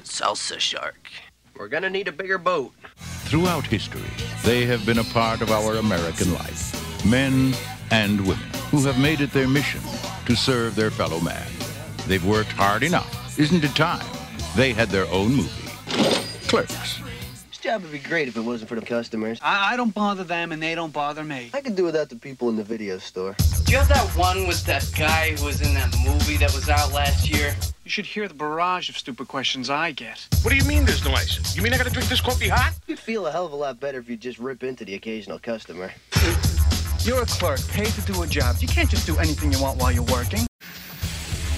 Salsa 0.03 0.59
shark. 0.59 1.09
We're 1.57 1.67
gonna 1.67 1.89
need 1.89 2.07
a 2.07 2.11
bigger 2.11 2.37
boat. 2.37 2.71
Throughout 3.25 3.65
history, 3.65 4.01
they 4.43 4.65
have 4.65 4.85
been 4.85 4.99
a 4.99 5.03
part 5.05 5.41
of 5.41 5.51
our 5.51 5.75
American 5.75 6.33
life. 6.33 7.05
Men 7.05 7.53
and 7.91 8.21
women 8.21 8.49
who 8.71 8.83
have 8.85 8.99
made 8.99 9.21
it 9.21 9.31
their 9.31 9.47
mission 9.47 9.81
to 10.25 10.35
serve 10.35 10.75
their 10.75 10.91
fellow 10.91 11.19
man. 11.19 11.47
They've 12.07 12.25
worked 12.25 12.51
hard 12.51 12.83
enough. 12.83 13.39
Isn't 13.39 13.63
it 13.63 13.75
time? 13.75 14.05
They 14.55 14.73
had 14.73 14.89
their 14.89 15.07
own 15.07 15.33
movie. 15.33 15.69
Clerks. 16.47 17.01
This 17.63 17.71
job 17.71 17.83
would 17.83 17.93
be 17.93 17.99
great 17.99 18.27
if 18.27 18.35
it 18.35 18.41
wasn't 18.41 18.67
for 18.67 18.75
the 18.75 18.85
customers. 18.85 19.39
I, 19.41 19.73
I 19.73 19.77
don't 19.77 19.93
bother 19.93 20.25
them 20.25 20.51
and 20.51 20.61
they 20.61 20.75
don't 20.75 20.91
bother 20.91 21.23
me. 21.23 21.49
I 21.53 21.61
could 21.61 21.77
do 21.77 21.85
without 21.85 22.09
the 22.09 22.17
people 22.17 22.49
in 22.49 22.57
the 22.57 22.63
video 22.63 22.97
store. 22.97 23.37
Do 23.63 23.71
you 23.71 23.77
have 23.77 23.87
that 23.87 24.05
one 24.17 24.49
with 24.49 24.65
that 24.65 24.85
guy 24.99 25.31
who 25.37 25.45
was 25.45 25.61
in 25.61 25.73
that 25.75 25.95
movie 26.05 26.35
that 26.43 26.53
was 26.53 26.67
out 26.67 26.91
last 26.91 27.29
year? 27.29 27.55
You 27.85 27.89
should 27.89 28.05
hear 28.05 28.27
the 28.27 28.33
barrage 28.33 28.89
of 28.89 28.97
stupid 28.97 29.29
questions 29.29 29.69
I 29.69 29.93
get. 29.93 30.27
What 30.41 30.51
do 30.51 30.57
you 30.57 30.65
mean 30.65 30.83
there's 30.83 31.05
no 31.05 31.13
ice? 31.13 31.55
You 31.55 31.61
mean 31.61 31.73
I 31.73 31.77
gotta 31.77 31.89
drink 31.89 32.09
this 32.09 32.19
coffee 32.19 32.49
hot? 32.49 32.73
You'd 32.85 32.99
feel 32.99 33.27
a 33.27 33.31
hell 33.31 33.45
of 33.45 33.53
a 33.53 33.55
lot 33.55 33.79
better 33.79 33.99
if 33.99 34.09
you 34.09 34.17
just 34.17 34.39
rip 34.39 34.61
into 34.65 34.83
the 34.83 34.95
occasional 34.95 35.39
customer. 35.39 35.89
You're 37.05 37.21
a 37.21 37.25
clerk, 37.25 37.65
paid 37.69 37.93
to 37.93 38.01
do 38.01 38.23
a 38.23 38.27
job. 38.27 38.57
You 38.59 38.67
can't 38.67 38.89
just 38.89 39.07
do 39.07 39.15
anything 39.19 39.53
you 39.53 39.61
want 39.61 39.79
while 39.79 39.93
you're 39.93 40.11
working. 40.11 40.45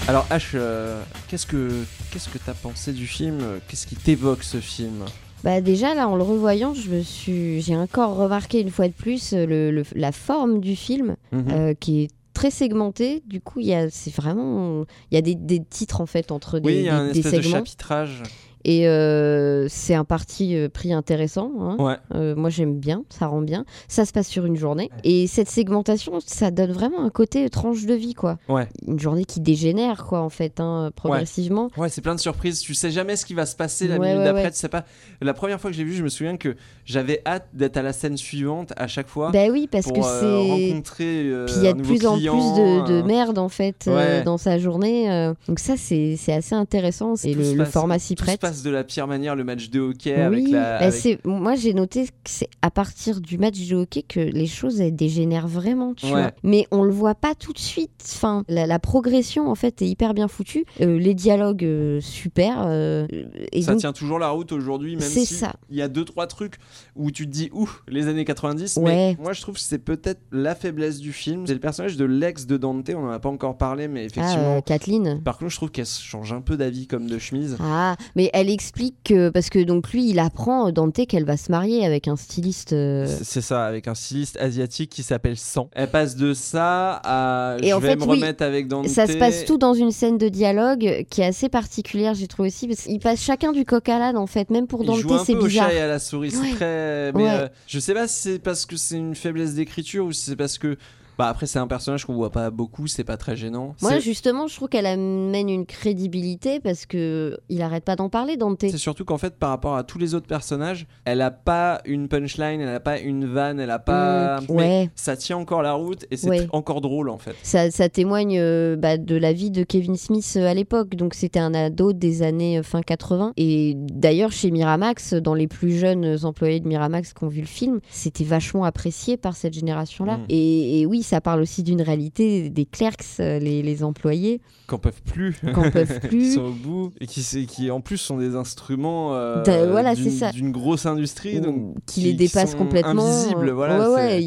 Alors 0.06 0.24
H, 0.30 0.52
euh, 0.54 1.02
qu'est-ce 1.26 1.46
que 1.46 1.84
qu'est-ce 2.12 2.28
que 2.28 2.38
t'as 2.38 2.54
pensé 2.54 2.92
du 2.92 3.08
film 3.08 3.60
Qu'est-ce 3.66 3.88
qui 3.88 3.96
t'évoque 3.96 4.44
ce 4.44 4.60
film 4.60 5.04
Bah 5.46 5.60
déjà 5.60 5.94
là 5.94 6.08
en 6.08 6.16
le 6.16 6.24
revoyant, 6.24 6.74
je 6.74 6.90
me 6.90 7.02
suis, 7.02 7.60
j'ai 7.62 7.76
encore 7.76 8.16
remarqué 8.16 8.60
une 8.60 8.70
fois 8.70 8.88
de 8.88 8.92
plus 8.92 9.32
euh, 9.32 9.46
le, 9.46 9.70
le- 9.70 9.84
la 9.94 10.10
forme 10.10 10.58
du 10.60 10.74
film 10.74 11.14
Mhm. 11.30 11.44
euh, 11.52 11.74
qui 11.78 12.02
est 12.02 12.08
très 12.34 12.50
segmentée. 12.50 13.22
Du 13.28 13.40
coup, 13.40 13.60
il 13.60 13.66
y 13.66 13.72
a, 13.74 13.88
c'est 13.88 14.12
vraiment, 14.12 14.84
il 15.12 15.14
y 15.14 15.18
a 15.18 15.22
des, 15.22 15.36
des 15.36 15.62
titres 15.62 16.00
en 16.00 16.06
fait 16.06 16.32
entre 16.32 16.58
des, 16.58 16.66
Oui, 16.66 16.82
y 16.82 16.88
a 16.88 16.96
un 16.98 17.06
des- 17.06 17.12
des 17.12 17.18
espèce 17.20 17.32
de 17.34 17.42
segments. 17.42 17.56
chapitrage. 17.58 18.22
Et 18.68 18.88
euh, 18.88 19.68
c'est 19.68 19.94
un 19.94 20.04
parti 20.04 20.56
euh, 20.56 20.68
pris 20.68 20.92
intéressant. 20.92 21.52
hein. 21.60 21.76
Ouais. 21.78 21.94
Euh, 22.16 22.34
moi, 22.34 22.50
j'aime 22.50 22.80
bien, 22.80 23.04
ça 23.10 23.28
rend 23.28 23.40
bien. 23.40 23.64
Ça 23.86 24.04
se 24.04 24.10
passe 24.10 24.26
sur 24.26 24.44
une 24.44 24.56
journée. 24.56 24.90
Et 25.04 25.28
cette 25.28 25.48
segmentation, 25.48 26.14
ça 26.26 26.50
donne 26.50 26.72
vraiment 26.72 27.04
un 27.04 27.10
côté 27.10 27.48
tranche 27.48 27.86
de 27.86 27.94
vie, 27.94 28.14
quoi. 28.14 28.38
Ouais. 28.48 28.66
Une 28.88 28.98
journée 28.98 29.24
qui 29.24 29.38
dégénère, 29.38 30.04
quoi, 30.04 30.20
en 30.20 30.30
fait, 30.30 30.58
hein, 30.58 30.90
progressivement. 30.96 31.70
Ouais, 31.76 31.88
c'est 31.88 32.00
plein 32.00 32.16
de 32.16 32.20
surprises. 32.20 32.58
Tu 32.58 32.74
sais 32.74 32.90
jamais 32.90 33.14
ce 33.14 33.24
qui 33.24 33.34
va 33.34 33.46
se 33.46 33.54
passer 33.54 33.86
la 33.86 34.00
minute 34.00 34.24
d'après. 34.24 34.50
Tu 34.50 34.58
sais 34.58 34.68
pas. 34.68 34.84
La 35.20 35.32
première 35.32 35.60
fois 35.60 35.70
que 35.70 35.76
j'ai 35.76 35.84
vu, 35.84 35.92
je 35.92 36.02
me 36.02 36.08
souviens 36.08 36.36
que 36.36 36.56
j'avais 36.84 37.22
hâte 37.24 37.46
d'être 37.52 37.76
à 37.76 37.82
la 37.82 37.92
scène 37.92 38.16
suivante 38.16 38.72
à 38.76 38.88
chaque 38.88 39.06
fois. 39.06 39.30
Bah 39.30 39.46
oui, 39.48 39.68
parce 39.70 39.86
pour, 39.86 39.94
que 39.94 40.00
euh, 40.00 40.20
c'est. 40.20 40.70
rencontrer. 40.72 41.32
Puis 41.46 41.54
il 41.58 41.62
y 41.62 41.68
a 41.68 41.72
de 41.72 41.82
plus 41.82 42.04
en 42.04 42.14
plus 42.16 42.24
de, 42.26 42.88
de 42.88 43.02
merde, 43.02 43.38
en 43.38 43.48
fait, 43.48 43.88
dans 44.24 44.38
sa 44.38 44.58
journée. 44.58 45.30
Donc, 45.46 45.60
ça, 45.60 45.74
c'est 45.76 46.18
assez 46.32 46.56
intéressant. 46.56 47.14
Et 47.22 47.32
le, 47.32 47.54
le 47.54 47.64
format 47.64 48.00
s'y 48.00 48.16
prête. 48.16 48.40
Passe 48.56 48.62
de 48.62 48.70
la 48.70 48.84
pire 48.84 49.06
manière, 49.06 49.36
le 49.36 49.44
match 49.44 49.70
de 49.70 49.80
hockey 49.80 50.14
avec 50.14 50.48
la. 50.48 50.78
bah 50.78 50.86
avec- 50.86 51.24
moi 51.24 51.54
j'ai 51.56 51.74
noté 51.74 52.06
que 52.06 52.12
c'est 52.24 52.48
à 52.62 52.70
partir 52.70 53.20
du 53.20 53.38
match 53.38 53.58
de 53.68 53.76
hockey 53.76 54.02
que 54.02 54.20
les 54.20 54.46
choses 54.46 54.80
elles 54.80 54.94
dégénèrent 54.96 55.48
vraiment, 55.48 55.94
tu 55.94 56.06
Ouais. 56.06 56.12
vois. 56.12 56.30
Mais 56.42 56.66
on 56.70 56.82
le 56.82 56.92
voit 56.92 57.14
pas 57.14 57.34
tout 57.34 57.52
de 57.52 57.58
suite. 57.58 57.90
Enfin, 58.04 58.44
la, 58.48 58.66
la 58.66 58.78
progression 58.78 59.48
en 59.50 59.54
fait 59.54 59.82
est 59.82 59.88
hyper 59.88 60.14
bien 60.14 60.28
foutue. 60.28 60.64
Euh, 60.80 60.98
les 60.98 61.14
dialogues 61.14 61.64
euh, 61.64 62.00
super. 62.00 62.64
euh, 62.66 63.06
et 63.52 63.62
ça 63.62 63.72
donc, 63.72 63.80
tient 63.80 63.92
toujours 63.92 64.18
la 64.18 64.28
route 64.30 64.52
aujourd'hui, 64.52 64.96
même 64.96 65.00
C'est 65.08 65.24
si 65.24 65.34
ça. 65.34 65.54
il 65.70 65.76
y 65.76 65.82
a 65.82 65.88
deux 65.88 66.04
trois 66.04 66.26
trucs 66.26 66.54
où 66.94 67.10
tu 67.10 67.26
te 67.26 67.32
dis 67.32 67.50
ouf 67.52 67.82
les 67.88 68.06
années 68.08 68.24
90. 68.24 68.76
Ouais. 68.76 68.82
Mais 68.84 69.16
moi 69.22 69.32
je 69.32 69.40
trouve 69.42 69.54
que 69.56 69.60
c'est 69.60 69.78
peut-être 69.78 70.20
la 70.32 70.54
faiblesse 70.54 70.98
du 70.98 71.12
film. 71.12 71.46
C'est 71.46 71.54
le 71.54 71.60
personnage 71.60 71.96
de 71.96 72.04
l'ex 72.04 72.46
de 72.46 72.56
Dante. 72.56 72.90
On 72.94 73.06
en 73.06 73.10
a 73.10 73.18
pas 73.18 73.28
encore 73.28 73.56
parlé, 73.58 73.88
mais 73.88 74.00
ah, 74.00 74.04
effectivement. 74.04 74.56
euh, 74.56 74.60
Kathleen. 74.60 75.20
Par 75.22 75.38
contre, 75.38 75.50
je 75.50 75.56
trouve 75.56 75.70
qu'elle 75.70 75.86
change 75.86 76.32
un 76.32 76.40
peu 76.40 76.56
d'avis 76.56 76.86
comme 76.86 77.06
de 77.08 77.18
chemise. 77.18 77.56
Ah, 77.60 77.96
mais 78.14 78.30
elle 78.32 78.45
explique 78.50 78.94
que 79.04 79.28
parce 79.30 79.50
que 79.50 79.58
donc 79.62 79.90
lui 79.92 80.08
il 80.10 80.18
apprend 80.18 80.70
Dante 80.72 81.06
qu'elle 81.06 81.24
va 81.24 81.36
se 81.36 81.50
marier 81.50 81.84
avec 81.84 82.08
un 82.08 82.16
styliste. 82.16 82.72
euh, 82.72 83.06
C'est 83.06 83.24
c'est 83.24 83.40
ça, 83.40 83.64
avec 83.66 83.88
un 83.88 83.94
styliste 83.94 84.36
asiatique 84.38 84.90
qui 84.90 85.02
s'appelle 85.02 85.36
San. 85.36 85.66
Elle 85.72 85.90
passe 85.90 86.16
de 86.16 86.34
ça 86.34 87.00
à 87.04 87.56
Et 87.62 87.68
je 87.68 87.74
en 87.74 87.78
vais 87.80 87.88
fait, 87.90 87.96
me 87.96 88.02
oui, 88.04 88.10
remettre 88.20 88.42
avec 88.42 88.68
Dante. 88.68 88.88
Ça 88.88 89.06
se 89.06 89.16
passe 89.16 89.44
tout 89.44 89.58
dans 89.58 89.74
une 89.74 89.90
scène 89.90 90.18
de 90.18 90.28
dialogue 90.28 91.04
qui 91.10 91.20
est 91.20 91.26
assez 91.26 91.48
particulière, 91.48 92.14
j'ai 92.14 92.26
trouvé 92.26 92.48
aussi, 92.48 92.66
parce 92.68 92.82
qu'ils 92.82 92.98
passent 93.00 93.22
chacun 93.22 93.52
du 93.52 93.64
coq 93.64 93.88
à 93.88 93.98
l'âne 93.98 94.16
en 94.16 94.26
fait, 94.26 94.50
même 94.50 94.66
pour 94.66 94.84
Dante 94.84 94.98
c'est 95.24 95.32
peu 95.34 95.38
au 95.40 95.46
bizarre. 95.46 95.68
chat 95.70 95.74
et 95.74 95.80
à 95.80 95.86
la 95.86 95.98
souris, 95.98 96.30
c'est 96.30 96.38
Ouais. 96.40 96.52
très. 96.54 97.12
Mais 97.12 97.22
Ouais. 97.24 97.30
euh, 97.30 97.48
je 97.66 97.78
sais 97.78 97.94
pas 97.94 98.06
si 98.08 98.20
c'est 98.20 98.38
parce 98.38 98.66
que 98.66 98.76
c'est 98.76 98.96
une 98.96 99.14
faiblesse 99.14 99.54
d'écriture 99.54 100.06
ou 100.06 100.12
si 100.12 100.22
c'est 100.22 100.36
parce 100.36 100.58
que. 100.58 100.76
Bah 101.18 101.28
après, 101.28 101.46
c'est 101.46 101.58
un 101.58 101.66
personnage 101.66 102.04
qu'on 102.04 102.14
voit 102.14 102.30
pas 102.30 102.50
beaucoup, 102.50 102.86
c'est 102.86 103.04
pas 103.04 103.16
très 103.16 103.36
gênant. 103.36 103.74
Moi, 103.82 103.98
justement, 104.00 104.46
je 104.46 104.54
trouve 104.56 104.68
qu'elle 104.68 104.86
amène 104.86 105.48
une 105.48 105.66
crédibilité 105.66 106.60
parce 106.60 106.84
que 106.86 107.38
il 107.48 107.62
arrête 107.62 107.84
pas 107.84 107.96
d'en 107.96 108.08
parler, 108.08 108.36
Dante. 108.36 108.60
C'est 108.60 108.76
surtout 108.76 109.04
qu'en 109.04 109.16
fait, 109.18 109.36
par 109.36 109.50
rapport 109.50 109.76
à 109.76 109.84
tous 109.84 109.98
les 109.98 110.14
autres 110.14 110.26
personnages, 110.26 110.86
elle 111.04 111.22
a 111.22 111.30
pas 111.30 111.80
une 111.86 112.08
punchline, 112.08 112.60
elle 112.60 112.68
a 112.68 112.80
pas 112.80 112.98
une 112.98 113.24
vanne, 113.26 113.60
elle 113.60 113.70
a 113.70 113.78
pas. 113.78 114.40
Mm, 114.40 114.44
Mais 114.50 114.54
ouais. 114.56 114.90
ça 114.94 115.16
tient 115.16 115.36
encore 115.38 115.62
la 115.62 115.72
route 115.72 116.04
et 116.10 116.16
c'est 116.16 116.28
Ouais. 116.28 116.46
encore 116.52 116.80
drôle 116.80 117.08
en 117.08 117.18
fait. 117.18 117.34
Ça, 117.42 117.70
ça 117.70 117.88
témoigne 117.88 118.38
euh, 118.38 118.76
bah, 118.76 118.98
de 118.98 119.16
la 119.16 119.32
vie 119.32 119.50
de 119.50 119.62
Kevin 119.62 119.96
Smith 119.96 120.34
euh, 120.36 120.46
à 120.46 120.54
l'époque. 120.54 120.96
Donc, 120.96 121.14
c'était 121.14 121.38
un 121.38 121.54
ado 121.54 121.92
des 121.92 122.22
années 122.22 122.58
euh, 122.58 122.62
fin 122.62 122.82
80. 122.82 123.32
Et 123.36 123.74
d'ailleurs, 123.76 124.32
chez 124.32 124.50
Miramax, 124.50 125.14
dans 125.14 125.34
les 125.34 125.46
plus 125.46 125.78
jeunes 125.78 126.18
employés 126.24 126.60
de 126.60 126.68
Miramax 126.68 127.12
qui 127.14 127.24
ont 127.24 127.28
vu 127.28 127.40
le 127.40 127.46
film, 127.46 127.80
c'était 127.88 128.24
vachement 128.24 128.64
apprécié 128.64 129.16
par 129.16 129.36
cette 129.36 129.54
génération-là. 129.54 130.18
Mm. 130.18 130.24
Et, 130.28 130.80
et 130.80 130.86
oui, 130.86 131.02
ça 131.06 131.20
parle 131.20 131.40
aussi 131.40 131.62
d'une 131.62 131.80
réalité 131.82 132.50
des 132.50 132.64
clerks, 132.66 133.04
euh, 133.20 133.38
les, 133.38 133.62
les 133.62 133.82
employés. 133.82 134.40
Qu'en 134.66 134.78
peuvent 134.78 135.02
plus. 135.02 135.36
Qu'en 135.54 135.70
peuvent 135.70 136.00
plus. 136.08 136.08
qui 136.18 136.30
sont 136.32 136.42
au 136.44 136.50
bout 136.52 136.92
et 137.00 137.06
qui, 137.06 137.22
qui 137.46 137.70
en 137.70 137.80
plus 137.80 137.98
sont 137.98 138.18
des 138.18 138.34
instruments 138.34 139.14
euh, 139.14 139.42
Da- 139.42 139.66
voilà, 139.70 139.94
d'une- 139.94 140.52
grosse 140.52 140.86
industrie 140.86 141.40
donc 141.40 141.74
qui 141.86 142.00
les 142.02 142.12
dépasse 142.14 142.52
sont 142.52 142.58
complètement. 142.58 143.06
invisibles, 143.06 143.50
voilà. 143.50 143.78
ouais, 143.90 143.94
c'est- 143.96 144.04
ouais, 144.04 144.20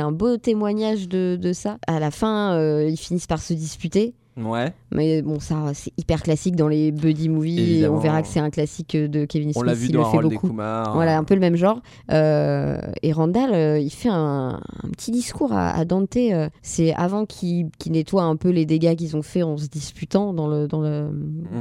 un 0.00 0.12
beau 0.12 0.36
témoignage 0.36 1.08
de, 1.08 1.38
de 1.40 1.52
ça. 1.52 1.78
À 1.86 2.00
la 2.00 2.10
fin, 2.10 2.54
euh, 2.54 2.88
ils 2.88 2.96
finissent 2.96 3.26
par 3.26 3.40
se 3.40 3.52
disputer. 3.54 4.14
Ouais. 4.38 4.72
Mais 4.92 5.22
bon, 5.22 5.40
ça, 5.40 5.56
c'est 5.74 5.92
hyper 5.98 6.22
classique 6.22 6.56
dans 6.56 6.68
les 6.68 6.92
buddy 6.92 7.28
movies. 7.28 7.82
Et 7.82 7.88
on 7.88 7.98
verra 7.98 8.22
que 8.22 8.28
c'est 8.28 8.40
un 8.40 8.50
classique 8.50 8.96
de 8.96 9.24
Kevin 9.24 9.50
On 9.50 9.52
Smith. 9.60 9.66
l'a 9.66 9.74
vu 9.74 9.86
il 9.86 9.92
dans 9.92 10.00
le 10.00 10.04
fait 10.18 10.22
beaucoup. 10.28 10.48
Kumar. 10.48 10.94
Voilà, 10.94 11.18
un 11.18 11.24
peu 11.24 11.34
le 11.34 11.40
même 11.40 11.56
genre. 11.56 11.80
Euh, 12.12 12.78
et 13.02 13.12
Randall, 13.12 13.52
euh, 13.52 13.78
il 13.78 13.90
fait 13.90 14.08
un, 14.08 14.60
un 14.82 14.88
petit 14.90 15.10
discours 15.10 15.52
à, 15.52 15.70
à 15.70 15.84
Dante. 15.84 16.16
euh, 16.16 16.48
c'est 16.62 16.94
avant 16.94 17.26
qu'il 17.26 17.70
nettoie 17.88 18.22
un 18.22 18.36
peu 18.36 18.48
les 18.50 18.64
dégâts 18.66 18.94
qu'ils 18.96 19.16
ont 19.16 19.22
fait 19.22 19.42
en 19.42 19.56
se 19.56 19.66
disputant 19.66 20.32
dans, 20.32 20.46
le, 20.48 20.66
dans, 20.66 20.80
le, 20.80 21.08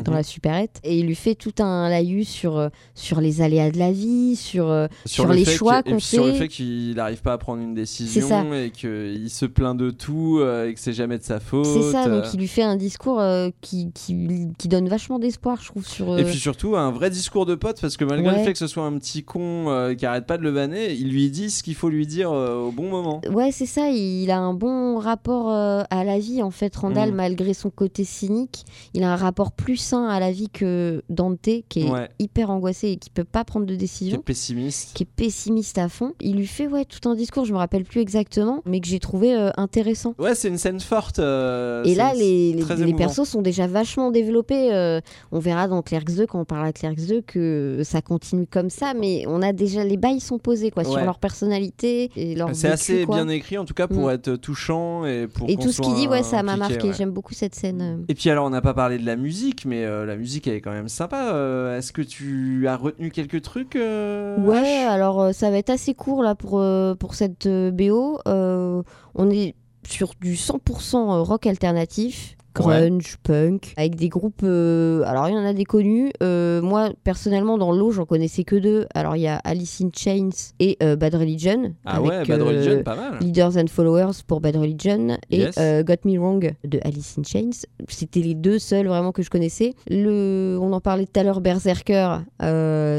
dans 0.04 0.12
Mhm. 0.12 0.18
la 0.18 0.24
supérette. 0.24 0.80
Et 0.84 1.00
il 1.00 1.06
lui 1.08 1.16
fait 1.16 1.36
tout 1.36 1.54
un 1.60 1.90
laïus 1.90 2.28
sur, 2.30 2.58
euh, 2.58 2.70
sur 2.96 3.22
les 3.22 3.42
aléas 3.42 3.72
de 3.72 3.80
la 3.80 3.92
vie, 3.92 4.36
sur, 4.36 4.68
euh, 4.70 4.88
sur, 5.06 5.26
le 5.28 5.36
les 5.36 5.46
fait 5.46 5.52
choix 5.56 5.84
qu'on 5.84 5.92
puis 5.94 6.02
sur 6.02 6.26
le 6.26 6.32
fait. 6.34 6.38
fait 6.40 6.48
qu'il 6.48 6.96
n'arrive 6.96 7.22
pas 7.22 7.34
à 7.34 7.38
prendre 7.38 7.62
une 7.62 7.74
décision 7.74 8.54
et 8.54 8.72
qu'il 8.72 9.30
se 9.30 9.46
plaint 9.46 9.78
de 9.78 9.90
tout 9.92 10.40
euh, 10.40 10.70
et 10.70 10.74
que 10.74 10.80
c'est 10.80 10.94
jamais 10.94 11.18
de 11.18 11.24
sa 11.24 11.40
faute. 11.40 11.66
C'est 11.66 11.92
ça, 11.92 12.06
donc 12.08 12.24
euh. 12.24 12.30
il 12.34 12.40
lui 12.40 12.48
fait 12.48 12.64
un 12.68 12.76
discours 12.76 13.20
euh, 13.20 13.50
qui, 13.62 13.92
qui, 13.94 14.48
qui 14.58 14.68
donne 14.68 14.88
vachement 14.88 15.18
d'espoir, 15.20 15.60
je 15.62 15.68
trouve, 15.70 15.86
sur... 15.88 16.18
Et 16.18 16.22
euh, 16.22 16.26
puis 16.26 16.38
surtout 16.38 16.76
un 16.76 16.92
vrai 16.92 17.10
discours 17.10 17.46
de 17.46 17.56
pote 17.56 17.80
parce 17.82 17.98
que 17.98 18.06
malgré 18.06 18.32
Ouais. 18.32 18.40
le 18.40 18.44
fait 18.44 18.54
que 18.54 18.60
ce 18.60 18.68
soit 18.68 18.84
un 18.84 18.98
petit 19.00 19.24
con 19.24 19.70
euh, 19.70 19.96
qui 19.96 20.06
arrête 20.06 20.26
pas 20.28 20.38
de 20.38 20.44
le 20.44 20.50
vanner, 20.52 20.94
il 20.94 21.10
lui 21.10 21.30
dit 21.32 21.50
ce 21.50 21.64
qu'il 21.64 21.76
faut 21.76 21.90
lui 21.90 22.06
dire 22.06 22.30
au 22.32 22.72
bon 22.72 22.90
moment. 22.90 23.22
Ouais, 23.32 23.52
c'est 23.52 23.66
ça, 23.66 23.90
il 23.90 24.30
a 24.32 24.38
un 24.40 24.54
bon 24.54 24.98
rapport 25.00 25.50
à 25.50 26.04
la 26.04 26.20
vie, 26.20 26.44
en 26.44 26.52
fait, 26.52 26.76
Randall, 26.76 27.12
Mm. 27.12 27.16
malgré 27.16 27.54
son 27.54 27.70
côté 27.70 28.04
cynique. 28.04 28.66
Il 28.94 29.04
a 29.04 29.12
un 29.12 29.16
rapport 29.16 29.52
plus 29.52 29.78
sain 29.78 30.08
à 30.08 30.20
la 30.20 30.32
vie 30.32 30.50
que 30.50 31.02
Dante, 31.10 31.40
qui 31.70 31.82
est 31.82 31.90
Ouais. 31.90 32.10
hyper 32.20 32.50
angoissé 32.50 32.90
et 32.90 32.98
qui 32.98 33.10
peut 33.10 33.24
pas 33.24 33.44
prendre 33.46 33.66
de 33.66 33.74
Qui 33.74 33.78
décision. 33.78 34.18
est 34.20 34.24
pessimiste. 34.24 34.92
qui 34.94 35.04
est 35.04 35.10
pessimiste 35.16 35.78
à 35.78 35.88
fond. 35.90 36.14
Il 36.22 36.36
lui 36.36 36.48
fait 36.48 36.68
ouais 36.68 36.86
tout 36.86 37.08
un 37.10 37.16
discours, 37.16 37.46
je 37.46 37.54
me 37.54 37.58
rappelle 37.58 37.84
plus 37.84 38.02
exactement, 38.02 38.62
mais 38.66 38.80
que 38.82 38.88
j'ai 38.88 39.00
trouvé 39.00 39.34
intéressant. 39.58 40.14
Ouais, 40.20 40.36
c'est 40.36 40.48
une 40.50 40.58
scène 40.58 40.80
forte. 40.80 41.20
Et 41.20 41.96
là, 41.96 42.14
les, 42.16 42.54
les, 42.86 42.94
persos 42.94 43.28
sont 43.28 43.42
déjà 43.42 43.68
vachement 43.68 44.12
développés. 44.12 44.74
euh, 44.74 45.00
on 45.32 45.40
verra 45.40 45.68
dans 45.68 45.82
Clerks 45.82 46.16
2, 46.16 46.26
quand 46.28 46.40
on 46.40 46.46
parlera 46.46 46.72
de 46.72 46.78
Clerks 46.78 47.06
2, 47.08 47.22
que 47.22 47.82
ça 47.84 48.02
continue 48.02 48.48
comme 48.48 48.70
ça, 48.70 48.94
mais 48.94 49.24
on 49.28 49.42
a 49.42 49.54
déjà 49.54 49.84
les 49.84 49.98
bails 49.98 50.20
sont 50.20 50.40
posés 50.40 50.72
quoi, 50.72 50.84
sur 50.84 50.98
leur 51.00 51.20
personnalité 51.20 52.12
et 52.16 52.36
leur 52.36 52.56
C'est 52.56 52.70
assez 52.70 53.04
quoi. 53.06 53.16
bien 53.16 53.28
écrit 53.30 53.58
en 53.58 53.66
tout 53.66 53.74
cas 53.74 53.88
pour 53.88 54.08
Mm. 54.08 54.12
être 54.12 54.36
touchant 54.36 55.06
et 55.06 55.28
pour 55.28 55.50
Et 55.50 55.56
tout 55.58 55.72
ce 55.72 55.82
qu'il 55.82 55.94
dit, 55.96 56.08
ouais, 56.08 56.24
ça 56.24 56.44
m'a 56.44 56.56
marqué. 56.58 56.88
ouais. 56.88 56.94
J'aime 56.94 57.12
beaucoup 57.12 57.34
cette 57.34 57.56
scène. 57.56 57.82
euh. 57.82 58.06
Et 58.08 58.16
puis 58.16 58.30
alors, 58.30 58.46
on 58.46 58.50
n'a 58.50 58.62
pas 58.62 58.74
parlé 58.74 58.98
de 58.98 59.06
la 59.06 59.16
musique, 59.16 59.66
mais 59.66 59.84
euh, 59.86 60.06
la 60.06 60.16
musique 60.16 60.48
elle 60.48 60.56
est 60.56 60.62
quand 60.62 60.72
même 60.72 60.88
sympa. 60.88 61.34
euh, 61.34 61.78
Est-ce 61.78 61.92
que 61.92 62.02
tu 62.02 62.68
as 62.68 62.76
retenu 62.76 63.12
quelques 63.12 63.42
trucs 63.42 63.76
Ouais, 63.76 64.86
alors 64.88 65.34
ça 65.34 65.50
va 65.52 65.58
être 65.58 65.70
assez 65.70 65.94
court 65.94 66.24
là 66.24 66.36
pour, 66.36 66.64
pour 67.00 67.16
cette 67.16 67.48
BO. 67.48 68.20
On 68.26 69.30
est 69.30 69.56
sur 69.88 70.12
du 70.22 70.36
100% 70.36 71.22
rock 71.24 71.48
alternatif. 71.48 72.37
Grunge, 72.64 73.18
punk, 73.24 73.74
avec 73.78 73.96
des 73.96 74.10
groupes. 74.10 74.42
euh, 74.44 75.04
alors, 75.06 75.30
il 75.30 75.34
y 75.36 75.38
en 75.38 75.46
a 75.46 75.54
des 75.54 75.64
connus. 75.64 76.12
Euh, 76.24 76.62
moi, 76.62 76.90
personnellement, 77.04 77.58
dans 77.58 77.72
l'eau, 77.72 77.92
j'en 77.92 78.06
connaissais 78.06 78.44
que 78.44 78.56
deux. 78.56 78.86
Alors, 78.94 79.16
il 79.16 79.22
y 79.22 79.28
a 79.28 79.38
Alice 79.44 79.82
in 79.82 79.90
Chains 79.96 80.30
et 80.60 80.78
euh, 80.84 80.96
Bad 80.96 81.16
Religion. 81.16 81.74
Ah 81.86 81.98
avec, 81.98 82.10
ouais, 82.10 82.26
Bad 82.26 82.42
Religion, 82.42 82.84
pas 82.84 82.96
mal. 82.96 83.18
Leaders 83.22 83.58
and 83.58 83.68
Followers 83.68 84.24
pour 84.28 84.42
Bad 84.42 84.56
Religion 84.56 85.18
et 85.30 85.38
Yes. 85.40 85.56
Got 85.86 85.96
Me 86.06 86.18
Wrong 86.20 86.54
de 86.64 86.80
Alice 86.84 87.16
in 87.18 87.24
Chains. 87.24 87.66
C'était 87.88 88.22
les 88.22 88.34
deux 88.36 88.60
seuls 88.60 88.88
vraiment 88.88 89.12
que 89.12 89.22
je 89.22 89.30
connaissais. 89.30 89.74
Le, 89.90 90.58
on 90.62 90.74
en 90.74 90.82
parlait 90.82 91.06
tout 91.06 91.20
à 91.20 91.24
l'heure, 91.24 91.42
Berserker, 91.42 92.18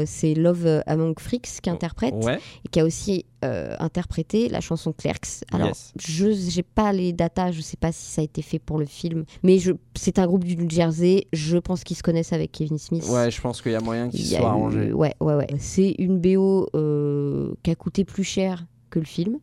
c'est 0.05 0.33
Love 0.35 0.81
Among 0.85 1.19
Freaks 1.19 1.59
qui 1.61 1.69
interprète 1.69 2.13
Ouais. 2.23 2.39
et 2.65 2.69
qui 2.69 2.79
a 2.79 2.85
aussi 2.85 3.25
euh, 3.45 3.75
interprété 3.79 4.49
la 4.49 4.61
chanson 4.61 4.91
Clerks. 4.93 5.43
Alors, 5.53 5.67
Yes. 5.67 5.93
je 5.99 6.31
j'ai 6.31 6.63
pas 6.63 6.91
les 6.93 7.13
datas, 7.13 7.51
je 7.51 7.61
sais 7.61 7.77
pas 7.77 7.91
si 7.91 8.05
ça 8.11 8.21
a 8.21 8.23
été 8.23 8.41
fait 8.41 8.59
pour 8.59 8.77
le 8.79 8.85
film, 8.85 9.25
mais 9.43 9.57
c'est 9.95 10.19
un 10.19 10.27
groupe 10.27 10.43
du 10.43 10.57
New 10.57 10.69
Jersey. 10.69 11.27
Je 11.33 11.57
pense 11.57 11.83
qu'ils 11.83 11.97
se 11.97 12.03
connaissent 12.03 12.33
avec 12.33 12.51
Kevin 12.51 12.77
Smith. 12.77 13.05
Ouais, 13.09 13.31
je 13.31 13.39
pense 13.41 13.61
qu'il 13.61 13.71
y 13.71 13.75
a 13.75 13.81
moyen 13.81 14.09
qu'il 14.09 14.19
Il 14.21 14.27
y 14.27 14.35
a 14.35 14.39
soit 14.39 14.47
eu- 14.47 14.51
arrangé. 14.51 14.91
Ouais, 14.93 15.13
ouais, 15.21 15.35
ouais. 15.35 15.47
C'est 15.59 15.95
une 15.99 16.19
BO 16.19 16.67
euh, 16.75 17.53
qui 17.63 17.71
a 17.71 17.75
coûté 17.75 18.03
plus 18.05 18.23
cher 18.23 18.65
que 18.89 18.99
le 18.99 19.05
film. 19.05 19.37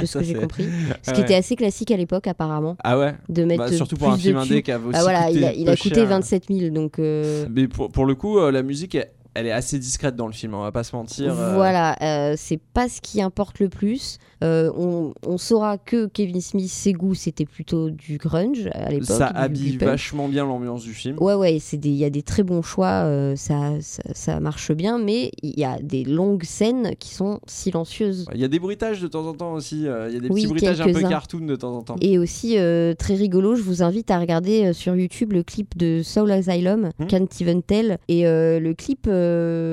de 0.00 0.06
ce 0.06 0.16
que 0.18 0.24
j'ai 0.24 0.32
compris. 0.34 0.64
Ce 1.02 1.12
qui 1.12 1.20
était 1.20 1.34
assez 1.34 1.54
classique 1.54 1.90
à 1.90 1.96
l'époque, 1.98 2.26
apparemment. 2.26 2.78
Ah 2.82 2.98
ouais? 2.98 3.14
De 3.28 3.44
mettre 3.44 3.64
Bah, 3.64 3.72
surtout 3.72 3.96
pour 3.98 4.08
un 4.10 4.16
film 4.16 4.38
indé 4.38 4.62
qui 4.62 4.72
avait 4.72 4.84
aussi 4.86 4.92
Bah 4.94 5.02
voilà, 5.02 5.30
il 5.30 5.44
a, 5.44 5.48
coûté 5.50 5.60
il 5.60 5.68
a 5.68 5.72
peu 5.72 5.82
coûté 5.82 5.94
cher. 5.96 6.06
27 6.08 6.44
000, 6.50 6.70
donc. 6.74 6.98
euh, 6.98 7.46
Mais 7.50 7.68
pour, 7.68 7.90
pour 7.90 8.06
le 8.06 8.14
coup, 8.14 8.38
euh, 8.38 8.50
la 8.50 8.62
musique, 8.62 8.94
elle, 8.94 9.10
elle 9.34 9.46
est 9.46 9.52
assez 9.52 9.78
discrète 9.78 10.16
dans 10.16 10.26
le 10.26 10.32
film, 10.32 10.54
on 10.54 10.62
va 10.62 10.72
pas 10.72 10.82
se 10.84 10.94
mentir. 10.96 11.38
euh. 11.38 11.54
Voilà, 11.54 11.96
euh, 12.02 12.34
c'est 12.36 12.58
pas 12.60 12.88
ce 12.88 13.00
qui 13.00 13.22
importe 13.22 13.60
le 13.60 13.68
plus. 13.68 14.18
Euh, 14.42 14.70
on, 14.76 15.12
on 15.26 15.38
saura 15.38 15.78
que 15.78 16.06
Kevin 16.06 16.40
Smith, 16.40 16.68
ses 16.70 16.92
goûts, 16.92 17.14
c'était 17.14 17.44
plutôt 17.44 17.90
du 17.90 18.18
grunge 18.18 18.68
à 18.72 18.90
l'époque. 18.90 19.06
Ça 19.06 19.30
du- 19.32 19.38
habille 19.38 19.76
vachement 19.76 20.28
bien 20.28 20.44
l'ambiance 20.44 20.82
du 20.82 20.94
film. 20.94 21.16
Ouais, 21.20 21.34
ouais, 21.34 21.56
il 21.56 21.94
y 21.96 22.04
a 22.04 22.10
des 22.10 22.22
très 22.22 22.42
bons 22.42 22.62
choix, 22.62 23.04
ça, 23.36 23.72
ça, 23.80 24.02
ça 24.12 24.40
marche 24.40 24.72
bien, 24.72 24.98
mais 24.98 25.30
il 25.42 25.58
y 25.58 25.64
a 25.64 25.78
des 25.80 26.04
longues 26.04 26.44
scènes 26.44 26.94
qui 26.98 27.14
sont 27.14 27.40
silencieuses. 27.46 28.26
Il 28.34 28.40
y 28.40 28.44
a 28.44 28.48
des 28.48 28.58
bruitages 28.58 29.00
de 29.00 29.08
temps 29.08 29.26
en 29.26 29.34
temps 29.34 29.52
aussi, 29.52 29.80
il 29.80 29.84
y 29.84 29.88
a 29.88 30.08
des 30.20 30.28
Oui, 30.28 30.42
petits 30.42 30.46
bruitages 30.46 30.80
un 30.80 30.92
peu 30.92 31.00
cartoon 31.02 31.46
de 31.46 31.56
temps 31.56 31.76
en 31.76 31.82
temps. 31.82 31.96
Et 32.00 32.18
aussi, 32.18 32.56
très 32.98 33.14
rigolo, 33.14 33.54
je 33.56 33.62
vous 33.62 33.82
invite 33.82 34.10
à 34.10 34.18
regarder 34.18 34.72
sur 34.72 34.94
YouTube 34.96 35.32
le 35.32 35.42
clip 35.42 35.76
de 35.76 36.02
Soul 36.02 36.30
Asylum, 36.30 36.90
Hmm. 36.98 37.06
Can't 37.06 37.28
Even 37.40 37.62
Tell. 37.62 37.98
Et 38.08 38.22
le 38.24 38.72
clip, 38.72 39.08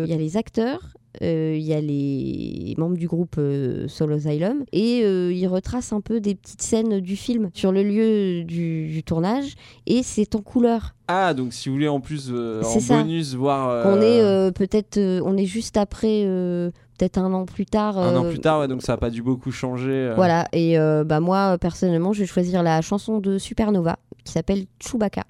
il 0.06 0.10
y 0.10 0.14
a 0.14 0.18
les 0.18 0.38
acteurs. 0.38 0.82
euh, 1.22 1.56
Il 1.58 1.64
y 1.64 1.74
a 1.74 1.80
les 1.82 2.74
membres 2.78 2.98
du 2.98 3.08
groupe 3.08 3.36
euh, 3.38 3.88
Soul 3.88 4.14
Asylum 4.14 4.66
et 4.74 5.02
euh, 5.04 5.32
il 5.34 5.48
retrace 5.48 5.94
un 5.94 6.02
peu 6.02 6.20
des 6.20 6.36
petites 6.36 6.62
scènes 6.62 7.00
du 7.00 7.16
film 7.16 7.50
sur 7.54 7.72
le 7.72 7.84
lieu 7.84 8.44
du, 8.44 8.88
du 8.88 9.04
tournage 9.04 9.54
et 9.86 10.04
c'est 10.04 10.36
en 10.36 10.42
couleur. 10.42 10.94
Ah, 11.08 11.34
donc 11.34 11.54
si 11.54 11.70
vous 11.70 11.76
voulez 11.76 11.88
en 11.88 12.00
plus, 12.02 12.30
euh, 12.32 12.62
en 12.64 12.80
ça. 12.80 12.98
bonus, 13.02 13.34
voir. 13.36 13.70
euh, 13.70 13.84
On 13.96 14.02
est 14.02 14.22
euh, 14.22 14.52
peut-être, 14.52 14.98
euh, 14.98 15.22
on 15.24 15.38
est 15.38 15.46
juste 15.46 15.78
après, 15.78 16.24
euh, 16.26 16.72
peut-être 16.98 17.18
un 17.20 17.32
an 17.32 17.46
plus 17.46 17.66
tard. 17.68 17.98
Un 17.98 18.16
an 18.18 18.26
euh, 18.26 18.30
plus 18.30 18.40
tard, 18.40 18.60
ouais, 18.60 18.68
donc 18.68 18.82
ça 18.82 18.94
a 18.94 18.98
pas 18.98 19.10
dû 19.12 19.22
beaucoup 19.22 19.52
changer. 19.52 19.92
euh. 19.92 20.14
Voilà, 20.16 20.48
et 20.52 20.78
euh, 20.80 21.04
bah 21.06 21.20
moi 21.20 21.58
personnellement, 21.60 22.12
je 22.12 22.22
vais 22.22 22.26
choisir 22.28 22.62
la 22.64 22.82
chanson 22.82 23.20
de 23.20 23.38
Supernova 23.38 23.98
qui 24.26 24.32
s'appelle 24.34 24.66
Chewbacca. 24.80 25.24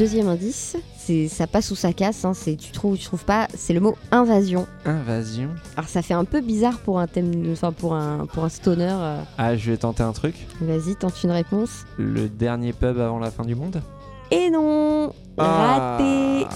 Deuxième 0.00 0.28
indice, 0.28 0.78
c'est 0.96 1.28
ça 1.28 1.46
passe 1.46 1.70
ou 1.70 1.74
ça 1.76 1.92
casse, 1.92 2.24
hein, 2.24 2.32
c'est 2.32 2.56
tu 2.56 2.72
trouves 2.72 2.92
ou 2.92 2.96
tu 2.96 3.04
trouves 3.04 3.26
pas, 3.26 3.48
c'est 3.54 3.74
le 3.74 3.80
mot 3.80 3.96
invasion. 4.10 4.66
Invasion. 4.86 5.50
Alors 5.76 5.90
ça 5.90 6.00
fait 6.00 6.14
un 6.14 6.24
peu 6.24 6.40
bizarre 6.40 6.78
pour 6.78 6.98
un 7.00 7.06
thème, 7.06 7.34
de- 7.44 7.52
enfin 7.52 7.70
pour 7.70 7.94
un 7.94 8.24
pour 8.24 8.42
un 8.44 8.48
stoner. 8.48 8.88
euh. 8.90 9.20
Ah, 9.36 9.56
je 9.56 9.70
vais 9.72 9.76
tenter 9.76 10.02
un 10.02 10.12
truc. 10.12 10.34
Vas-y, 10.62 10.96
tente 10.96 11.22
une 11.22 11.32
réponse. 11.32 11.84
Le 11.98 12.30
dernier 12.30 12.72
pub 12.72 12.98
avant 12.98 13.18
la 13.18 13.30
fin 13.30 13.44
du 13.44 13.54
monde? 13.54 13.82
Et 14.30 14.48
non, 14.48 15.12
Ah. 15.36 15.98
raté. 15.98 16.46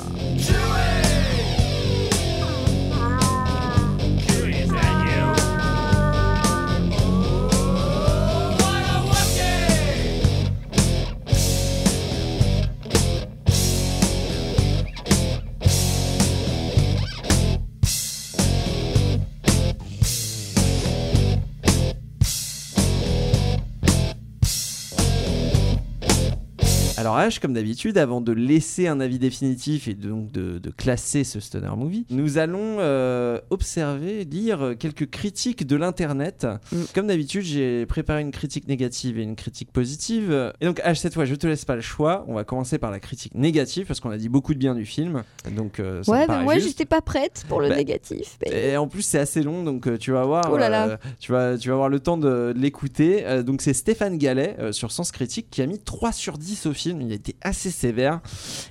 Comme 27.40 27.52
d'habitude, 27.54 27.98
avant 27.98 28.20
de 28.20 28.32
laisser 28.32 28.86
un 28.88 29.00
avis 29.00 29.18
définitif 29.18 29.88
et 29.88 29.94
donc 29.94 30.32
de, 30.32 30.58
de 30.58 30.70
classer 30.70 31.24
ce 31.24 31.40
stoner 31.40 31.70
movie, 31.76 32.06
nous 32.10 32.38
allons 32.38 32.78
euh, 32.80 33.40
observer, 33.50 34.24
lire 34.24 34.74
quelques 34.78 35.08
critiques 35.10 35.66
de 35.66 35.76
l'internet. 35.76 36.46
Mm. 36.72 36.76
Comme 36.94 37.06
d'habitude, 37.06 37.42
j'ai 37.42 37.86
préparé 37.86 38.20
une 38.22 38.30
critique 38.30 38.68
négative 38.68 39.18
et 39.18 39.22
une 39.22 39.36
critique 39.36 39.72
positive. 39.72 40.52
Et 40.60 40.66
donc 40.66 40.80
H, 40.80 40.96
cette 40.96 41.14
fois, 41.14 41.24
je 41.24 41.34
te 41.34 41.46
laisse 41.46 41.64
pas 41.64 41.76
le 41.76 41.82
choix. 41.82 42.24
On 42.28 42.34
va 42.34 42.44
commencer 42.44 42.78
par 42.78 42.90
la 42.90 43.00
critique 43.00 43.34
négative 43.34 43.86
parce 43.86 44.00
qu'on 44.00 44.10
a 44.10 44.16
dit 44.18 44.28
beaucoup 44.28 44.54
de 44.54 44.58
bien 44.58 44.74
du 44.74 44.84
film. 44.84 45.22
Donc 45.56 45.80
euh, 45.80 46.02
ça 46.02 46.12
Ouais, 46.12 46.26
mais 46.28 46.42
moi 46.42 46.58
j'étais 46.58 46.84
pas 46.84 47.00
prête 47.00 47.44
pour 47.48 47.60
le 47.60 47.68
Bah, 47.68 47.76
négatif. 47.76 48.38
mais- 48.44 48.70
Et 48.72 48.76
en 48.76 48.86
plus, 48.88 49.02
c'est 49.02 49.18
assez 49.18 49.42
long, 49.42 49.62
donc 49.62 49.86
euh, 49.86 49.96
tu 49.98 50.10
vas 50.12 50.24
voir. 50.24 50.44
Oh 50.52 50.56
là 50.56 50.68
là. 50.68 50.88
euh, 50.88 50.96
tu 51.20 51.32
vas, 51.32 51.56
tu 51.58 51.68
vas 51.68 51.74
avoir 51.74 51.88
le 51.88 52.00
temps 52.00 52.16
de, 52.16 52.52
de 52.54 52.58
l'écouter. 52.58 53.24
Donc 53.44 53.62
c'est 53.62 53.72
Stéphane 53.74 54.18
Gallet 54.18 54.56
sur 54.72 54.90
Sens 54.92 55.12
Critique 55.12 55.48
qui 55.50 55.62
a 55.62 55.66
mis 55.66 55.78
3 55.78 56.12
sur 56.12 56.38
10 56.38 56.66
au 56.66 56.72
film. 56.72 57.00
Il 57.04 57.12
a 57.12 57.16
été 57.16 57.36
assez 57.42 57.70
sévère. 57.70 58.20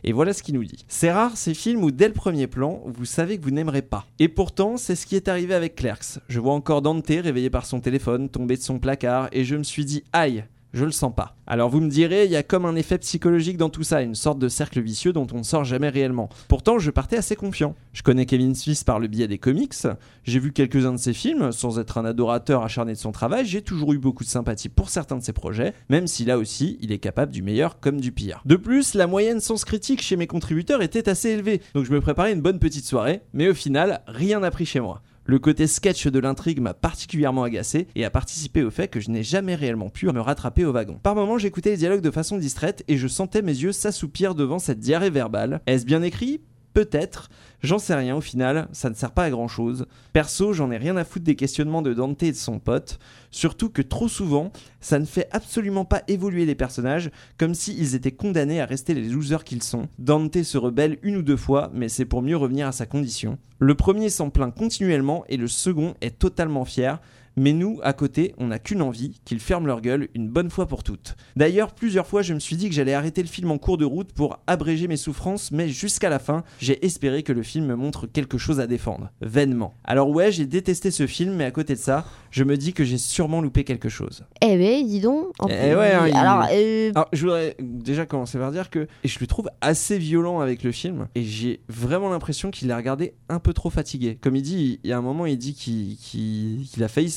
Et 0.03 0.11
voilà 0.11 0.33
ce 0.33 0.43
qu'il 0.43 0.55
nous 0.55 0.63
dit. 0.63 0.85
C'est 0.87 1.11
rare 1.11 1.37
ces 1.37 1.53
films 1.53 1.83
où 1.83 1.91
dès 1.91 2.07
le 2.07 2.13
premier 2.13 2.47
plan, 2.47 2.81
vous 2.85 3.05
savez 3.05 3.37
que 3.37 3.43
vous 3.43 3.51
n'aimerez 3.51 3.81
pas. 3.81 4.05
Et 4.19 4.27
pourtant, 4.27 4.77
c'est 4.77 4.95
ce 4.95 5.05
qui 5.05 5.15
est 5.15 5.27
arrivé 5.27 5.53
avec 5.53 5.75
Clerks. 5.75 6.19
Je 6.27 6.39
vois 6.39 6.53
encore 6.53 6.81
Dante 6.81 7.07
réveillé 7.07 7.49
par 7.49 7.65
son 7.65 7.79
téléphone, 7.79 8.29
tombé 8.29 8.57
de 8.57 8.61
son 8.61 8.79
placard, 8.79 9.29
et 9.31 9.43
je 9.43 9.55
me 9.55 9.63
suis 9.63 9.85
dit 9.85 10.03
aïe. 10.13 10.45
Je 10.73 10.85
le 10.85 10.91
sens 10.91 11.13
pas. 11.15 11.35
Alors 11.45 11.69
vous 11.69 11.81
me 11.81 11.89
direz, 11.89 12.25
il 12.25 12.31
y 12.31 12.35
a 12.35 12.41
comme 12.41 12.65
un 12.65 12.75
effet 12.75 12.97
psychologique 12.97 13.57
dans 13.57 13.69
tout 13.69 13.83
ça, 13.83 14.01
une 14.01 14.15
sorte 14.15 14.39
de 14.39 14.49
cercle 14.49 14.81
vicieux 14.81 15.13
dont 15.13 15.27
on 15.31 15.37
ne 15.37 15.43
sort 15.43 15.63
jamais 15.63 15.89
réellement. 15.89 16.29
Pourtant, 16.47 16.79
je 16.79 16.89
partais 16.89 17.15
assez 17.15 17.35
confiant. 17.35 17.75
Je 17.93 18.01
connais 18.01 18.25
Kevin 18.25 18.55
Smith 18.55 18.83
par 18.83 18.99
le 18.99 19.07
biais 19.07 19.27
des 19.27 19.37
comics, 19.37 19.75
j'ai 20.23 20.39
vu 20.39 20.51
quelques-uns 20.51 20.93
de 20.93 20.97
ses 20.97 21.13
films, 21.13 21.51
sans 21.51 21.77
être 21.77 21.99
un 21.99 22.05
adorateur 22.05 22.63
acharné 22.63 22.93
de 22.93 22.97
son 22.97 23.11
travail, 23.11 23.45
j'ai 23.45 23.61
toujours 23.61 23.93
eu 23.93 23.99
beaucoup 23.99 24.23
de 24.23 24.29
sympathie 24.29 24.69
pour 24.69 24.89
certains 24.89 25.17
de 25.17 25.23
ses 25.23 25.33
projets, 25.33 25.73
même 25.89 26.07
si 26.07 26.25
là 26.25 26.39
aussi, 26.39 26.79
il 26.81 26.91
est 26.91 26.97
capable 26.97 27.31
du 27.31 27.43
meilleur 27.43 27.79
comme 27.79 28.01
du 28.01 28.11
pire. 28.11 28.41
De 28.45 28.55
plus, 28.55 28.95
la 28.95 29.05
moyenne 29.05 29.41
sens 29.41 29.65
critique 29.65 30.01
chez 30.01 30.15
mes 30.15 30.25
contributeurs 30.25 30.81
était 30.81 31.07
assez 31.07 31.29
élevée, 31.29 31.61
donc 31.75 31.85
je 31.85 31.91
me 31.91 32.01
préparais 32.01 32.33
une 32.33 32.41
bonne 32.41 32.57
petite 32.57 32.85
soirée, 32.85 33.21
mais 33.33 33.47
au 33.47 33.53
final, 33.53 34.01
rien 34.07 34.39
n'a 34.39 34.49
pris 34.49 34.65
chez 34.65 34.79
moi. 34.79 35.03
Le 35.25 35.39
côté 35.39 35.67
sketch 35.67 36.07
de 36.07 36.19
l'intrigue 36.19 36.59
m'a 36.59 36.73
particulièrement 36.73 37.43
agacé 37.43 37.87
et 37.95 38.03
a 38.03 38.09
participé 38.09 38.61
au 38.61 38.69
fait 38.69 38.89
que 38.89 38.99
je 38.99 39.09
n'ai 39.09 39.23
jamais 39.23 39.55
réellement 39.55 39.89
pu 39.89 40.07
me 40.07 40.19
rattraper 40.19 40.65
au 40.65 40.73
wagon. 40.73 40.99
Par 41.01 41.15
moments, 41.15 41.37
j'écoutais 41.37 41.71
les 41.71 41.77
dialogues 41.77 42.01
de 42.01 42.11
façon 42.11 42.37
distraite 42.37 42.83
et 42.89 42.97
je 42.97 43.07
sentais 43.07 43.41
mes 43.41 43.55
yeux 43.55 43.71
s'assoupir 43.71 44.35
devant 44.35 44.59
cette 44.59 44.79
diarrhée 44.79 45.09
verbale. 45.09 45.61
Est-ce 45.65 45.85
bien 45.85 46.01
écrit? 46.01 46.41
Peut-être. 46.73 47.29
J'en 47.63 47.79
sais 47.79 47.95
rien 47.95 48.17
au 48.17 48.21
final, 48.21 48.67
ça 48.73 48.89
ne 48.89 48.93
sert 48.93 49.11
pas 49.11 49.23
à 49.23 49.29
grand 49.29 49.47
chose. 49.47 49.85
Perso, 50.11 50.51
j'en 50.51 50.69
ai 50.69 50.75
rien 50.75 50.97
à 50.97 51.05
foutre 51.05 51.23
des 51.23 51.37
questionnements 51.37 51.81
de 51.81 51.93
Dante 51.93 52.21
et 52.21 52.33
de 52.33 52.37
son 52.37 52.59
pote. 52.59 52.99
Surtout 53.31 53.69
que 53.69 53.81
trop 53.81 54.09
souvent, 54.09 54.51
ça 54.81 54.99
ne 54.99 55.05
fait 55.05 55.29
absolument 55.31 55.85
pas 55.85 56.03
évoluer 56.09 56.45
les 56.45 56.55
personnages, 56.55 57.09
comme 57.37 57.53
s'ils 57.53 57.95
étaient 57.95 58.11
condamnés 58.11 58.59
à 58.59 58.65
rester 58.65 58.93
les 58.93 59.07
losers 59.07 59.45
qu'ils 59.45 59.63
sont. 59.63 59.87
Dante 59.97 60.43
se 60.43 60.57
rebelle 60.57 60.99
une 61.03 61.15
ou 61.15 61.21
deux 61.21 61.37
fois, 61.37 61.71
mais 61.73 61.87
c'est 61.87 62.03
pour 62.03 62.21
mieux 62.21 62.35
revenir 62.35 62.67
à 62.67 62.73
sa 62.73 62.85
condition. 62.85 63.37
Le 63.59 63.75
premier 63.75 64.09
s'en 64.09 64.29
plaint 64.29 64.53
continuellement 64.53 65.23
et 65.29 65.37
le 65.37 65.47
second 65.47 65.93
est 66.01 66.19
totalement 66.19 66.65
fier. 66.65 66.99
Mais 67.35 67.53
nous, 67.53 67.79
à 67.83 67.93
côté, 67.93 68.33
on 68.37 68.47
n'a 68.47 68.59
qu'une 68.59 68.81
envie, 68.81 69.19
qu'ils 69.25 69.39
ferment 69.39 69.65
leur 69.67 69.81
gueule 69.81 70.07
une 70.13 70.27
bonne 70.29 70.49
fois 70.49 70.67
pour 70.67 70.83
toutes. 70.83 71.15
D'ailleurs, 71.35 71.73
plusieurs 71.73 72.05
fois, 72.07 72.21
je 72.21 72.33
me 72.33 72.39
suis 72.39 72.55
dit 72.55 72.69
que 72.69 72.75
j'allais 72.75 72.93
arrêter 72.93 73.21
le 73.21 73.27
film 73.27 73.49
en 73.51 73.57
cours 73.57 73.77
de 73.77 73.85
route 73.85 74.13
pour 74.13 74.39
abréger 74.47 74.87
mes 74.87 74.97
souffrances, 74.97 75.51
mais 75.51 75.67
jusqu'à 75.69 76.09
la 76.09 76.19
fin, 76.19 76.43
j'ai 76.59 76.85
espéré 76.85 77.23
que 77.23 77.33
le 77.33 77.43
film 77.43 77.65
me 77.65 77.75
montre 77.75 78.05
quelque 78.07 78.37
chose 78.37 78.59
à 78.59 78.67
défendre. 78.67 79.09
Vainement. 79.21 79.73
Alors 79.83 80.09
ouais, 80.09 80.31
j'ai 80.31 80.45
détesté 80.45 80.91
ce 80.91 81.07
film, 81.07 81.33
mais 81.35 81.45
à 81.45 81.51
côté 81.51 81.73
de 81.73 81.79
ça, 81.79 82.05
je 82.31 82.43
me 82.43 82.55
dis 82.57 82.73
que 82.73 82.83
j'ai 82.83 82.97
sûrement 82.97 83.41
loupé 83.41 83.63
quelque 83.63 83.89
chose. 83.89 84.23
Eh 84.41 84.57
ben, 84.57 84.85
dis 84.85 84.99
donc. 85.01 85.27
en 85.39 85.47
Eh 85.47 85.53
plus- 85.53 85.75
ouais, 85.75 85.91
hein, 85.93 86.07
il- 86.07 86.15
Alors, 86.15 86.47
euh, 86.51 86.91
Alors, 86.95 87.07
je 87.13 87.21
voudrais 87.23 87.55
déjà 87.59 88.05
commencer 88.05 88.37
par 88.37 88.51
dire 88.51 88.69
que 88.69 88.87
je 89.03 89.17
le 89.19 89.27
trouve 89.27 89.49
assez 89.61 89.97
violent 89.97 90.39
avec 90.39 90.63
le 90.63 90.71
film 90.71 91.07
et 91.15 91.23
j'ai 91.23 91.61
vraiment 91.69 92.09
l'impression 92.09 92.51
qu'il 92.51 92.67
l'a 92.67 92.77
regardé 92.77 93.13
un 93.29 93.39
peu 93.39 93.53
trop 93.53 93.69
fatigué. 93.69 94.17
Comme 94.21 94.35
il 94.35 94.41
dit, 94.43 94.79
il 94.83 94.89
y 94.89 94.93
a 94.93 94.97
un 94.97 95.01
moment, 95.01 95.25
il 95.25 95.37
dit 95.37 95.53
qu'il 95.55 96.83
a 96.83 96.87
failli 96.87 97.09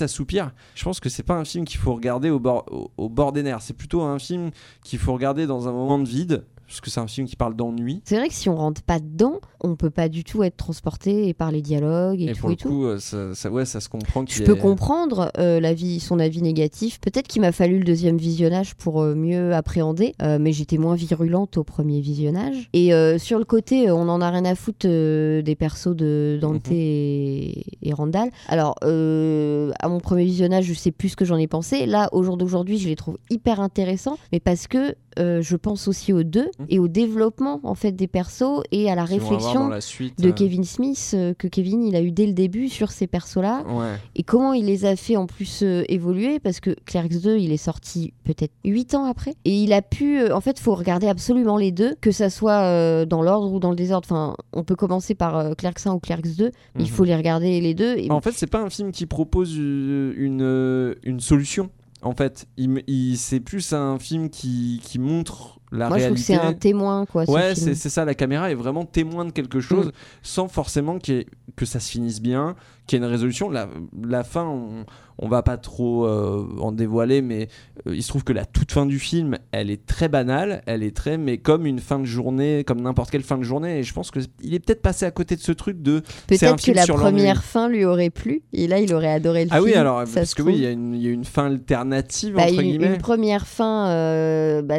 Je 0.75 0.85
pense 0.85 1.01
que 1.01 1.09
c'est 1.09 1.23
pas 1.23 1.35
un 1.35 1.45
film 1.45 1.65
qu'il 1.65 1.79
faut 1.79 1.95
regarder 1.95 2.31
au 2.31 2.39
bord 2.39 3.33
des 3.33 3.43
nerfs. 3.43 3.63
C'est 3.63 3.77
plutôt 3.77 4.03
un 4.03 4.19
film 4.19 4.51
qu'il 4.83 4.99
faut 4.99 5.13
regarder 5.13 5.47
dans 5.47 5.69
un 5.69 5.73
moment 5.73 5.99
de 5.99 6.09
vide, 6.09 6.45
parce 6.67 6.81
que 6.81 6.91
c'est 6.91 7.01
un 7.01 7.07
film 7.07 7.27
qui 7.27 7.37
parle 7.37 7.55
d'ennui. 7.57 8.03
c'est 8.05 8.17
vrai 8.17 8.29
que 8.29 8.35
si 8.35 8.49
on 8.49 8.57
rentre 8.57 8.83
pas 8.83 8.99
dedans, 8.99 9.41
on 9.61 9.77
peut 9.77 9.91
pas 9.91 10.09
du 10.09 10.25
tout 10.25 10.43
être 10.43 10.57
transporté 10.57 11.33
par 11.35 11.51
les 11.51 11.63
dialogues 11.63 12.21
et, 12.21 12.27
Et 12.31 12.33
tout 12.33 12.41
pour 12.41 12.51
et 12.51 12.53
le 12.53 12.57
tout. 12.57 12.69
coup, 12.69 12.85
euh, 12.87 12.99
ça, 12.99 13.35
ça- 13.35 13.51
ouais, 13.51 13.65
ça 13.65 13.81
se 13.81 13.89
comprend 13.89 14.25
Je 14.29 14.43
peux 14.43 14.57
est- 14.57 14.59
comprendre 14.61 15.31
euh, 15.39 15.61
l'avis- 15.61 16.01
son 16.01 16.19
avis 16.19 16.43
négatif. 16.43 17.01
Peut-être 17.01 17.29
qu'il 17.29 17.41
m'a 17.43 17.53
fallu 17.53 17.79
le 17.79 17.85
deuxième 17.85 18.17
visionnage 18.19 18.75
pour 18.75 19.01
euh, 19.01 19.15
mieux 19.15 19.55
appréhender, 19.55 20.15
euh, 20.23 20.39
mais 20.41 20.53
j'étais 20.53 20.79
moins 20.79 20.95
virulente 20.95 21.57
au 21.57 21.65
premier 21.65 22.01
visionnage. 22.01 22.69
Et 22.73 22.91
sur 23.19 23.39
le 23.39 23.45
côté, 23.45 23.91
on 23.91 24.09
en 24.09 24.21
a 24.21 24.31
rien 24.31 24.45
à 24.45 24.55
foutre 24.55 24.87
des 24.87 25.57
persos 25.59 25.95
de 25.95 26.39
Dante 26.41 26.69
Mhm. 26.71 26.77
et, 26.77 27.65
et 27.83 27.93
Randall. 27.93 28.31
Alors, 28.49 28.75
à 28.83 29.89
mon 29.89 30.01
premier 30.01 30.25
visionnage, 30.25 30.65
je 30.65 30.75
sais 30.75 30.91
plus 30.93 31.11
ce 31.11 31.17
que 31.17 31.25
j'en 31.25 31.37
ai 31.37 31.47
pensé. 31.47 31.87
Là, 31.87 32.09
au 32.13 32.23
jour 32.23 32.37
d'aujourd'hui, 32.37 32.79
je 32.79 32.89
les 32.89 32.97
trouve 32.97 33.19
hyper 33.31 33.61
intéressants, 33.61 34.19
mais 34.33 34.41
parce 34.41 34.67
que 34.67 34.95
euh, 35.19 35.41
je 35.43 35.57
pense 35.57 35.89
aussi 35.89 36.13
aux 36.13 36.23
deux 36.23 36.49
et 36.69 36.79
au 36.79 36.89
développement 36.89 37.61
en 37.63 37.75
fait 37.75 37.93
des 37.93 38.07
persos 38.07 38.63
et 38.73 38.91
à 38.91 38.95
la 38.95 39.05
Qui 39.07 39.15
réflexion 39.15 39.61
dans 39.65 39.69
la 39.69 39.81
suite, 39.81 40.19
de 40.21 40.29
euh, 40.29 40.33
Kevin 40.33 40.65
Smith 40.65 41.13
euh, 41.15 41.35
que 41.35 41.49
Kevin 41.49 41.83
il 41.85 41.97
a 41.97 42.03
eu 42.03 42.11
dès 42.11 42.27
le 42.27 42.33
début 42.33 42.69
sur 42.69 42.91
ces 42.91 43.07
persos-là 43.07 43.65
Ouais. 43.69 43.95
et 44.15 44.23
comment 44.23 44.53
il 44.53 44.67
les 44.67 44.85
a 44.85 44.95
fait 44.97 45.17
en 45.17 45.27
plus 45.27 45.63
évoluer? 45.89 46.39
Parce 46.41 46.61
que 46.61 46.71
Clerks 46.85 47.21
2 47.21 47.39
il 47.39 47.53
est 47.53 47.57
sorti 47.57 48.13
peut-être 48.25 48.53
8 48.65 48.95
ans 48.95 49.05
après 49.05 49.35
et 49.45 49.57
il 49.63 49.73
a 49.73 49.83
pu 49.83 50.31
en 50.33 50.41
fait 50.41 50.59
faut 50.59 50.75
regarder 50.75 51.09
absolument 51.09 51.57
les 51.57 51.73
deux 51.73 51.95
que 52.01 52.11
ça 52.11 52.31
soit 52.31 53.05
dans 53.07 53.23
l'ordre 53.23 53.53
ou 53.53 53.59
dans 53.59 53.71
le 53.71 53.77
désordre 53.77 54.07
enfin 54.11 54.37
on 54.53 54.65
peut 54.65 54.77
commencer 54.77 55.15
par 55.15 55.57
Clerks 55.57 55.87
1 55.87 55.93
ou 55.93 55.99
Clerks 56.01 56.37
2 56.37 56.45
mais 56.75 56.83
il 56.83 56.83
Mhm. 56.83 56.87
faut 56.89 57.05
les 57.05 57.17
regarder 57.17 57.61
les 57.61 57.75
deux 57.75 57.97
et 57.97 58.11
En 58.11 58.21
fait, 58.21 58.33
c'est 58.33 58.47
pas 58.47 58.61
un 58.61 58.71
film 58.71 58.93
qui 58.93 59.07
propose 59.07 59.57
une, 59.57 60.95
une 61.05 61.21
solution. 61.21 61.71
En 62.07 62.15
fait, 62.15 62.47
il, 62.57 62.71
me- 62.71 62.83
il- 62.91 63.17
c'est 63.17 63.41
plus 63.41 63.73
un 63.73 63.99
film 63.99 64.31
qui, 64.31 64.81
qui 64.83 64.99
montre 64.99 65.59
la 65.73 65.89
moi 65.89 65.99
je 65.99 66.05
trouve 66.05 66.17
que 66.17 66.23
c'est 66.23 66.35
un 66.37 66.53
témoin 66.53 67.05
quoi 67.07 67.29
Ouais, 67.29 67.55
c'est 67.75 67.75
ça, 67.89 68.05
la 68.05 68.15
caméra 68.15 68.51
est 68.51 68.55
vraiment 68.55 68.85
témoin 68.85 69.25
de 69.25 69.33
quelque 69.33 69.61
chose 69.61 69.87
Mm. 69.89 69.93
sans 70.23 70.49
forcément 70.49 70.99
ait- 71.09 71.27
que 71.57 71.67
ça 71.67 71.81
se 71.81 71.91
finisse 71.91 72.21
bien, 72.23 72.55
qu'il 72.87 72.99
y 72.99 73.03
ait 73.03 73.05
une 73.05 73.11
résolution. 73.11 73.51
La, 73.51 73.69
la 74.03 74.25
fin, 74.25 74.45
on, 74.45 74.85
on 75.19 75.29
va 75.29 75.43
pas 75.43 75.57
trop 75.57 76.07
euh, 76.07 76.45
en 76.61 76.73
dévoiler, 76.73 77.23
mais 77.23 77.49
euh, 77.87 77.95
il 77.95 78.03
se 78.03 78.09
trouve 78.09 78.23
que 78.25 78.33
la 78.35 78.45
toute 78.45 78.71
fin 78.73 78.85
du 78.87 78.99
film, 78.99 79.39
elle 79.53 79.71
est 79.71 79.87
très 79.87 80.09
banale, 80.09 80.63
elle 80.67 80.83
est 80.83 80.95
très, 80.95 81.17
mais 81.19 81.39
comme 81.39 81.65
une 81.67 81.79
fin 81.79 81.99
de 81.99 82.05
journée, 82.05 82.65
comme 82.65 82.81
n'importe 82.83 83.11
quelle 83.11 83.23
fin 83.23 83.39
de 83.39 83.43
journée. 83.43 83.79
Et 83.79 83.83
je 83.83 83.93
pense 83.95 84.11
qu'il 84.11 84.55
est 84.55 84.59
peut-être 84.61 84.83
passé 84.83 85.05
à 85.07 85.11
côté 85.11 85.35
de 85.37 85.41
ce 85.41 85.53
truc 85.53 85.81
de. 85.83 86.03
Peut-être 86.27 86.63
que 86.65 86.73
la 86.73 86.87
première 86.87 87.43
fin 87.45 87.69
lui 87.69 87.85
aurait 87.85 88.11
plu 88.11 88.43
et 88.53 88.67
là 88.69 88.79
il 88.79 88.93
aurait 88.95 89.13
adoré 89.13 89.45
le 89.45 89.51
Ah 89.53 89.57
film. 89.57 89.67
oui, 89.67 89.75
alors, 89.75 90.07
ça 90.07 90.21
parce 90.21 90.35
que 90.35 90.43
oui, 90.43 90.55
il 90.57 90.63
y, 90.63 90.67
a 90.67 90.71
une- 90.71 90.95
il 90.95 91.03
y 91.03 91.09
a 91.09 91.11
une 91.11 91.25
fin 91.25 91.47
alternative, 91.47 92.35
Bah, 92.35 92.43
entre 92.45 92.55
une, 92.61 92.61
guillemets. 92.63 92.87
une 92.95 92.99
première 92.99 93.47
fin 93.47 93.89
euh, 93.89 94.63
bah, 94.63 94.77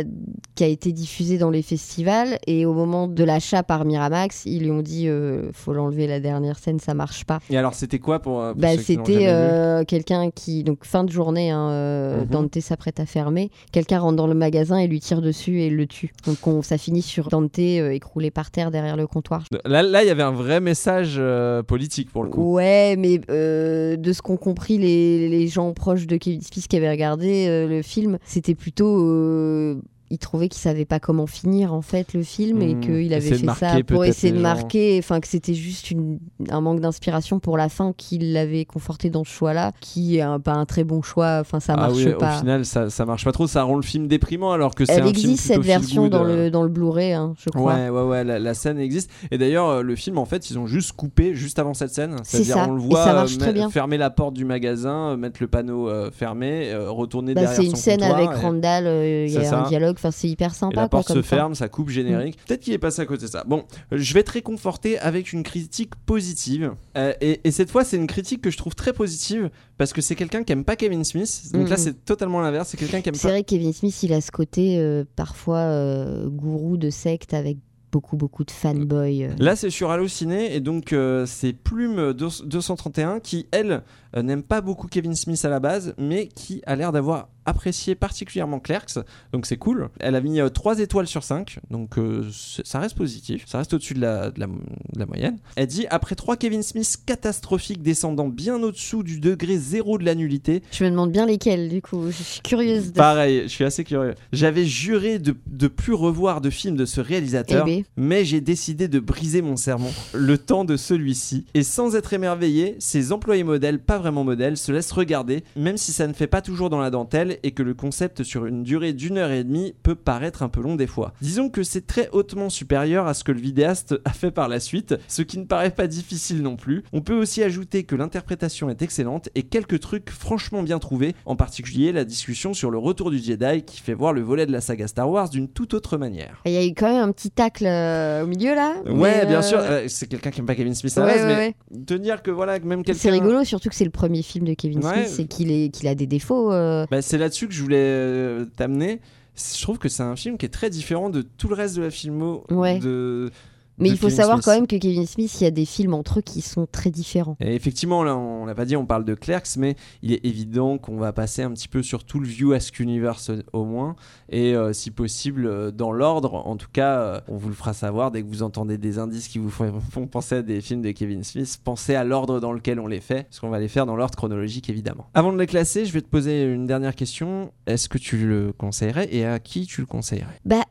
qui 0.55 0.63
a 0.63 0.67
été 0.67 0.91
diffusée 0.91 1.37
dans 1.37 1.49
les 1.49 1.61
festivals 1.61 2.37
et 2.47 2.65
au 2.65 2.73
moment 2.73 3.07
de 3.07 3.23
l'achat 3.23 3.63
par 3.63 3.85
Miramax, 3.85 4.43
ils 4.45 4.63
lui 4.63 4.71
ont 4.71 4.81
dit 4.81 5.07
faut 5.53 5.73
l'enlever 5.73 6.05
la 6.07 6.19
dernière 6.19 6.59
scène, 6.59 6.79
ça 6.79 6.93
marche 6.93 7.25
pas. 7.25 7.39
Et 7.49 7.57
alors, 7.57 7.73
c'était 7.73 7.96
quoi 7.99 8.19
pour. 8.19 8.41
pour 8.41 8.55
Bah, 8.55 8.77
c'était 8.77 9.27
euh, 9.27 9.83
quelqu'un 9.83 10.29
qui 10.31 10.63
donc 10.63 10.85
fin 10.85 11.03
de 11.03 11.11
journée, 11.11 11.51
hein, 11.51 11.69
euh, 11.69 12.21
Mhm. 12.21 12.25
Dante 12.27 12.59
s'apprête 12.59 12.99
à 12.99 13.05
fermer. 13.05 13.49
Quelqu'un 13.71 13.99
rentre 13.99 14.15
dans 14.15 14.27
le 14.27 14.33
magasin 14.33 14.77
et 14.77 14.87
lui 14.87 14.99
tire 14.99 15.21
dessus 15.21 15.61
et 15.61 15.69
le 15.69 15.85
tue. 15.87 16.11
Donc 16.25 16.45
on, 16.47 16.61
ça 16.61 16.77
finit 16.77 17.01
sur 17.01 17.29
Dante 17.29 17.59
euh, 17.59 17.91
écroulé 17.91 18.31
par 18.31 18.51
terre 18.51 18.71
derrière 18.71 18.97
le 18.97 19.07
comptoir. 19.07 19.43
Là, 19.65 19.83
là, 19.83 20.03
il 20.03 20.07
y 20.07 20.11
avait 20.11 20.23
un 20.23 20.31
vrai 20.31 20.59
message 20.59 21.21
politique 21.67 22.11
pour 22.11 22.23
le 22.23 22.29
coup. 22.29 22.53
Ouais, 22.53 22.95
mais 22.97 23.17
de 23.17 24.13
ce 24.13 24.21
qu'ont 24.21 24.37
compris 24.37 24.77
les, 24.77 25.29
les 25.29 25.47
gens 25.47 25.73
proches 25.73 26.07
de 26.07 26.17
Kevin 26.17 26.41
Smith 26.41 26.67
qui 26.67 26.77
avaient 26.77 26.89
regardé 26.91 27.67
le 27.67 27.81
film, 27.81 28.17
c'était 28.25 28.55
plutôt. 28.55 29.77
Il 30.09 30.17
trouvait 30.19 30.47
qu'il 30.49 30.61
savait 30.61 30.85
pas 30.85 30.99
comment 30.99 31.27
finir 31.27 31.73
en 31.73 31.81
fait 31.81 32.13
le 32.13 32.23
film 32.23 32.61
et 32.61 32.75
Hmm, 32.75 32.79
qu'il 32.81 33.13
avait 33.13 33.21
fait 33.33 33.45
ça 33.59 33.77
pour 33.85 34.05
essayer 34.05 34.31
de 34.33 34.39
marquer, 34.39 34.97
enfin 34.99 35.19
que 35.19 35.27
c'était 35.27 35.53
juste 35.53 35.91
une- 35.91 36.19
un 36.49 36.61
manque 36.61 36.79
d'inspiration 36.79 37.39
pour 37.39 37.57
la 37.57 37.69
fin 37.69 37.93
qui 37.95 38.17
l'avait 38.17 38.65
conforté 38.65 39.09
dans 39.09 39.23
ce 39.23 39.29
choix-là, 39.29 39.71
qui 39.81 40.17
est 40.17 40.21
un- 40.21 40.39
pas 40.39 40.53
un 40.53 40.65
très 40.65 40.83
bon 40.83 41.01
choix, 41.01 41.39
enfin 41.41 41.59
ça 41.59 41.73
ah 41.73 41.81
marche 41.87 41.97
oui, 41.97 42.13
pas. 42.17 42.35
Au 42.35 42.39
final, 42.39 42.65
ça, 42.65 42.89
ça 42.89 43.05
marche 43.05 43.25
pas 43.25 43.31
trop. 43.31 43.47
Ça 43.47 43.63
rend 43.63 43.75
le 43.75 43.81
film 43.81 44.07
déprimant 44.07 44.51
alors 44.51 44.75
que 44.75 44.85
c'est 44.85 44.93
Elle 44.93 45.03
un 45.03 45.13
film 45.13 45.31
existe 45.31 45.47
cette 45.47 45.61
version 45.61 46.07
dans 46.07 46.23
euh. 46.25 46.45
le, 46.45 46.51
dans 46.51 46.63
le 46.63 46.69
Blu-ray, 46.69 47.13
hein, 47.13 47.33
je 47.39 47.49
crois. 47.49 47.73
Ouais, 47.75 47.89
ouais, 47.89 48.01
ouais, 48.03 48.23
la, 48.23 48.39
la 48.39 48.53
scène 48.53 48.79
existe. 48.79 49.09
Et 49.31 49.37
d'ailleurs, 49.37 49.67
euh, 49.67 49.81
le 49.81 49.95
film, 49.95 50.17
en 50.17 50.25
fait, 50.25 50.49
ils 50.49 50.57
ont 50.59 50.67
juste 50.67 50.93
coupé 50.93 51.33
juste 51.35 51.59
avant 51.59 51.73
cette 51.73 51.93
scène. 51.93 52.15
C'est 52.23 52.43
C'est-à-dire, 52.43 52.67
on 52.69 52.73
le 52.75 52.81
voit 52.81 53.03
ça 53.03 53.23
euh, 53.23 53.69
fermer 53.69 53.97
la 53.97 54.09
porte 54.09 54.33
du 54.33 54.45
magasin, 54.45 55.11
euh, 55.11 55.17
mettre 55.17 55.37
le 55.41 55.47
panneau 55.47 55.89
euh, 55.89 56.11
fermé, 56.11 56.73
retourner 56.87 57.33
Bah, 57.33 57.41
derrière 57.41 57.57
c'est 57.59 57.65
une 57.65 57.71
son 57.71 57.75
scène 57.81 57.99
comptoir 57.99 58.17
avec 58.19 58.29
et- 58.37 58.41
Randall, 58.41 58.85
il 59.27 59.31
y 59.33 59.37
a 59.37 59.41
un 59.41 59.43
ça. 59.43 59.69
Enfin 59.99 60.11
c'est 60.11 60.27
hyper 60.29 60.51
Et 60.51 60.55
sympa. 60.55 60.75
la 60.75 60.81
quoi, 60.83 60.89
porte 60.99 61.07
comme 61.07 61.17
se 61.17 61.21
ferme, 61.21 61.55
ça 61.55 61.69
coupe 61.69 61.89
générique. 61.89 62.37
Peut-être 62.45 62.61
qu'il 62.61 62.73
est 62.73 62.77
passé 62.77 63.01
à 63.01 63.05
côté 63.05 63.25
de 63.25 63.31
ça. 63.31 63.43
Bon, 63.45 63.65
euh, 63.93 63.97
je 63.97 64.13
vais 64.13 64.23
te 64.23 64.31
réconforter 64.31 64.97
avec 64.99 65.33
une 65.33 65.43
critique 65.43 65.95
positive. 66.05 66.73
Euh, 66.97 67.13
et, 67.21 67.41
et 67.43 67.51
cette 67.51 67.69
fois, 67.71 67.83
c'est 67.83 67.97
une 67.97 68.07
critique 68.07 68.41
que 68.41 68.49
je 68.51 68.57
trouve 68.57 68.75
très 68.75 68.93
positive 68.93 69.49
parce 69.77 69.93
que 69.93 70.01
c'est 70.01 70.15
quelqu'un 70.15 70.43
qui 70.43 70.53
aime 70.53 70.63
pas 70.63 70.75
Kevin 70.75 71.03
Smith. 71.03 71.43
Donc 71.53 71.69
là, 71.69 71.75
Mhm. 71.77 71.81
c'est 71.83 72.05
totalement 72.05 72.39
l'inverse. 72.41 72.69
C'est 72.69 72.77
quelqu'un 72.77 73.01
qui 73.01 73.09
aime 73.09 73.15
C'est 73.15 73.23
pas. 73.27 73.33
vrai 73.33 73.43
que 73.43 73.49
Kevin 73.49 73.73
Smith, 73.73 74.01
il 74.03 74.13
a 74.13 74.21
ce 74.21 74.31
côté 74.31 74.79
euh, 74.79 75.03
parfois 75.15 75.57
euh, 75.59 76.27
gourou 76.29 76.77
de 76.77 76.89
secte 76.89 77.33
avec 77.33 77.57
beaucoup, 77.91 78.17
beaucoup 78.17 78.43
de 78.43 78.51
fanboys. 78.51 79.29
Là, 79.39 79.55
c'est 79.55 79.69
sur 79.69 79.91
Allociné 79.91 80.53
et 80.55 80.59
donc 80.59 80.91
euh, 80.93 81.25
c'est 81.25 81.53
Plume 81.53 82.11
2- 82.11 82.45
231 82.45 83.19
qui, 83.21 83.47
elle, 83.51 83.81
euh, 84.15 84.21
n'aime 84.21 84.43
pas 84.43 84.59
beaucoup 84.61 84.87
Kevin 84.87 85.15
Smith 85.15 85.43
à 85.45 85.49
la 85.49 85.59
base, 85.59 85.93
mais 85.97 86.27
qui 86.27 86.61
a 86.65 86.75
l'air 86.75 86.91
d'avoir 86.91 87.29
apprécié 87.47 87.95
particulièrement 87.95 88.59
Clerks. 88.59 88.99
Donc 89.33 89.45
c'est 89.47 89.57
cool. 89.57 89.89
Elle 89.99 90.15
a 90.15 90.21
mis 90.21 90.39
euh, 90.39 90.49
3 90.49 90.79
étoiles 90.79 91.07
sur 91.07 91.23
5, 91.23 91.59
donc 91.71 91.97
euh, 91.97 92.27
ça 92.63 92.79
reste 92.79 92.95
positif. 92.95 93.43
Ça 93.47 93.57
reste 93.57 93.73
au-dessus 93.73 93.95
de 93.95 94.01
la, 94.01 94.29
de, 94.29 94.39
la, 94.39 94.45
de 94.47 94.99
la 94.99 95.05
moyenne. 95.07 95.37
Elle 95.55 95.67
dit 95.67 95.87
Après 95.89 96.13
3 96.15 96.37
Kevin 96.37 96.61
Smith 96.61 96.97
catastrophiques 97.05 97.81
descendant 97.81 98.27
bien 98.27 98.61
au-dessous 98.61 99.01
du 99.01 99.19
degré 99.19 99.57
zéro 99.57 99.97
de 99.97 100.05
la 100.05 100.13
nullité, 100.13 100.61
Je 100.71 100.83
me 100.83 100.89
demande 100.91 101.11
bien 101.11 101.25
lesquels, 101.25 101.69
du 101.69 101.81
coup. 101.81 102.07
Je 102.11 102.21
suis 102.23 102.41
curieuse 102.41 102.91
de. 102.91 102.97
Pareil, 102.97 103.43
je 103.43 103.47
suis 103.47 103.63
assez 103.63 103.83
curieux. 103.83 104.13
J'avais 104.33 104.65
juré 104.65 105.17
de, 105.19 105.35
de 105.47 105.67
plus 105.67 105.93
revoir 105.93 106.41
de 106.41 106.49
films 106.49 106.75
de 106.75 106.85
ce 106.85 106.99
réalisateur, 107.01 107.65
Eh 107.67 107.77
ben. 107.77 107.83
mais 107.95 108.25
j'ai 108.25 108.41
décidé 108.41 108.87
de 108.87 108.99
briser 108.99 109.41
mon 109.41 109.55
sermon 109.55 109.89
le 110.13 110.37
temps 110.37 110.65
de 110.65 110.75
celui-ci. 110.77 111.45
Et 111.53 111.63
sans 111.63 111.95
être 111.95 112.13
émerveillé, 112.13 112.75
ces 112.79 113.11
employés 113.13 113.43
modèles, 113.43 113.79
pas 113.79 113.97
vraiment 113.97 114.23
modèles, 114.23 114.57
se 114.57 114.71
laissent 114.71 114.91
regarder, 114.91 115.43
même 115.55 115.77
si 115.77 115.93
ça 115.93 116.07
ne 116.07 116.13
fait 116.13 116.27
pas 116.27 116.41
toujours 116.41 116.69
dans 116.69 116.79
la 116.79 116.89
dentelle 116.89 117.36
et 117.43 117.51
que 117.51 117.63
le 117.63 117.73
concept 117.73 118.23
sur 118.23 118.45
une 118.45 118.63
durée 118.63 118.93
d'une 118.93 119.17
heure 119.17 119.31
et 119.31 119.43
demie 119.43 119.73
peut 119.83 119.95
paraître 119.95 120.43
un 120.43 120.49
peu 120.49 120.61
long 120.61 120.75
des 120.75 120.87
fois. 120.87 121.13
Disons 121.21 121.49
que 121.49 121.63
c'est 121.63 121.85
très 121.87 122.09
hautement 122.11 122.49
supérieur 122.49 123.07
à 123.07 123.13
ce 123.13 123.23
que 123.23 123.31
le 123.31 123.39
vidéaste 123.39 123.95
a 124.05 124.11
fait 124.11 124.31
par 124.31 124.47
la 124.47 124.59
suite, 124.59 124.95
ce 125.07 125.21
qui 125.21 125.37
ne 125.37 125.45
paraît 125.45 125.71
pas 125.71 125.87
difficile 125.87 126.41
non 126.41 126.55
plus. 126.55 126.83
On 126.93 127.01
peut 127.01 127.15
aussi 127.15 127.43
ajouter 127.43 127.83
que 127.83 127.95
l'interprétation 127.95 128.69
est 128.69 128.81
excellente 128.81 129.29
et 129.35 129.43
quelques 129.43 129.79
trucs 129.79 130.09
franchement 130.09 130.63
bien 130.63 130.79
trouvés, 130.79 131.15
en 131.25 131.35
particulier 131.35 131.91
la 131.91 132.03
discussion 132.05 132.53
sur 132.53 132.71
le 132.71 132.77
retour 132.77 133.11
du 133.11 133.17
Jedi 133.19 133.63
qui 133.63 133.81
fait 133.81 133.93
voir 133.93 134.13
le 134.13 134.21
volet 134.21 134.45
de 134.45 134.51
la 134.51 134.61
saga 134.61 134.87
Star 134.87 135.09
Wars 135.09 135.29
d'une 135.29 135.47
toute 135.47 135.73
autre 135.73 135.97
manière. 135.97 136.41
Il 136.45 136.51
y 136.51 136.57
a 136.57 136.65
eu 136.65 136.73
quand 136.73 136.87
même 136.91 137.07
un 137.09 137.11
petit 137.11 137.31
tacle 137.31 137.65
euh, 137.65 138.23
au 138.23 138.27
milieu 138.27 138.55
là. 138.55 138.75
Ouais, 138.85 139.25
bien 139.25 139.39
euh, 139.39 139.41
sûr, 139.41 139.59
euh, 139.59 139.85
c'est 139.87 140.07
quelqu'un 140.07 140.31
qui 140.31 140.39
aime 140.39 140.45
pas 140.45 140.55
Kevin 140.55 140.73
Smith 140.75 140.97
à 140.97 141.01
la 141.01 141.05
Ouais, 141.07 141.13
base, 141.15 141.25
ouais, 141.25 141.55
mais 141.71 141.83
te 141.85 141.93
dire 141.93 142.21
que 142.21 142.31
voilà, 142.31 142.59
même 142.59 142.83
quelqu'un. 142.83 142.99
C'est 142.99 143.09
rigolo, 143.11 143.43
surtout 143.43 143.69
que 143.69 143.75
c'est 143.75 143.85
le 143.85 143.91
premier 143.91 144.21
film 144.21 144.45
de 144.45 144.53
Kevin. 144.53 144.81
Smith 144.81 145.15
et 145.19 145.25
qu'il 145.25 145.71
qu'il 145.71 145.87
a 145.87 145.95
des 145.95 146.07
défauts. 146.07 146.51
euh. 146.51 146.85
Bah, 146.91 147.01
c'est 147.01 147.17
là-dessus 147.27 147.47
que 147.47 147.53
je 147.53 147.61
voulais 147.61 147.77
euh, 147.77 148.45
t'amener. 148.55 149.01
Je 149.35 149.61
trouve 149.61 149.77
que 149.77 149.89
c'est 149.89 150.03
un 150.03 150.15
film 150.15 150.37
qui 150.37 150.45
est 150.45 150.49
très 150.49 150.69
différent 150.69 151.09
de 151.09 151.21
tout 151.21 151.49
le 151.49 151.55
reste 151.55 151.75
de 151.75 151.83
la 151.83 151.91
filmo. 151.91 152.45
Ouais. 152.49 152.79
De, 152.79 153.29
Mais 153.77 153.89
il 153.89 153.97
faut 153.97 154.07
Kevin 154.07 154.17
savoir 154.17 154.37
Smith. 154.37 154.45
quand 154.45 154.53
même 154.53 154.67
que 154.67 154.75
Kevin 154.75 155.05
Smith, 155.05 155.39
il 155.39 155.43
y 155.43 155.47
a 155.47 155.51
des 155.51 155.65
films 155.65 155.93
entre 155.93 156.19
eux 156.19 156.21
qui 156.21 156.41
sont 156.41 156.67
très 156.71 156.89
différents. 156.89 157.37
Et 157.39 157.53
effectivement, 157.53 158.03
là, 158.03 158.17
on 158.17 158.45
l'a 158.45 158.55
pas 158.55 158.65
dit, 158.65 158.75
on 158.75 158.85
parle 158.85 159.05
de 159.05 159.13
Clerks, 159.13 159.57
mais 159.57 159.75
il 160.01 160.11
est 160.11 160.25
évident 160.25 160.77
qu'on 160.77 160.97
va 160.97 161.13
passer 161.13 161.43
un 161.43 161.51
petit 161.51 161.67
peu 161.67 161.83
sur 161.83 162.03
tout 162.03 162.19
le 162.19 162.27
View 162.27 162.53
Ask 162.53 162.79
Universe 162.79 163.31
au 163.53 163.65
moins, 163.65 163.95
et 164.29 164.55
euh, 164.55 164.73
si 164.73 164.89
possible 164.91 165.45
euh, 165.45 165.71
dans 165.71 165.91
l'ordre. 165.91 166.33
En 166.33 166.57
tout 166.57 166.69
cas, 166.71 166.99
euh, 166.99 167.21
on 167.27 167.37
vous 167.37 167.49
le 167.49 167.55
fera 167.55 167.73
savoir 167.73 168.11
dès 168.11 168.23
que 168.23 168.27
vous 168.27 168.43
entendez 168.43 168.77
des 168.77 168.97
indices 168.97 169.27
qui 169.27 169.37
vous 169.37 169.49
font, 169.49 169.79
font 169.91 170.07
penser 170.07 170.35
à 170.35 170.41
des 170.41 170.61
films 170.61 170.81
de 170.81 170.91
Kevin 170.91 171.23
Smith. 171.23 171.59
Pensez 171.63 171.93
à 171.93 172.03
l'ordre 172.03 172.39
dans 172.39 172.53
lequel 172.53 172.79
on 172.79 172.87
les 172.87 173.01
fait, 173.01 173.23
parce 173.23 173.39
qu'on 173.39 173.49
va 173.49 173.59
les 173.59 173.67
faire 173.67 173.85
dans 173.85 173.95
l'ordre 173.95 174.15
chronologique 174.15 174.69
évidemment. 174.69 175.07
Avant 175.13 175.31
de 175.31 175.37
les 175.37 175.47
classer, 175.47 175.85
je 175.85 175.93
vais 175.93 176.01
te 176.01 176.07
poser 176.07 176.43
une 176.43 176.65
dernière 176.65 176.95
question. 176.95 177.51
Est-ce 177.67 177.89
que 177.89 177.97
tu 177.97 178.17
le 178.17 178.53
conseillerais 178.53 179.07
et 179.11 179.25
à 179.25 179.39
qui 179.39 179.65
tu 179.65 179.81
le 179.81 179.87
conseillerais? 179.87 180.39
Bah, 180.45 180.63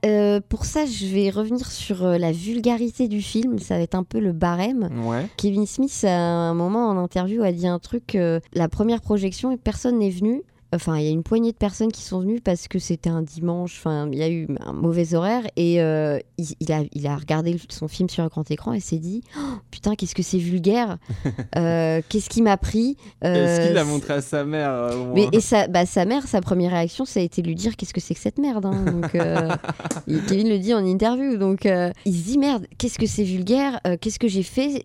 pour 0.49 0.65
ça, 0.65 0.87
je 0.87 1.07
vais 1.07 1.31
revenir 1.31 1.71
sur 1.71 2.05
la 2.05 2.33
vulgarité 2.33 2.96
du 3.05 3.21
film. 3.21 3.59
Ça 3.59 3.77
va 3.77 3.83
être 3.83 3.95
un 3.95 4.03
peu 4.03 4.19
le 4.19 4.33
barème. 4.33 4.89
Ouais. 5.05 5.27
Kevin 5.37 5.67
Smith, 5.67 6.05
à 6.05 6.17
un 6.17 6.55
moment 6.55 6.89
en 6.89 6.97
interview, 6.97 7.43
a 7.43 7.53
dit 7.53 7.67
un 7.67 7.79
truc 7.79 8.15
euh, 8.15 8.41
la 8.55 8.69
première 8.69 9.01
projection, 9.01 9.53
et 9.53 9.57
personne 9.57 9.99
n'est 9.99 10.11
venu. 10.11 10.43
Enfin, 10.77 10.97
il 10.99 11.05
y 11.05 11.09
a 11.09 11.11
une 11.11 11.23
poignée 11.25 11.51
de 11.53 11.57
personnes 11.57 11.91
qui 11.91 12.03
sont 12.03 12.21
venues 12.21 12.41
parce 12.41 12.69
que 12.69 12.79
c'était 12.79 13.11
un 13.11 13.23
dimanche. 13.23 13.77
Enfin, 13.81 14.09
il 14.13 14.19
y 14.19 14.23
a 14.23 14.29
eu 14.31 14.47
un 14.65 14.73
mauvais 14.73 15.15
horaire 15.15 15.43
et 15.57 15.81
euh, 15.83 16.19
il, 16.39 16.47
il 16.61 16.73
a, 16.73 16.83
il 16.93 17.07
a 17.07 17.17
regardé 17.17 17.57
son 17.69 17.89
film 17.89 18.09
sur 18.09 18.23
un 18.23 18.29
grand 18.29 18.49
écran 18.51 18.73
et 18.73 18.81
s'est 18.81 18.99
dit 18.99 19.23
Oh, 19.37 19.41
Putain, 19.71 19.95
qu'est-ce 19.97 20.15
que 20.15 20.23
c'est 20.23 20.39
vulgaire 20.39 20.99
Euh, 21.57 22.01
Qu'est-ce 22.09 22.29
qui 22.29 22.43
m'a 22.43 22.57
pris 22.57 22.97
Est-ce 23.23 23.61
Euh, 23.61 23.67
qu'il 23.67 23.75
l'a 23.75 23.85
montré 23.85 24.15
à 24.15 24.21
sa 24.21 24.45
mère 24.45 24.91
au 24.95 25.05
moins 25.07 25.15
mais 25.15 25.29
et 25.33 25.41
sa, 25.41 25.67
bah, 25.69 25.87
sa 25.87 26.05
mère, 26.05 26.27
sa 26.29 26.41
première 26.41 26.71
réaction, 26.73 27.05
ça 27.05 27.21
a 27.21 27.23
été 27.23 27.41
de 27.43 27.47
lui 27.49 27.55
dire 27.55 27.77
qu'est-ce 27.77 27.95
que 27.95 28.01
c'est 28.01 28.15
que 28.15 28.21
cette 28.21 28.39
merde. 28.39 28.67
hein. 28.67 28.85
Donc, 28.85 29.15
et 30.09 30.19
Kevin 30.29 30.49
le 30.49 30.59
dit 30.59 30.75
en 30.75 30.85
interview. 30.85 31.37
Donc 31.37 31.65
il 31.65 32.15
se 32.15 32.25
dit 32.25 32.39
merde, 32.39 32.67
qu'est-ce 32.79 32.99
que 32.99 33.07
c'est 33.07 33.25
vulgaire 33.25 33.81
Qu'est-ce 34.01 34.19
que 34.19 34.29
j'ai 34.29 34.43
fait 34.43 34.85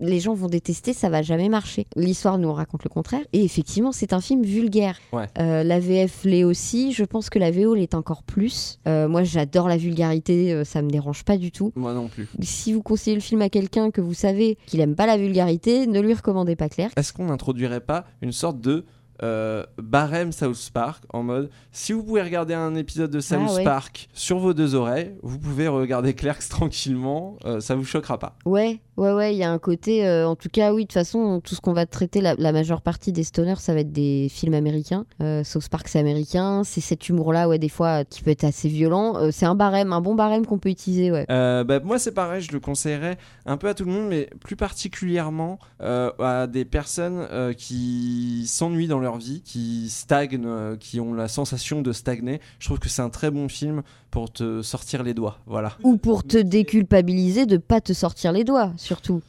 les 0.00 0.20
gens 0.20 0.34
vont 0.34 0.48
détester, 0.48 0.92
ça 0.92 1.08
va 1.08 1.22
jamais 1.22 1.48
marcher. 1.48 1.86
L'histoire 1.96 2.38
nous 2.38 2.52
raconte 2.52 2.84
le 2.84 2.90
contraire. 2.90 3.22
Et 3.32 3.44
effectivement, 3.44 3.92
c'est 3.92 4.12
un 4.12 4.20
film 4.20 4.42
vulgaire. 4.42 4.98
Ouais. 5.12 5.26
Euh, 5.38 5.62
la 5.64 5.80
VF 5.80 6.24
l'est 6.24 6.44
aussi. 6.44 6.92
Je 6.92 7.04
pense 7.04 7.30
que 7.30 7.38
la 7.38 7.50
VO 7.50 7.74
l'est 7.74 7.94
encore 7.94 8.22
plus. 8.22 8.78
Euh, 8.86 9.08
moi, 9.08 9.22
j'adore 9.22 9.68
la 9.68 9.76
vulgarité. 9.76 10.52
euh, 10.52 10.64
ça 10.64 10.82
me 10.82 10.90
dérange 10.90 11.24
pas 11.24 11.36
du 11.36 11.50
tout. 11.50 11.72
Moi 11.74 11.94
non 11.94 12.08
plus. 12.08 12.28
Si 12.40 12.72
vous 12.72 12.82
conseillez 12.82 13.14
le 13.16 13.22
film 13.22 13.42
à 13.42 13.48
quelqu'un 13.48 13.90
que 13.90 14.00
vous 14.00 14.14
savez 14.14 14.58
qu'il 14.66 14.80
aime 14.80 14.94
pas 14.94 15.06
la 15.06 15.16
vulgarité, 15.16 15.86
ne 15.86 16.00
lui 16.00 16.14
recommandez 16.14 16.56
pas 16.56 16.68
Claire. 16.68 16.90
Est-ce 16.96 17.12
qu'on 17.12 17.26
n'introduirait 17.26 17.80
pas 17.80 18.04
une 18.20 18.32
sorte 18.32 18.60
de 18.60 18.84
euh, 19.22 19.64
barème 19.78 20.32
South 20.32 20.70
Park 20.74 21.04
en 21.12 21.22
mode 21.22 21.50
si 21.70 21.92
vous 21.92 22.02
pouvez 22.02 22.22
regarder 22.22 22.54
un 22.54 22.74
épisode 22.74 23.10
de 23.10 23.20
South 23.20 23.38
Ah 23.48 23.54
ouais. 23.54 23.62
Park 23.62 24.08
sur 24.14 24.38
vos 24.38 24.52
deux 24.52 24.74
oreilles, 24.74 25.12
vous 25.22 25.38
pouvez 25.38 25.68
regarder 25.68 26.14
Clerks 26.14 26.48
tranquillement, 26.48 27.36
euh, 27.44 27.60
ça 27.60 27.74
vous 27.76 27.84
choquera 27.84 28.18
pas. 28.18 28.36
Ouais, 28.44 28.80
ouais, 29.02 29.12
ouais, 29.12 29.34
il 29.34 29.38
y 29.38 29.42
a 29.42 29.50
un 29.50 29.58
côté. 29.58 30.06
euh, 30.06 30.26
en 30.26 30.36
tout 30.36 30.48
cas, 30.48 30.72
oui, 30.72 30.82
de 30.82 30.86
toute 30.86 30.94
façon, 30.94 31.40
tout 31.40 31.54
ce 31.54 31.60
qu'on 31.60 31.72
va 31.72 31.86
traiter, 31.86 32.20
la, 32.20 32.52
majeure 32.52 32.80
partie 32.80 33.12
des 33.12 33.24
stoners, 33.24 33.58
ça 33.58 33.74
va 33.74 33.80
être 33.80 33.92
des 33.92 34.28
films 34.30 34.54
américains. 34.54 35.04
Euh, 35.20 35.42
South 35.44 35.68
Park, 35.68 35.88
c'est 35.88 35.98
américain. 35.98 36.62
C'est 36.64 36.80
cet 36.80 37.08
humour-là, 37.08 37.48
ouais, 37.48 37.58
des 37.58 37.68
fois, 37.68 38.04
qui 38.04 38.22
peut 38.22 38.30
être 38.30 38.44
assez 38.44 38.68
violent. 38.68 39.16
Euh, 39.16 39.30
c'est 39.32 39.46
un 39.46 39.54
barème, 39.54 39.92
un 39.92 40.00
bon 40.00 40.14
barème 40.14 40.46
qu'on 40.46 40.58
peut 40.58 40.68
utiliser, 40.68 41.10
ouais. 41.10 41.26
Euh, 41.30 41.64
bah, 41.64 41.80
moi, 41.80 41.98
c'est 41.98 42.12
pareil, 42.12 42.42
je 42.42 42.52
le 42.52 42.60
conseillerais 42.60 43.18
un 43.44 43.56
peu 43.56 43.68
à 43.68 43.74
tout 43.74 43.84
le 43.84 43.92
monde, 43.92 44.08
mais 44.08 44.30
plus 44.40 44.56
particulièrement 44.56 45.58
à 45.80 46.46
des 46.46 46.64
personnes 46.64 47.26
qui 47.56 48.44
s'ennuient 48.46 48.86
dans 48.86 49.00
leur 49.00 49.18
vie, 49.18 49.42
qui 49.42 49.88
stagnent, 49.90 50.76
qui 50.78 51.00
ont 51.00 51.14
la 51.14 51.28
sensation 51.28 51.82
de 51.82 51.92
stagner. 51.92 52.40
Je 52.58 52.66
trouve 52.66 52.78
que 52.78 52.88
c'est 52.88 53.02
un 53.02 53.10
très 53.10 53.30
bon 53.30 53.48
film 53.48 53.82
pour 54.12 54.30
te 54.30 54.62
sortir 54.62 55.02
les 55.02 55.14
doigts. 55.14 55.38
Voilà. 55.46 55.72
Ou 55.82 55.96
pour 55.96 56.22
te 56.22 56.36
déculpabiliser 56.36 57.46
de 57.46 57.56
pas 57.56 57.80
te 57.80 57.92
sortir 57.92 58.30
les 58.30 58.44
doigts, 58.44 58.72
surtout. 58.76 59.20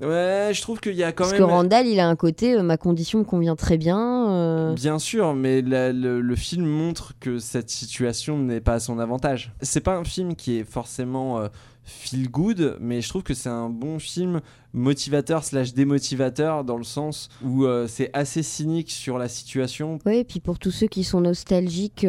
Ouais, 0.00 0.50
je 0.54 0.62
trouve 0.62 0.78
qu'il 0.78 0.94
y 0.94 1.02
a 1.02 1.10
quand 1.10 1.24
Parce 1.24 1.32
même. 1.32 1.40
que 1.40 1.44
Randall, 1.44 1.86
il 1.88 1.98
a 1.98 2.06
un 2.08 2.14
côté, 2.14 2.54
euh, 2.54 2.62
ma 2.62 2.76
condition 2.76 3.18
me 3.18 3.24
convient 3.24 3.56
très 3.56 3.76
bien. 3.78 4.30
euh, 4.30 4.72
Bien 4.74 5.00
sûr, 5.00 5.34
mais 5.34 5.60
la- 5.60 5.92
le, 5.92 6.20
le 6.20 6.36
film 6.36 6.64
montre 6.66 7.14
que 7.18 7.40
cette 7.40 7.68
situation 7.70 8.38
n'est 8.38 8.60
pas 8.60 8.74
à 8.74 8.80
son 8.80 9.00
avantage. 9.00 9.52
C'est 9.60 9.80
pas 9.80 9.96
un 9.96 10.04
film 10.04 10.36
qui 10.36 10.58
est 10.58 10.64
forcément 10.64 11.40
euh, 11.40 11.48
feel 11.82 12.30
good, 12.30 12.76
mais 12.80 13.00
je 13.00 13.08
trouve 13.08 13.24
que 13.24 13.34
c'est 13.34 13.48
un 13.48 13.70
bon 13.70 13.98
film 13.98 14.40
motivateur 14.72 15.42
slash 15.42 15.74
démotivateur 15.74 16.62
dans 16.62 16.76
le 16.76 16.84
sens 16.84 17.28
où 17.44 17.64
c'est 17.88 18.10
assez 18.12 18.42
cynique 18.44 18.90
sur 18.92 19.16
la 19.18 19.26
situation. 19.28 19.98
Oui, 20.06 20.18
et 20.18 20.24
puis 20.24 20.38
pour 20.38 20.58
tous 20.60 20.70
ceux 20.70 20.86
qui 20.86 21.02
sont 21.02 21.22
nostalgiques 21.22 22.06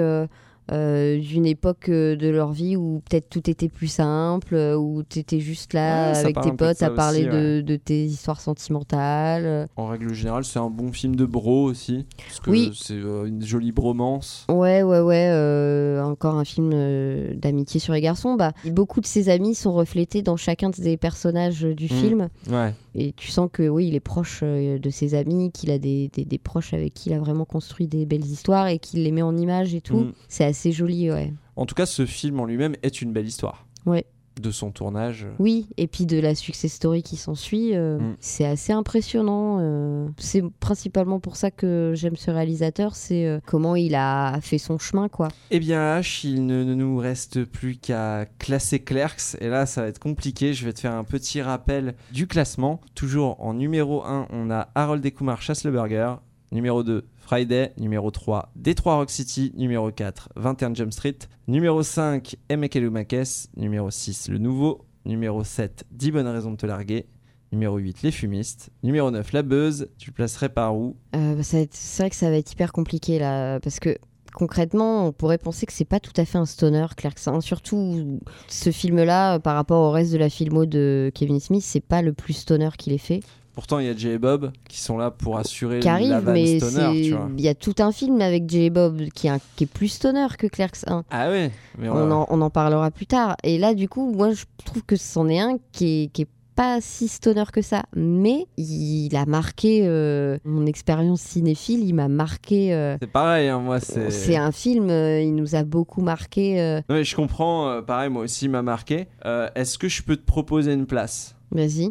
d'une 0.71 1.45
époque 1.45 1.89
euh, 1.89 2.15
de 2.15 2.27
leur 2.29 2.51
vie 2.51 2.75
où 2.75 3.01
peut-être 3.09 3.29
tout 3.29 3.49
était 3.49 3.69
plus 3.69 3.87
simple, 3.87 4.55
euh, 4.55 4.75
où 4.75 5.03
tu 5.07 5.19
étais 5.19 5.39
juste 5.39 5.73
là 5.73 6.11
Ouais, 6.11 6.17
avec 6.19 6.39
tes 6.41 6.51
potes 6.51 6.81
à 6.83 6.89
parler 6.89 7.27
aussi, 7.27 7.29
de, 7.37 7.61
de 7.61 7.75
tes 7.75 8.05
histoires 8.05 8.39
sentimentales. 8.41 9.45
euh. 9.45 9.65
En 9.75 9.87
règle 9.87 10.13
générale, 10.13 10.43
c'est 10.45 10.59
un 10.59 10.69
bon 10.69 10.91
film 10.91 11.15
de 11.15 11.25
bro 11.25 11.63
aussi, 11.63 12.05
parce 12.27 12.39
que 12.39 12.51
Oui. 12.51 12.71
c'est 12.75 12.93
euh, 12.93 13.25
une 13.25 13.43
jolie 13.43 13.71
bromance. 13.71 14.45
Ouais, 14.49 14.83
ouais, 14.83 14.99
ouais. 14.99 15.29
euh, 15.31 16.01
encore 16.03 16.35
un 16.35 16.45
film 16.45 16.71
euh, 16.73 17.33
d'amitié 17.35 17.79
sur 17.79 17.93
les 17.93 18.01
garçons. 18.01 18.35
Bah, 18.35 18.51
beaucoup 18.65 19.01
de 19.01 19.05
ses 19.05 19.29
amis 19.29 19.55
sont 19.55 19.73
reflétés 19.73 20.21
dans 20.21 20.37
chacun 20.37 20.69
des 20.69 20.97
personnages 20.97 21.65
euh, 21.65 21.73
du 21.75 21.85
Mm. 21.85 21.87
film. 21.87 22.29
Ouais. 22.51 22.73
Et 22.95 23.13
tu 23.13 23.29
sens 23.29 23.49
que 23.51 23.67
oui, 23.67 23.87
il 23.87 23.95
est 23.95 23.99
proche 23.99 24.41
euh, 24.43 24.77
de 24.79 24.89
ses 24.89 25.15
amis, 25.15 25.51
qu'il 25.51 25.71
a 25.71 25.77
des, 25.79 26.09
des, 26.13 26.25
des 26.25 26.37
proches 26.37 26.73
avec 26.73 26.93
qui 26.93 27.09
il 27.09 27.13
a 27.13 27.19
vraiment 27.19 27.45
construit 27.45 27.87
des 27.87 28.05
belles 28.05 28.25
histoires 28.25 28.67
et 28.67 28.77
qu'il 28.79 29.03
les 29.03 29.11
met 29.11 29.21
en 29.21 29.35
image 29.37 29.73
et 29.73 29.81
tout. 29.81 29.99
Mm. 29.99 30.11
C'est 30.27 30.43
assez 30.45 30.58
joli, 30.71 31.11
ouais. 31.11 31.33
En 31.55 31.65
tout 31.65 31.75
cas, 31.75 31.85
ce 31.85 32.05
film 32.05 32.39
en 32.39 32.45
lui-même 32.45 32.75
est 32.83 33.01
une 33.01 33.11
belle 33.13 33.27
histoire. 33.27 33.65
Ouais. 33.85 34.05
De 34.39 34.51
son 34.51 34.71
tournage. 34.71 35.27
Oui, 35.37 35.67
et 35.75 35.87
puis 35.87 36.05
de 36.05 36.17
la 36.17 36.33
success 36.33 36.71
story 36.71 37.03
qui 37.03 37.17
s'ensuit, 37.17 37.75
euh, 37.75 37.97
Mm. 37.99 38.15
c'est 38.21 38.45
assez 38.45 38.71
impressionnant. 38.71 39.57
euh. 39.59 40.07
C'est 40.17 40.41
principalement 40.61 41.19
pour 41.19 41.35
ça 41.35 41.51
que 41.51 41.91
j'aime 41.93 42.15
ce 42.15 42.31
réalisateur, 42.31 42.95
c'est 42.95 43.25
euh, 43.25 43.39
comment 43.45 43.75
il 43.75 43.95
a 43.95 44.39
fait 44.41 44.57
son 44.57 44.77
chemin, 44.77 45.09
quoi. 45.09 45.27
Eh 45.51 45.59
bien, 45.59 45.99
H, 45.99 46.25
il 46.25 46.45
ne 46.45 46.63
ne 46.63 46.73
nous 46.73 46.95
reste 46.97 47.43
plus 47.43 47.75
qu'à 47.75 48.27
classer 48.37 48.79
Clerks. 48.79 49.35
Et 49.41 49.49
là, 49.49 49.65
ça 49.65 49.81
va 49.81 49.87
être 49.87 49.99
compliqué. 49.99 50.53
Je 50.53 50.63
vais 50.65 50.71
te 50.71 50.79
faire 50.79 50.93
un 50.93 51.03
petit 51.03 51.41
rappel 51.41 51.95
du 52.13 52.25
classement. 52.25 52.79
Toujours 52.95 53.35
en 53.43 53.53
numéro 53.55 54.05
1, 54.05 54.27
on 54.31 54.49
a 54.51 54.69
Harold 54.73 55.05
Kumar 55.13 55.41
Chasse 55.41 55.65
le 55.65 55.71
Burger. 55.71 56.13
Numéro 56.51 56.83
2, 56.83 57.05
Friday. 57.17 57.73
Numéro 57.77 58.09
3, 58.11 58.51
Détroit 58.55 58.95
Rock 58.95 59.09
City. 59.11 59.51
Numéro 59.55 59.91
4, 59.91 60.29
21 60.35 60.73
Jump 60.73 60.91
Street. 60.93 61.17
Numéro 61.47 61.83
5, 61.83 62.35
Emekelu 62.49 62.89
Makes. 62.89 63.49
Numéro 63.55 63.91
6, 63.91 64.29
Le 64.29 64.37
Nouveau. 64.39 64.85
Numéro 65.05 65.43
7, 65.43 65.85
10 65.91 66.11
bonnes 66.11 66.27
raisons 66.27 66.51
de 66.51 66.57
te 66.57 66.65
larguer. 66.65 67.07
Numéro 67.51 67.77
8, 67.77 68.01
Les 68.03 68.11
Fumistes. 68.11 68.69
Numéro 68.83 69.09
9, 69.11 69.31
La 69.33 69.41
Buzz. 69.41 69.89
Tu 69.97 70.09
le 70.09 70.13
placerais 70.13 70.49
par 70.49 70.75
où? 70.75 70.97
Euh, 71.15 71.35
bah, 71.35 71.43
c'est 71.43 71.67
vrai 71.97 72.09
que 72.09 72.15
ça 72.15 72.29
va 72.29 72.37
être 72.37 72.51
hyper 72.51 72.71
compliqué 72.71 73.17
là, 73.17 73.59
parce 73.59 73.79
que 73.79 73.97
concrètement, 74.33 75.07
on 75.07 75.11
pourrait 75.11 75.39
penser 75.39 75.65
que 75.65 75.73
c'est 75.73 75.85
pas 75.85 75.99
tout 75.99 76.13
à 76.17 76.25
fait 76.25 76.37
un 76.37 76.45
stoner, 76.45 76.85
Clerks. 76.95 77.27
hein. 77.27 77.41
Surtout 77.41 78.19
ce 78.47 78.71
film-là, 78.71 79.39
par 79.39 79.55
rapport 79.55 79.81
au 79.81 79.91
reste 79.91 80.11
de 80.13 80.17
la 80.17 80.29
filmo 80.29 80.65
de 80.67 81.11
Kevin 81.15 81.39
Smith, 81.39 81.63
c'est 81.63 81.79
pas 81.79 82.01
le 82.03 82.13
plus 82.13 82.33
stoner 82.33 82.69
qu'il 82.77 82.93
ait 82.93 82.97
fait. 82.99 83.21
Pourtant, 83.59 83.79
il 83.79 83.87
y 83.87 83.89
a 83.89 83.93
Jay 83.97 84.13
et 84.13 84.17
Bob 84.17 84.53
qui 84.69 84.79
sont 84.79 84.97
là 84.97 85.11
pour 85.11 85.37
assurer 85.37 85.79
Qui 85.81 85.87
la 85.87 85.93
arrive, 85.95 86.11
vanne 86.19 86.33
mais 86.33 86.59
stoner, 86.61 87.09
il 87.37 87.43
y 87.43 87.49
a 87.49 87.53
tout 87.55 87.75
un 87.79 87.91
film 87.91 88.21
avec 88.21 88.49
Jay 88.49 88.69
Bob 88.69 89.01
qui 89.13 89.27
est, 89.27 89.31
un- 89.31 89.39
qui 89.57 89.65
est 89.65 89.67
plus 89.67 89.89
stoner 89.89 90.27
que 90.37 90.47
Clerks 90.47 90.85
1. 90.87 91.03
Ah 91.11 91.29
ouais, 91.29 91.51
mais 91.77 91.89
on, 91.89 92.09
en, 92.09 92.25
on 92.29 92.39
en 92.39 92.49
parlera 92.49 92.89
plus 92.89 93.05
tard. 93.05 93.35
Et 93.43 93.57
là, 93.57 93.73
du 93.73 93.89
coup, 93.89 94.13
moi, 94.13 94.31
je 94.31 94.45
trouve 94.63 94.83
que 94.85 94.95
c'en 94.95 95.27
est 95.27 95.41
un 95.41 95.57
qui 95.73 96.03
est, 96.03 96.07
qui 96.07 96.21
est 96.21 96.27
pas 96.55 96.79
si 96.79 97.09
stoner 97.09 97.43
que 97.51 97.61
ça. 97.61 97.83
Mais 97.97 98.45
il 98.55 99.13
a 99.17 99.25
marqué 99.25 99.81
euh, 99.83 100.37
mon 100.45 100.65
expérience 100.65 101.19
cinéphile, 101.19 101.83
il 101.85 101.93
m'a 101.95 102.07
marqué. 102.07 102.73
euh, 102.73 102.95
C'est 103.01 103.11
pareil, 103.11 103.49
hein, 103.49 103.59
moi 103.59 103.81
c'est. 103.81 104.09
c'est 104.09 104.37
un 104.37 104.53
film, 104.53 104.89
euh, 104.89 105.21
il 105.21 105.35
nous 105.35 105.55
a 105.55 105.63
beaucoup 105.65 106.01
marqué. 106.01 106.81
Non, 106.89 106.95
mais 106.95 107.03
je 107.03 107.13
comprends, 107.13 107.81
pareil, 107.85 108.09
moi 108.09 108.23
aussi 108.23 108.45
il 108.45 108.51
m'a 108.51 108.61
marqué. 108.61 109.07
Est-ce 109.55 109.77
que 109.77 109.89
je 109.89 110.01
peux 110.01 110.15
te 110.15 110.25
proposer 110.25 110.71
une 110.71 110.85
place? 110.85 111.35
Vas-y. 111.51 111.89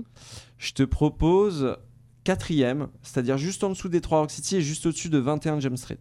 Je 0.58 0.72
te 0.72 0.82
propose 0.82 1.76
quatrième, 2.24 2.88
c'est-à-dire 3.02 3.38
juste 3.38 3.64
en 3.64 3.70
dessous 3.70 3.88
des 3.88 4.00
3 4.00 4.20
Rock 4.20 4.30
City 4.30 4.56
et 4.56 4.60
juste 4.60 4.86
au-dessus 4.86 5.08
de 5.08 5.18
21 5.18 5.60
Jump 5.60 5.76
Street. 5.78 5.98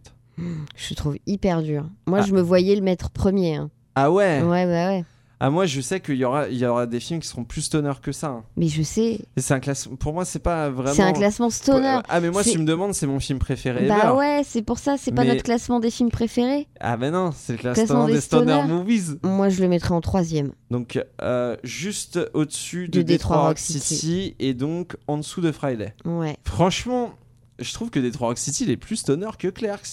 Je 0.76 0.94
trouve 0.94 1.16
hyper 1.26 1.62
dur. 1.62 1.88
Moi, 2.06 2.18
Ah. 2.20 2.26
je 2.26 2.32
me 2.32 2.40
voyais 2.40 2.76
le 2.76 2.82
mettre 2.82 3.10
premier. 3.10 3.56
hein. 3.56 3.70
Ah 3.94 4.10
ouais? 4.12 4.42
Ouais, 4.42 4.66
bah 4.66 4.88
ouais. 4.90 5.04
Ah 5.40 5.50
moi 5.50 5.66
je 5.66 5.80
sais 5.80 6.00
qu'il 6.00 6.16
y 6.16 6.24
aura, 6.24 6.48
il 6.48 6.56
y 6.58 6.66
aura 6.66 6.86
des 6.86 6.98
films 7.00 7.20
qui 7.20 7.28
seront 7.28 7.44
plus 7.44 7.62
stoner 7.62 7.92
que 8.02 8.10
ça. 8.12 8.26
hein. 8.28 8.44
Mais 8.56 8.66
je 8.68 8.82
sais. 8.82 9.20
Et 9.36 9.40
c'est 9.40 9.54
un 9.54 9.60
classement. 9.60 9.94
Pour 9.96 10.12
moi 10.12 10.24
c'est 10.24 10.38
pas 10.40 10.68
vraiment. 10.70 10.94
C'est 10.94 11.02
un 11.02 11.12
classement 11.12 11.48
stoner. 11.50 12.00
Ah 12.08 12.20
mais 12.20 12.30
moi 12.30 12.42
si 12.42 12.48
C'est- 12.50 12.54
tu 12.56 12.60
me 12.62 12.66
demandes 12.66 12.92
c'est 12.94 13.06
mon 13.06 13.20
film 13.20 13.38
préféré. 13.38 13.86
Bah 13.86 14.14
ouais, 14.14 14.42
c'est 14.44 14.62
pour 14.62 14.78
ça, 14.78 14.96
c'est 14.98 15.12
pas 15.12 15.22
Mais- 15.22 15.28
notre 15.30 15.44
classement 15.44 15.78
des 15.80 15.90
films 15.90 16.10
préférés. 16.10 16.66
Ah 16.80 16.96
mais 16.96 17.10
non, 17.10 17.30
c'est 17.32 17.52
le 17.52 17.58
Classement 17.58 17.84
classement 17.84 18.06
des 18.06 18.12
des 18.14 18.20
stoner 18.20 18.52
stoners. 18.52 18.66
movies. 18.72 19.18
Moi, 19.22 19.48
je 19.48 19.60
le 19.62 19.68
mettrais 19.68 19.94
en 19.94 20.00
troisième. 20.00 20.52
Donc 20.70 20.98
euh, 21.22 21.56
juste 21.62 22.18
au-dessus 22.34 22.88
de 22.88 22.98
De 22.98 23.02
Detroit 23.02 23.36
Detroit 23.36 23.48
Rock. 23.48 23.58
City. 23.58 24.34
et 24.40 24.54
donc 24.54 24.96
en 25.06 25.18
dessous 25.18 25.40
de 25.40 25.52
Friday. 25.52 25.94
Ouais. 26.04 26.36
Franchement, 26.44 27.10
je 27.58 27.72
trouve 27.72 27.90
que 27.90 27.98
Detroit 28.00 28.28
Rock 28.28 28.38
City 28.38 28.64
il 28.64 28.70
est 28.70 28.76
plus 28.76 28.96
stoner 28.96 29.28
que 29.38 29.48
Clerks. 29.48 29.86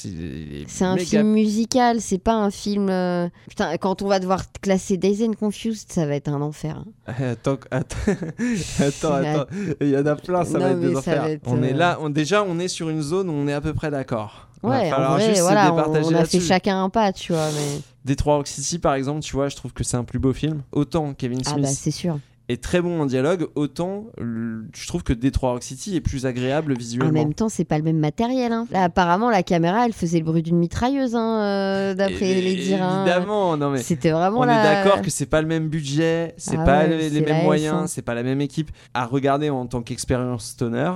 C'est 0.68 0.84
un 0.86 0.96
méga- 0.96 1.06
film 1.06 1.32
musical, 1.32 2.02
c'est 2.02 2.18
pas 2.18 2.34
un 2.36 2.52
film. 2.52 2.90
euh, 2.90 3.28
Putain, 3.50 3.76
quand 3.78 4.02
on 4.02 4.08
va 4.08 4.20
devoir 4.20 4.44
classer 4.62 4.98
Days 4.98 5.26
and 5.28 5.34
Confused, 5.34 5.92
ça 5.92 6.06
va 6.06 6.16
être 6.16 6.28
un 6.30 6.42
enfer. 6.42 6.84
hein. 7.08 7.14
Attends, 7.32 7.58
attends, 7.72 9.14
attends. 9.14 9.46
Il 9.82 9.90
y 9.90 9.98
en 9.98 10.06
a 10.06 10.16
plein, 10.16 10.46
ça 10.46 10.54
Non, 10.60 10.66
va 10.66 10.72
être 10.72 10.80
des 10.80 10.96
enfers. 10.96 11.26
être, 11.26 11.42
On 11.48 11.62
est 11.64 11.74
euh, 11.74 11.78
là, 11.78 11.98
on, 12.02 12.10
déjà 12.10 12.44
on 12.44 12.60
est 12.60 12.68
sur 12.68 12.90
une 12.90 13.02
zone 13.02 13.30
où 13.30 13.34
on 13.34 13.48
est 13.48 13.54
à 13.54 13.62
peu 13.62 13.74
près 13.74 13.92
d'accord. 13.92 14.48
Ouais, 14.64 14.92
en 14.92 15.14
vrai, 15.14 15.30
juste 15.30 15.42
voilà, 15.42 15.72
on, 15.74 15.78
on 16.06 16.16
a 16.16 16.26
fait 16.26 16.40
chacun 16.40 16.84
un 16.84 16.90
pas, 16.90 17.14
tu 17.14 17.34
vois. 17.34 17.50
Mais... 17.52 17.82
Detroit 18.04 18.38
Rock 18.38 18.48
City 18.48 18.80
par 18.80 18.96
exemple, 18.96 19.22
tu 19.22 19.34
vois, 19.36 19.48
je 19.48 19.56
trouve 19.56 19.74
que 19.74 19.84
c'est 19.84 19.98
un 19.98 20.04
plus 20.04 20.18
beau 20.18 20.34
film. 20.34 20.64
Autant 20.72 21.14
Kevin 21.14 21.40
Ah 21.46 21.50
Smith 21.52 21.64
bah, 21.64 21.70
c'est 21.70 21.92
sûr. 21.92 22.18
Est 22.48 22.62
très 22.62 22.80
bon 22.82 23.02
en 23.02 23.06
dialogue, 23.06 23.48
autant 23.56 24.06
je 24.20 24.88
trouve 24.88 25.04
que 25.04 25.14
Detroit 25.14 25.52
Rock 25.52 25.64
City 25.64 25.96
est 25.96 26.02
plus 26.02 26.26
agréable 26.26 26.74
En 26.74 26.78
visuellement. 26.78 27.12
même 27.12 27.34
temps, 27.34 27.50
c'est 27.50 27.66
pas 27.66 27.78
le 27.78 27.84
même 27.84 27.98
matériel. 28.00 28.52
hein. 28.52 28.68
Là, 28.72 28.84
apparemment, 28.84 29.30
la 29.30 29.42
caméra, 29.44 29.86
elle 29.86 29.94
faisait 29.94 30.20
le 30.20 30.26
bruit 30.26 30.44
d'une 30.44 30.58
mitrailleuse, 30.58 31.16
hein, 31.16 31.40
euh, 31.42 31.94
d'après 31.96 32.34
les 32.42 32.56
dires. 32.56 32.84
hein. 32.84 33.04
Évidemment, 33.06 33.58
non 33.58 33.72
mais 33.72 33.80
C'était 33.80 34.12
vraiment 34.12 34.40
on 34.40 34.44
la- 34.44 34.60
est 34.60 34.64
d'accord 34.76 35.02
que 35.02 35.10
c'est 35.10 35.26
pas 35.26 35.42
le 35.42 35.48
même 35.48 35.70
budget, 35.70 36.34
c'est 36.38 36.58
Ah 36.60 36.64
pas 36.64 36.80
ouais, 36.88 37.10
les, 37.10 37.22
mêmes 37.22 37.44
moyens, 37.44 37.90
c'est 37.92 38.02
pas 38.04 38.14
la 38.14 38.24
même 38.24 38.42
équipe. 38.42 38.70
À 38.94 39.06
regarder 39.06 39.50
en 39.50 39.66
tant 39.66 39.82
qu'expérience 39.82 40.46
stoner, 40.46 40.92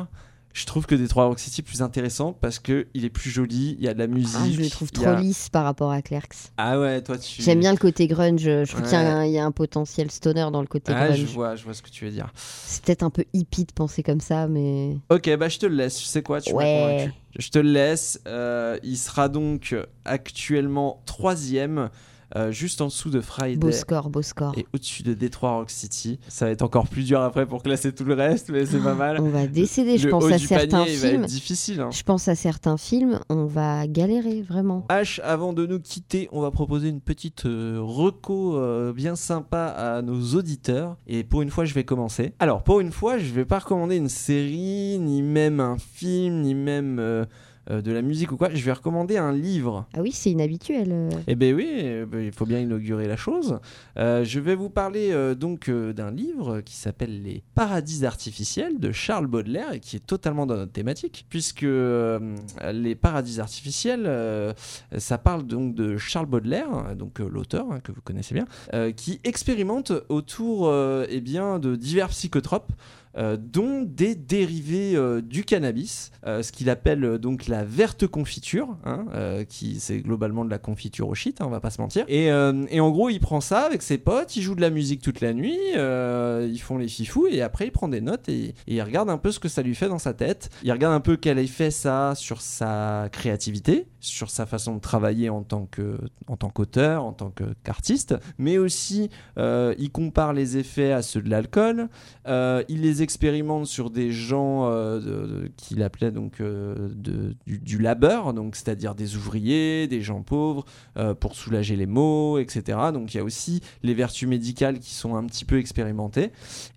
je 0.59 0.65
trouve 0.65 0.85
que 0.85 0.95
Detroit 0.95 1.25
Rock 1.27 1.39
City 1.39 1.61
est 1.61 1.63
plus 1.63 1.81
intéressant 1.81 2.33
parce 2.33 2.59
que 2.59 2.87
il 2.93 3.05
est 3.05 3.09
plus 3.09 3.29
joli, 3.29 3.75
il 3.79 3.85
y 3.85 3.87
a 3.87 3.93
de 3.93 3.99
la 3.99 4.07
musique. 4.07 4.35
Ah, 4.37 4.49
je 4.51 4.59
le 4.59 4.69
trouve 4.69 4.91
trop 4.91 5.05
a- 5.07 5.15
lisse 5.21 5.47
par 5.49 5.63
rapport 5.63 5.91
à 5.91 6.01
Clerks. 6.01 6.51
Ah 6.57 6.79
ouais, 6.79 7.01
toi 7.01 7.17
tu. 7.17 7.41
J'aime 7.41 7.59
bien 7.61 7.71
le 7.71 7.77
côté 7.77 8.07
grunge. 8.07 8.41
Je 8.43 8.69
trouve 8.69 8.83
qu'il 8.83 8.91
y, 8.91 8.95
a 8.95 9.17
un- 9.19 9.25
il 9.25 9.31
y 9.31 9.39
a 9.39 9.45
un 9.45 9.51
potentiel 9.51 10.11
stoner 10.11 10.47
dans 10.51 10.61
le 10.61 10.67
côté 10.67 10.91
Ah, 10.93 11.11
je 11.11 11.23
grunge. 11.23 11.33
vois, 11.33 11.55
je 11.55 11.63
vois 11.63 11.73
ce 11.73 11.81
que 11.81 11.89
tu 11.89 12.03
veux 12.05 12.11
dire. 12.11 12.31
C'est 12.35 12.83
peut-être 12.83 13.03
un 13.03 13.09
peu 13.09 13.23
hippie 13.33 13.63
de 13.65 13.71
penser 13.71 14.03
comme 14.03 14.19
ça, 14.21 14.47
mais. 14.47 14.97
Ok, 15.09 15.33
bah 15.37 15.47
je 15.49 15.59
te 15.59 15.65
le 15.65 15.75
laisse. 15.75 15.95
Tu 15.97 16.05
sais 16.05 16.21
quoi, 16.21 16.41
tu 16.41 16.51
Ouais. 16.53 16.65
convaincu. 16.99 17.13
Je 17.37 17.49
te 17.49 17.59
le 17.59 17.71
laisse. 17.71 18.19
Euh, 18.27 18.77
il 18.83 18.97
sera 18.97 19.29
donc 19.29 19.75
actuellement 20.23 21.01
troisième, 21.05 21.89
euh, 22.35 22.51
juste 22.51 22.81
en 22.81 22.87
dessous 22.87 23.09
de 23.09 23.21
Friday. 23.21 23.57
Beau 23.57 23.71
score, 23.71 24.09
beau 24.09 24.21
score. 24.21 24.53
Et 24.57 24.65
au-dessus 24.73 25.03
de 25.03 25.13
Detroit 25.13 25.51
Rock 25.51 25.69
City. 25.69 26.19
Ça 26.27 26.45
va 26.45 26.51
être 26.51 26.61
encore 26.61 26.87
plus 26.87 27.03
dur 27.05 27.21
après 27.21 27.45
pour 27.45 27.63
classer 27.63 27.93
tout 27.93 28.03
le 28.03 28.13
reste, 28.13 28.49
mais 28.49 28.65
c'est 28.65 28.79
pas 28.79 28.93
mal. 28.95 29.17
On 29.19 29.29
va 29.29 29.47
décéder, 29.47 29.97
je 29.97 30.05
Le 30.05 30.11
pense 30.11 30.23
haut 30.25 30.33
à 30.33 30.37
du 30.37 30.45
certains 30.45 30.79
panier, 30.79 30.93
il 30.93 30.99
va 30.99 31.09
films. 31.09 31.23
être 31.23 31.29
difficile. 31.29 31.81
hein. 31.81 31.89
Je 31.91 32.03
pense 32.03 32.27
à 32.27 32.35
certains 32.35 32.77
films, 32.77 33.19
on 33.29 33.45
va 33.45 33.87
galérer 33.87 34.41
vraiment. 34.41 34.85
H, 34.89 35.19
avant 35.21 35.53
de 35.53 35.65
nous 35.65 35.79
quitter, 35.79 36.29
on 36.31 36.41
va 36.41 36.51
proposer 36.51 36.89
une 36.89 37.01
petite 37.01 37.45
euh, 37.45 37.79
reco 37.81 38.57
euh, 38.57 38.93
bien 38.93 39.15
sympa 39.15 39.65
à 39.67 40.01
nos 40.01 40.35
auditeurs. 40.35 40.97
Et 41.07 41.23
pour 41.23 41.41
une 41.41 41.49
fois, 41.49 41.65
je 41.65 41.73
vais 41.73 41.83
commencer. 41.83 42.33
Alors, 42.39 42.63
pour 42.63 42.79
une 42.79 42.91
fois, 42.91 43.17
je 43.17 43.31
vais 43.33 43.45
pas 43.45 43.59
recommander 43.59 43.95
une 43.97 44.09
série, 44.09 44.97
ni 44.99 45.21
même 45.21 45.59
un 45.59 45.77
film, 45.77 46.41
ni 46.41 46.53
même 46.55 46.99
euh, 47.69 47.81
de 47.81 47.91
la 47.91 48.01
musique 48.01 48.31
ou 48.31 48.37
quoi, 48.37 48.49
je 48.53 48.63
vais 48.63 48.71
recommander 48.71 49.17
un 49.17 49.31
livre. 49.31 49.85
Ah 49.93 50.01
oui, 50.01 50.11
c'est 50.11 50.31
inhabituel. 50.31 50.89
euh. 50.91 51.09
Eh 51.27 51.35
ben 51.35 51.53
oui, 51.55 51.67
eh 51.71 52.05
ben, 52.05 52.21
il 52.21 52.31
faut 52.31 52.45
bien 52.45 52.59
inaugurer 52.59 53.07
la 53.07 53.15
chose. 53.15 53.59
Euh, 53.97 54.23
je 54.23 54.39
vais 54.39 54.55
vous 54.55 54.69
parler 54.69 55.11
euh, 55.11 55.35
donc 55.35 55.69
d'un 55.69 56.11
livre 56.11 56.61
qui 56.61 56.75
s'appelle 56.75 57.21
Les 57.23 57.43
Paradis 57.55 58.05
artificiels 58.05 58.79
de 58.79 58.91
Charles 58.91 59.27
Baudelaire 59.27 59.73
et 59.73 59.79
qui 59.79 59.95
est 59.95 60.05
totalement 60.05 60.45
dans 60.45 60.55
notre 60.55 60.71
thématique, 60.71 61.25
puisque 61.29 61.65
les 61.65 62.95
paradis 62.95 63.39
artificiels, 63.39 64.09
ça 64.97 65.17
parle 65.17 65.43
donc 65.43 65.75
de 65.75 65.97
Charles 65.97 66.25
Baudelaire, 66.25 66.95
donc 66.95 67.19
l'auteur 67.19 67.71
hein, 67.71 67.79
que 67.83 67.91
vous 67.91 68.01
connaissez 68.01 68.33
bien, 68.33 68.45
qui 68.93 69.19
expérimente 69.23 69.91
autour 70.09 70.73
eh 71.09 71.21
bien, 71.21 71.59
de 71.59 71.75
divers 71.75 72.09
psychotropes. 72.09 72.71
Euh, 73.17 73.37
dont 73.39 73.81
des 73.81 74.13
dérivés 74.13 74.95
euh, 74.95 75.19
du 75.21 75.43
cannabis, 75.43 76.11
euh, 76.27 76.43
ce 76.43 76.51
qu'il 76.51 76.69
appelle 76.69 77.17
donc 77.17 77.47
la 77.47 77.63
verte 77.63 78.05
confiture, 78.05 78.77
hein, 78.85 79.05
qui 79.47 79.79
c'est 79.79 79.99
globalement 79.99 80.45
de 80.45 80.49
la 80.49 80.59
confiture 80.59 81.09
au 81.09 81.15
shit, 81.15 81.41
hein, 81.41 81.45
on 81.47 81.49
va 81.49 81.59
pas 81.59 81.71
se 81.71 81.81
mentir. 81.81 82.05
Et, 82.07 82.31
en 82.31 82.89
gros, 82.91 83.09
il 83.09 83.19
prend 83.19 83.41
ça 83.41 83.61
avec 83.61 83.81
ses 83.81 83.97
potes, 83.97 84.35
il 84.35 84.41
joue 84.41 84.55
de 84.55 84.61
la 84.61 84.69
musique 84.69 85.01
toute 85.01 85.21
la 85.21 85.33
nuit, 85.33 85.57
ils 85.75 86.61
font 86.61 86.77
les 86.77 86.87
fifous 86.87 87.27
et 87.27 87.41
après 87.41 87.67
il 87.67 87.71
prend 87.71 87.87
des 87.87 88.01
notes 88.01 88.29
et, 88.29 88.53
il 88.67 88.81
regarde 88.81 89.09
un 89.09 89.17
peu 89.17 89.31
ce 89.31 89.39
que 89.39 89.49
ça 89.49 89.61
lui 89.61 89.75
fait 89.75 89.89
dans 89.89 89.99
sa 89.99 90.13
tête. 90.13 90.49
Il 90.63 90.71
regarde 90.71 90.93
un 90.93 90.99
peu 90.99 91.17
quel 91.17 91.39
effet 91.39 91.71
ça 91.71 92.11
a 92.11 92.15
sur 92.15 92.41
sa 92.41 93.09
créativité, 93.11 93.87
sur 93.99 94.29
sa 94.29 94.45
façon 94.45 94.75
de 94.75 94.79
travailler 94.79 95.29
en 95.29 95.41
tant 95.41 95.67
en 96.27 96.37
tant 96.37 96.49
qu'auteur, 96.49 97.03
en 97.03 97.11
tant 97.11 97.33
qu'artiste, 97.63 98.15
mais 98.37 98.57
aussi 98.57 99.09
il 99.37 99.89
compare 99.91 100.33
les 100.33 100.57
effets 100.57 100.91
à 100.91 101.01
ceux 101.01 101.21
de 101.21 101.29
l'alcool. 101.29 101.89
Il 102.27 102.81
les 102.81 102.98
expérimente 103.01 103.65
sur 103.65 103.89
des 103.89 104.11
gens 104.11 104.65
euh, 104.65 105.47
qu'il 105.57 105.83
appelait 105.83 106.11
donc 106.11 106.41
euh, 106.41 106.89
du, 107.45 107.77
labeur, 107.77 108.33
donc 108.33 108.55
c'est-à-dire 108.55 108.95
des 108.95 109.15
ouvriers, 109.15 109.87
des 109.87 110.01
gens 110.01 110.21
pauvres, 110.21 110.65
euh, 110.97 111.13
pour 111.13 111.35
soulager 111.35 111.75
les 111.75 111.85
maux, 111.85 112.39
etc. 112.39 112.77
Donc 112.93 113.13
il 113.13 113.17
y 113.17 113.19
a 113.19 113.23
aussi 113.23 113.61
les 113.83 113.93
vertus 113.93 114.27
médicales 114.27 114.79
qui 114.79 114.93
sont 114.93 115.15
un 115.15 115.25
petit 115.25 115.45
peu 115.45 115.57
expérimentées. 115.57 116.31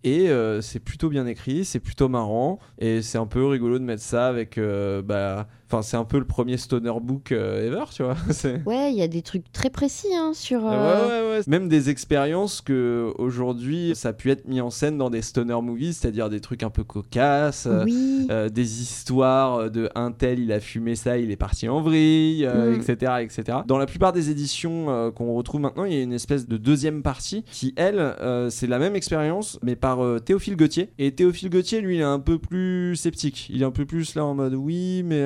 Et 0.05 0.29
c'est 0.61 0.81
plutôt 0.81 1.09
bien 1.09 1.27
écrit, 1.27 1.65
c'est 1.65 1.81
plutôt 1.81 2.09
marrant, 2.09 2.59
et 2.79 3.03
c'est 3.03 3.19
un 3.19 3.27
peu 3.27 3.47
rigolo 3.47 3.79
de 3.79 3.85
mettre 3.85 4.03
ça 4.03 4.27
avec. 4.27 4.59
bah, 5.05 5.49
Enfin, 5.73 5.81
c'est 5.81 5.97
un 5.97 6.05
peu 6.05 6.19
le 6.19 6.27
premier 6.27 6.59
stoner 6.59 6.93
book 7.01 7.33
euh, 7.33 7.67
ever, 7.67 7.85
tu 7.95 8.03
vois. 8.03 8.15
Ouais, 8.67 8.93
il 8.93 8.99
y 8.99 9.03
a 9.03 9.09
des 9.09 9.23
trucs 9.23 9.51
très 9.53 9.71
précis 9.71 10.09
hein, 10.15 10.33
sur. 10.35 10.65
Ouais, 10.65 10.71
euh, 10.75 11.31
ouais, 11.31 11.39
ouais. 11.39 11.43
Même 11.47 11.69
des 11.69 11.89
expériences 11.89 12.61
que 12.61 13.11
aujourd'hui 13.17 13.93
ça 13.95 14.11
a 14.11 14.13
pu 14.13 14.31
être 14.31 14.47
mis 14.47 14.61
en 14.61 14.69
scène 14.69 14.99
dans 14.99 15.09
des 15.09 15.23
stoner 15.23 15.61
movies, 15.63 15.95
c'est-à-dire 15.97 16.29
des 16.29 16.41
trucs 16.41 16.63
un 16.63 16.69
peu 16.69 16.85
cocasses, 16.85 17.67
euh, 17.67 17.85
Oui. 17.85 18.27
euh, 18.31 18.51
des 18.51 18.83
histoires 18.83 19.71
de 19.71 19.89
un 19.95 20.13
tel 20.13 20.41
il 20.41 20.53
a 20.53 20.61
fumé 20.61 20.95
ça, 20.95 21.17
il 21.17 21.31
est 21.31 21.37
parti 21.37 21.69
en 21.71 21.81
vrille, 21.81 22.45
euh, 22.45 22.73
Mm. 22.77 22.81
etc., 22.81 23.13
etc. 23.21 23.59
Dans 23.67 23.79
la 23.79 23.87
plupart 23.87 24.13
des 24.13 24.29
éditions 24.31 25.13
qu'on 25.17 25.33
retrouve 25.35 25.61
maintenant, 25.63 25.85
il 25.85 25.95
y 25.95 25.99
a 25.99 26.03
une 26.03 26.13
espèce 26.13 26.47
de 26.47 26.59
deuxième 26.59 27.03
partie 27.03 27.45
qui, 27.51 27.73
elle, 27.77 28.15
c'est 28.51 28.67
la 28.67 28.79
même 28.79 28.95
expérience, 28.95 29.59
mais 29.63 29.75
par 29.77 30.01
Théophile 30.23 30.57
Gautier. 30.57 30.91
Et 30.99 31.13
Théophile 31.15 31.49
Gautier, 31.51 31.81
lui, 31.81 31.97
il 31.97 32.01
est 32.01 32.05
un 32.05 32.21
peu 32.21 32.39
plus 32.39 32.95
sceptique. 32.97 33.49
Il 33.51 33.63
est 33.63 33.65
un 33.65 33.71
peu 33.71 33.87
plus 33.87 34.15
là 34.15 34.25
en 34.27 34.35
mode 34.35 34.55
oui, 34.55 35.03
mais 35.05 35.23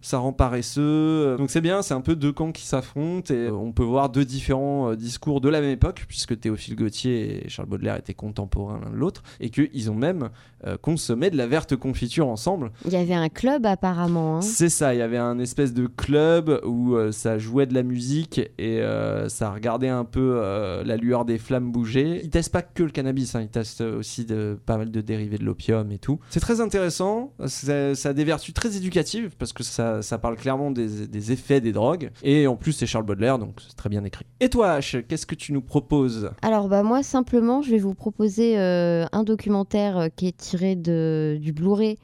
ça 0.00 0.18
rend 0.18 0.32
paresseux. 0.32 1.36
Donc 1.38 1.50
c'est 1.50 1.60
bien, 1.60 1.82
c'est 1.82 1.94
un 1.94 2.00
peu 2.00 2.16
deux 2.16 2.32
camps 2.32 2.52
qui 2.52 2.66
s'affrontent 2.66 3.32
et 3.32 3.46
euh, 3.48 3.52
on 3.52 3.72
peut 3.72 3.82
voir 3.84 4.08
deux 4.08 4.24
différents 4.24 4.90
euh, 4.90 4.96
discours 4.96 5.40
de 5.40 5.48
la 5.48 5.60
même 5.60 5.70
époque, 5.70 6.04
puisque 6.08 6.38
Théophile 6.38 6.76
Gautier 6.76 7.44
et 7.46 7.48
Charles 7.48 7.68
Baudelaire 7.68 7.96
étaient 7.96 8.14
contemporains 8.14 8.80
l'un 8.84 8.90
de 8.90 8.96
l'autre, 8.96 9.22
et 9.40 9.50
qu'ils 9.50 9.90
ont 9.90 9.94
même 9.94 10.30
euh, 10.66 10.76
consommé 10.76 11.30
de 11.30 11.36
la 11.36 11.46
verte 11.46 11.76
confiture 11.76 12.28
ensemble. 12.28 12.70
Il 12.84 12.92
y 12.92 12.96
avait 12.96 13.14
un 13.14 13.28
club 13.28 13.66
apparemment. 13.66 14.38
hein. 14.38 14.42
C'est 14.42 14.68
ça, 14.68 14.94
il 14.94 14.98
y 14.98 15.02
avait 15.02 15.18
un 15.18 15.38
espèce 15.38 15.74
de 15.74 15.86
club 15.86 16.60
où 16.64 16.94
euh, 16.94 17.12
ça 17.12 17.38
jouait 17.38 17.66
de 17.66 17.74
la 17.74 17.82
musique 17.82 18.38
et 18.58 18.80
euh, 18.80 19.28
ça 19.28 19.50
regardait 19.52 19.88
un 19.88 20.04
peu 20.04 20.40
euh, 20.42 20.82
la 20.84 20.96
lueur 20.96 21.24
des 21.24 21.38
flammes 21.38 21.70
bouger. 21.70 22.20
Ils 22.22 22.30
testent 22.30 22.52
pas 22.52 22.62
que 22.62 22.82
le 22.82 22.90
cannabis, 22.90 23.34
hein, 23.34 23.42
ils 23.42 23.48
testent 23.48 23.82
aussi 23.82 24.24
de, 24.24 24.58
pas 24.66 24.76
mal 24.76 24.90
de 24.90 25.00
dérivés 25.00 25.38
de 25.38 25.44
l'opium 25.44 25.90
et 25.92 25.98
tout. 25.98 26.18
C'est 26.30 26.40
très 26.40 26.60
intéressant, 26.60 27.32
ça, 27.46 27.94
ça 27.94 28.08
a 28.10 28.12
des 28.12 28.24
vertus 28.24 28.54
très 28.54 28.76
éducatives 28.76 29.34
parce 29.38 29.52
que 29.52 29.62
ça, 29.62 29.75
ça 30.00 30.18
parle 30.18 30.36
clairement 30.36 30.70
des, 30.70 31.32
effets 31.32 31.60
des 31.60 31.72
drogues 31.72 32.10
et 32.22 32.46
en 32.46 32.56
plus 32.56 32.72
c'est 32.72 32.86
Charles 32.86 33.04
Baudelaire 33.04 33.38
donc 33.38 33.60
c'est 33.66 33.76
très 33.76 33.88
bien 33.88 34.04
écrit. 34.04 34.26
Et 34.40 34.48
toi 34.48 34.78
H, 34.78 35.02
qu'est-ce 35.06 35.26
que 35.26 35.34
tu 35.34 35.52
nous 35.52 35.62
proposes? 35.62 36.30
Alors 36.42 36.68
bah 36.68 36.82
moi 36.82 37.02
simplement 37.02 37.62
je 37.62 37.70
vais 37.70 37.78
vous 37.78 37.94
proposer 37.94 38.58
euh, 38.58 39.06
un 39.12 39.22
documentaire 39.22 39.98
euh, 39.98 40.08
qui 40.14 40.28
est 40.28 40.36
tiré 40.36 40.76
de, 40.76 41.38
du 41.40 41.52
Blu-ray 41.52 41.98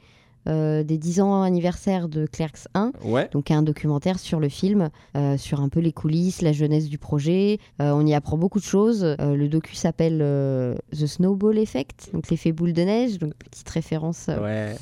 euh, 0.47 0.83
des 0.83 0.97
10 0.97 1.21
ans 1.21 1.41
anniversaire 1.41 2.09
de 2.09 2.25
Clerks 2.25 2.67
1. 2.73 2.91
Ouais. 3.05 3.29
Donc 3.31 3.51
un 3.51 3.61
documentaire 3.63 4.19
sur 4.19 4.39
le 4.39 4.49
film, 4.49 4.89
euh, 5.15 5.37
sur 5.37 5.61
un 5.61 5.69
peu 5.69 5.79
les 5.79 5.91
coulisses, 5.93 6.41
la 6.41 6.51
jeunesse 6.51 6.89
du 6.89 6.97
projet. 6.97 7.59
Euh, 7.81 7.91
on 7.93 8.05
y 8.05 8.13
apprend 8.13 8.37
beaucoup 8.37 8.59
de 8.59 8.63
choses. 8.65 9.03
Le 9.19 9.47
docu 9.47 9.75
s'appelle 9.75 10.19
The 10.91 11.05
Snowball 11.07 11.57
Effect, 11.57 12.09
donc 12.13 12.29
l'effet 12.29 12.51
boule 12.51 12.73
de 12.73 12.81
neige, 12.81 13.19
donc 13.19 13.33
petite 13.35 13.69
référence 13.69 14.27
Ouais. 14.27 14.75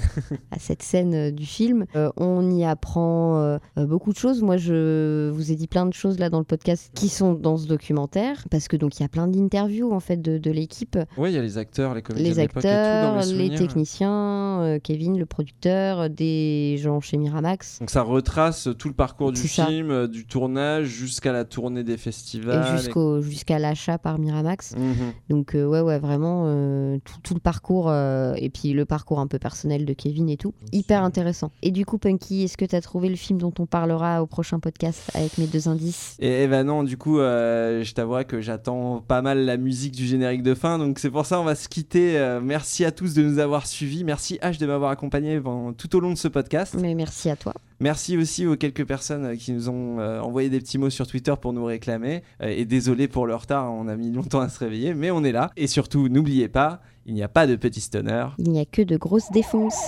à 0.51 0.59
cette 0.59 0.83
scène 0.83 1.31
du 1.31 1.45
film. 1.45 1.85
On 2.17 2.49
y 2.51 2.63
apprend 2.65 3.57
beaucoup 3.77 4.11
de 4.13 4.17
choses. 4.17 4.41
Moi, 4.41 4.57
je 4.57 5.29
vous 5.29 5.51
ai 5.51 5.55
dit 5.55 5.67
plein 5.67 5.85
de 5.85 5.93
choses 5.93 6.19
là 6.19 6.29
dans 6.29 6.39
le 6.39 6.45
podcast 6.45 6.91
qui 6.93 7.09
sont 7.09 7.33
dans 7.33 7.57
ce 7.57 7.67
documentaire, 7.67 8.45
parce 8.49 8.67
que 8.67 8.75
donc 8.77 8.97
il 8.99 9.03
y 9.03 9.05
a 9.05 9.09
plein 9.09 9.27
d'interviews 9.27 9.91
en 9.93 9.99
fait 9.99 10.21
de, 10.21 10.37
de 10.37 10.51
l'équipe, 10.51 10.97
Ouais, 11.17 11.31
il 11.31 11.35
y 11.35 11.37
a 11.37 11.41
les 11.41 11.57
acteurs, 11.57 11.93
les 11.93 12.01
comédiens 12.01 12.29
les 12.29 12.35
de 12.35 12.41
l'époque 12.41 12.57
et 12.65 12.67
tout, 12.67 12.67
dans 12.67 12.71
acteurs, 12.73 13.15
les 13.17 13.23
souvenirs. 13.23 13.59
techniciens, 13.59 14.77
Kevin, 14.83 15.17
le 15.17 15.25
producteur, 15.25 15.50
des 15.61 16.77
gens 16.79 17.01
chez 17.01 17.17
Miramax. 17.17 17.79
Donc 17.79 17.89
ça 17.89 18.01
retrace 18.01 18.69
tout 18.77 18.87
le 18.87 18.93
parcours 18.93 19.31
du 19.31 19.47
ça. 19.47 19.65
film, 19.65 19.91
euh, 19.91 20.07
du 20.07 20.25
tournage 20.25 20.87
jusqu'à 20.87 21.31
la 21.31 21.45
tournée 21.45 21.83
des 21.83 21.97
festivals. 21.97 22.65
Et 22.67 22.77
jusqu'au, 22.77 23.21
jusqu'à 23.21 23.59
l'achat 23.59 23.97
par 23.97 24.19
Miramax. 24.19 24.75
Mhm. 24.75 25.13
Donc, 25.29 25.55
euh, 25.55 25.65
ouais, 25.65 25.81
ouais, 25.81 25.99
vraiment, 25.99 26.45
euh, 26.47 26.97
tout, 27.03 27.19
tout 27.23 27.33
le 27.33 27.39
parcours, 27.39 27.89
euh, 27.89 28.33
et 28.37 28.49
puis 28.49 28.73
le 28.73 28.85
parcours 28.85 29.19
un 29.19 29.27
peu 29.27 29.39
personnel 29.39 29.85
de 29.85 29.93
Kevin 29.93 30.29
et 30.29 30.37
tout. 30.37 30.53
Hyper 30.71 31.03
intéressant. 31.03 31.51
Et 31.61 31.71
du 31.71 31.85
coup, 31.85 31.97
Punky, 31.97 32.43
est-ce 32.43 32.57
que 32.57 32.65
tu 32.65 32.75
as 32.75 32.81
trouvé 32.81 33.09
le 33.09 33.15
film 33.15 33.39
dont 33.39 33.53
on 33.59 33.65
parlera 33.65 34.21
au 34.21 34.27
prochain 34.27 34.59
podcast 34.59 35.11
avec 35.13 35.37
mes 35.37 35.47
deux 35.47 35.67
indices? 35.67 36.15
Et, 36.19 36.43
et 36.43 36.47
bah 36.47 36.63
non, 36.63 36.83
du 36.83 36.97
coup, 36.97 37.19
euh, 37.19 37.83
je 37.83 37.93
t'avouerai 37.93 38.25
que 38.25 38.41
j'attends 38.41 39.03
pas 39.07 39.21
mal 39.21 39.45
la 39.45 39.57
musique 39.57 39.93
du 39.93 40.05
générique 40.05 40.43
de 40.43 40.53
fin, 40.53 40.77
donc 40.77 40.99
c'est 40.99 41.09
pour 41.09 41.25
ça 41.25 41.39
on 41.39 41.43
va 41.43 41.55
se 41.55 41.67
quitter. 41.67 42.17
Euh, 42.17 42.39
merci 42.41 42.85
à 42.85 42.91
tous 42.91 43.13
de 43.13 43.21
nous 43.21 43.39
avoir 43.39 43.67
suivis, 43.67 44.03
merci 44.03 44.39
H 44.41 44.59
de 44.59 44.65
m'avoir 44.65 44.91
accompagné 44.91 45.39
pendant- 45.41 45.73
tout 45.73 45.95
au 45.95 45.99
long 45.99 46.11
de 46.11 46.17
ce 46.17 46.27
podcast. 46.27 46.75
Mais 46.79 46.93
merci 46.95 47.29
à 47.29 47.35
toi. 47.35 47.53
Merci 47.79 48.15
aussi 48.17 48.45
aux 48.45 48.55
quelques 48.55 48.85
personnes 48.85 49.25
euh, 49.25 49.35
qui 49.35 49.51
nous 49.51 49.69
ont 49.69 49.99
euh, 49.99 50.19
envoyé 50.21 50.49
des 50.49 50.59
petits 50.59 50.77
mots 50.77 50.89
sur 50.91 51.07
Twitter 51.07 51.33
pour 51.41 51.51
nous 51.53 51.65
réclamer. 51.65 52.21
Euh, 52.41 52.47
et 52.55 52.65
désolé 52.65 53.07
pour 53.07 53.25
le 53.25 53.35
retard, 53.35 53.71
on 53.73 53.87
a 53.87 53.95
mis 53.95 54.11
longtemps 54.11 54.39
à 54.41 54.49
se 54.49 54.59
réveiller, 54.59 54.93
mais 54.93 55.09
on 55.11 55.23
est 55.23 55.31
là. 55.31 55.49
Et 55.57 55.67
surtout, 55.67 56.07
n'oubliez 56.09 56.47
pas, 56.47 56.81
il 57.05 57.13
n'y 57.15 57.23
a 57.23 57.27
pas 57.29 57.47
de 57.47 57.55
petits 57.55 57.81
stoners. 57.81 58.27
Il 58.37 58.51
n'y 58.51 58.59
a 58.59 58.65
que 58.65 58.81
de 58.83 58.97
grosses 58.97 59.31
défonces. 59.31 59.81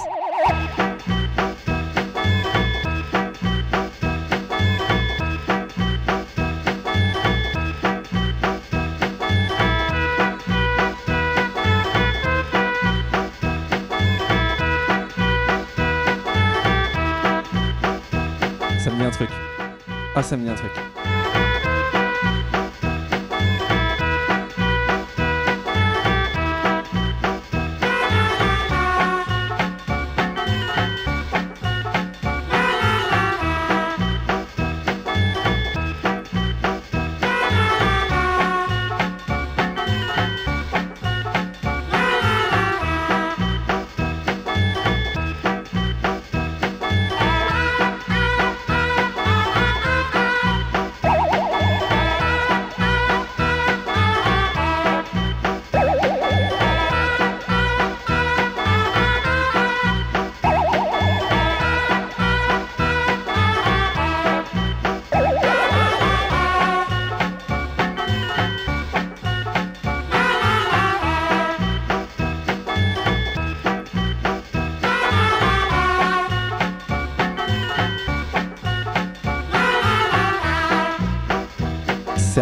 Ah, 20.15 20.23
ça 20.23 20.37
me 20.37 20.43
dit 20.43 20.49
un 20.49 20.55
truc. 20.55 20.92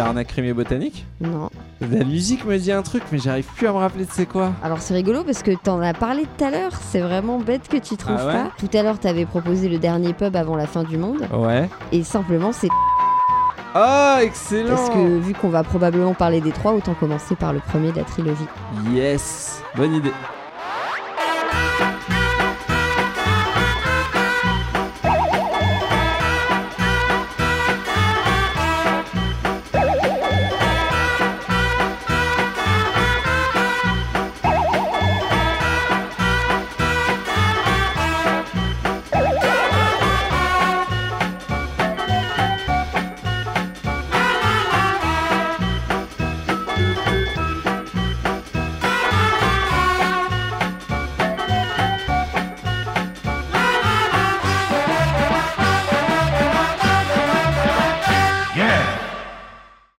C'est 0.02 0.08
Arnacrimier 0.08 0.52
Botanique 0.52 1.06
Non. 1.20 1.48
La 1.80 2.04
musique 2.04 2.44
me 2.44 2.56
dit 2.58 2.70
un 2.72 2.82
truc, 2.82 3.02
mais 3.12 3.18
j'arrive 3.18 3.46
plus 3.56 3.66
à 3.66 3.72
me 3.72 3.78
rappeler 3.78 4.04
de 4.04 4.10
c'est 4.12 4.26
quoi. 4.26 4.52
Alors 4.62 4.80
c'est 4.80 4.94
rigolo 4.94 5.24
parce 5.24 5.42
que 5.42 5.50
t'en 5.62 5.80
as 5.80 5.94
parlé 5.94 6.24
tout 6.38 6.44
à 6.44 6.50
l'heure, 6.50 6.72
c'est 6.80 7.00
vraiment 7.00 7.38
bête 7.38 7.68
que 7.68 7.76
tu 7.76 7.96
trouves 7.96 8.16
Ah 8.18 8.26
ouais 8.26 8.32
pas. 8.32 8.50
Tout 8.58 8.76
à 8.76 8.82
l'heure 8.82 8.98
t'avais 8.98 9.24
proposé 9.26 9.68
le 9.68 9.78
dernier 9.78 10.12
pub 10.12 10.34
avant 10.36 10.56
la 10.56 10.66
fin 10.66 10.82
du 10.84 10.96
monde, 10.98 11.26
Ouais. 11.32 11.68
et 11.92 12.02
simplement 12.04 12.52
c'est 12.52 12.68
Oh, 13.74 14.16
excellent 14.20 14.76
parce 14.76 14.90
que 14.90 15.18
vu 15.18 15.32
qu'on 15.32 15.48
va 15.48 15.62
probablement 15.64 16.12
parler 16.14 16.40
des 16.42 16.52
trois, 16.52 16.72
autant 16.74 16.92
commencer 16.94 17.34
par 17.36 17.52
le 17.54 17.60
premier 17.60 17.90
de 17.90 17.96
la 17.96 18.04
trilogie. 18.04 18.44
Yes 18.92 19.62
Bonne 19.76 19.94
idée. 19.94 20.12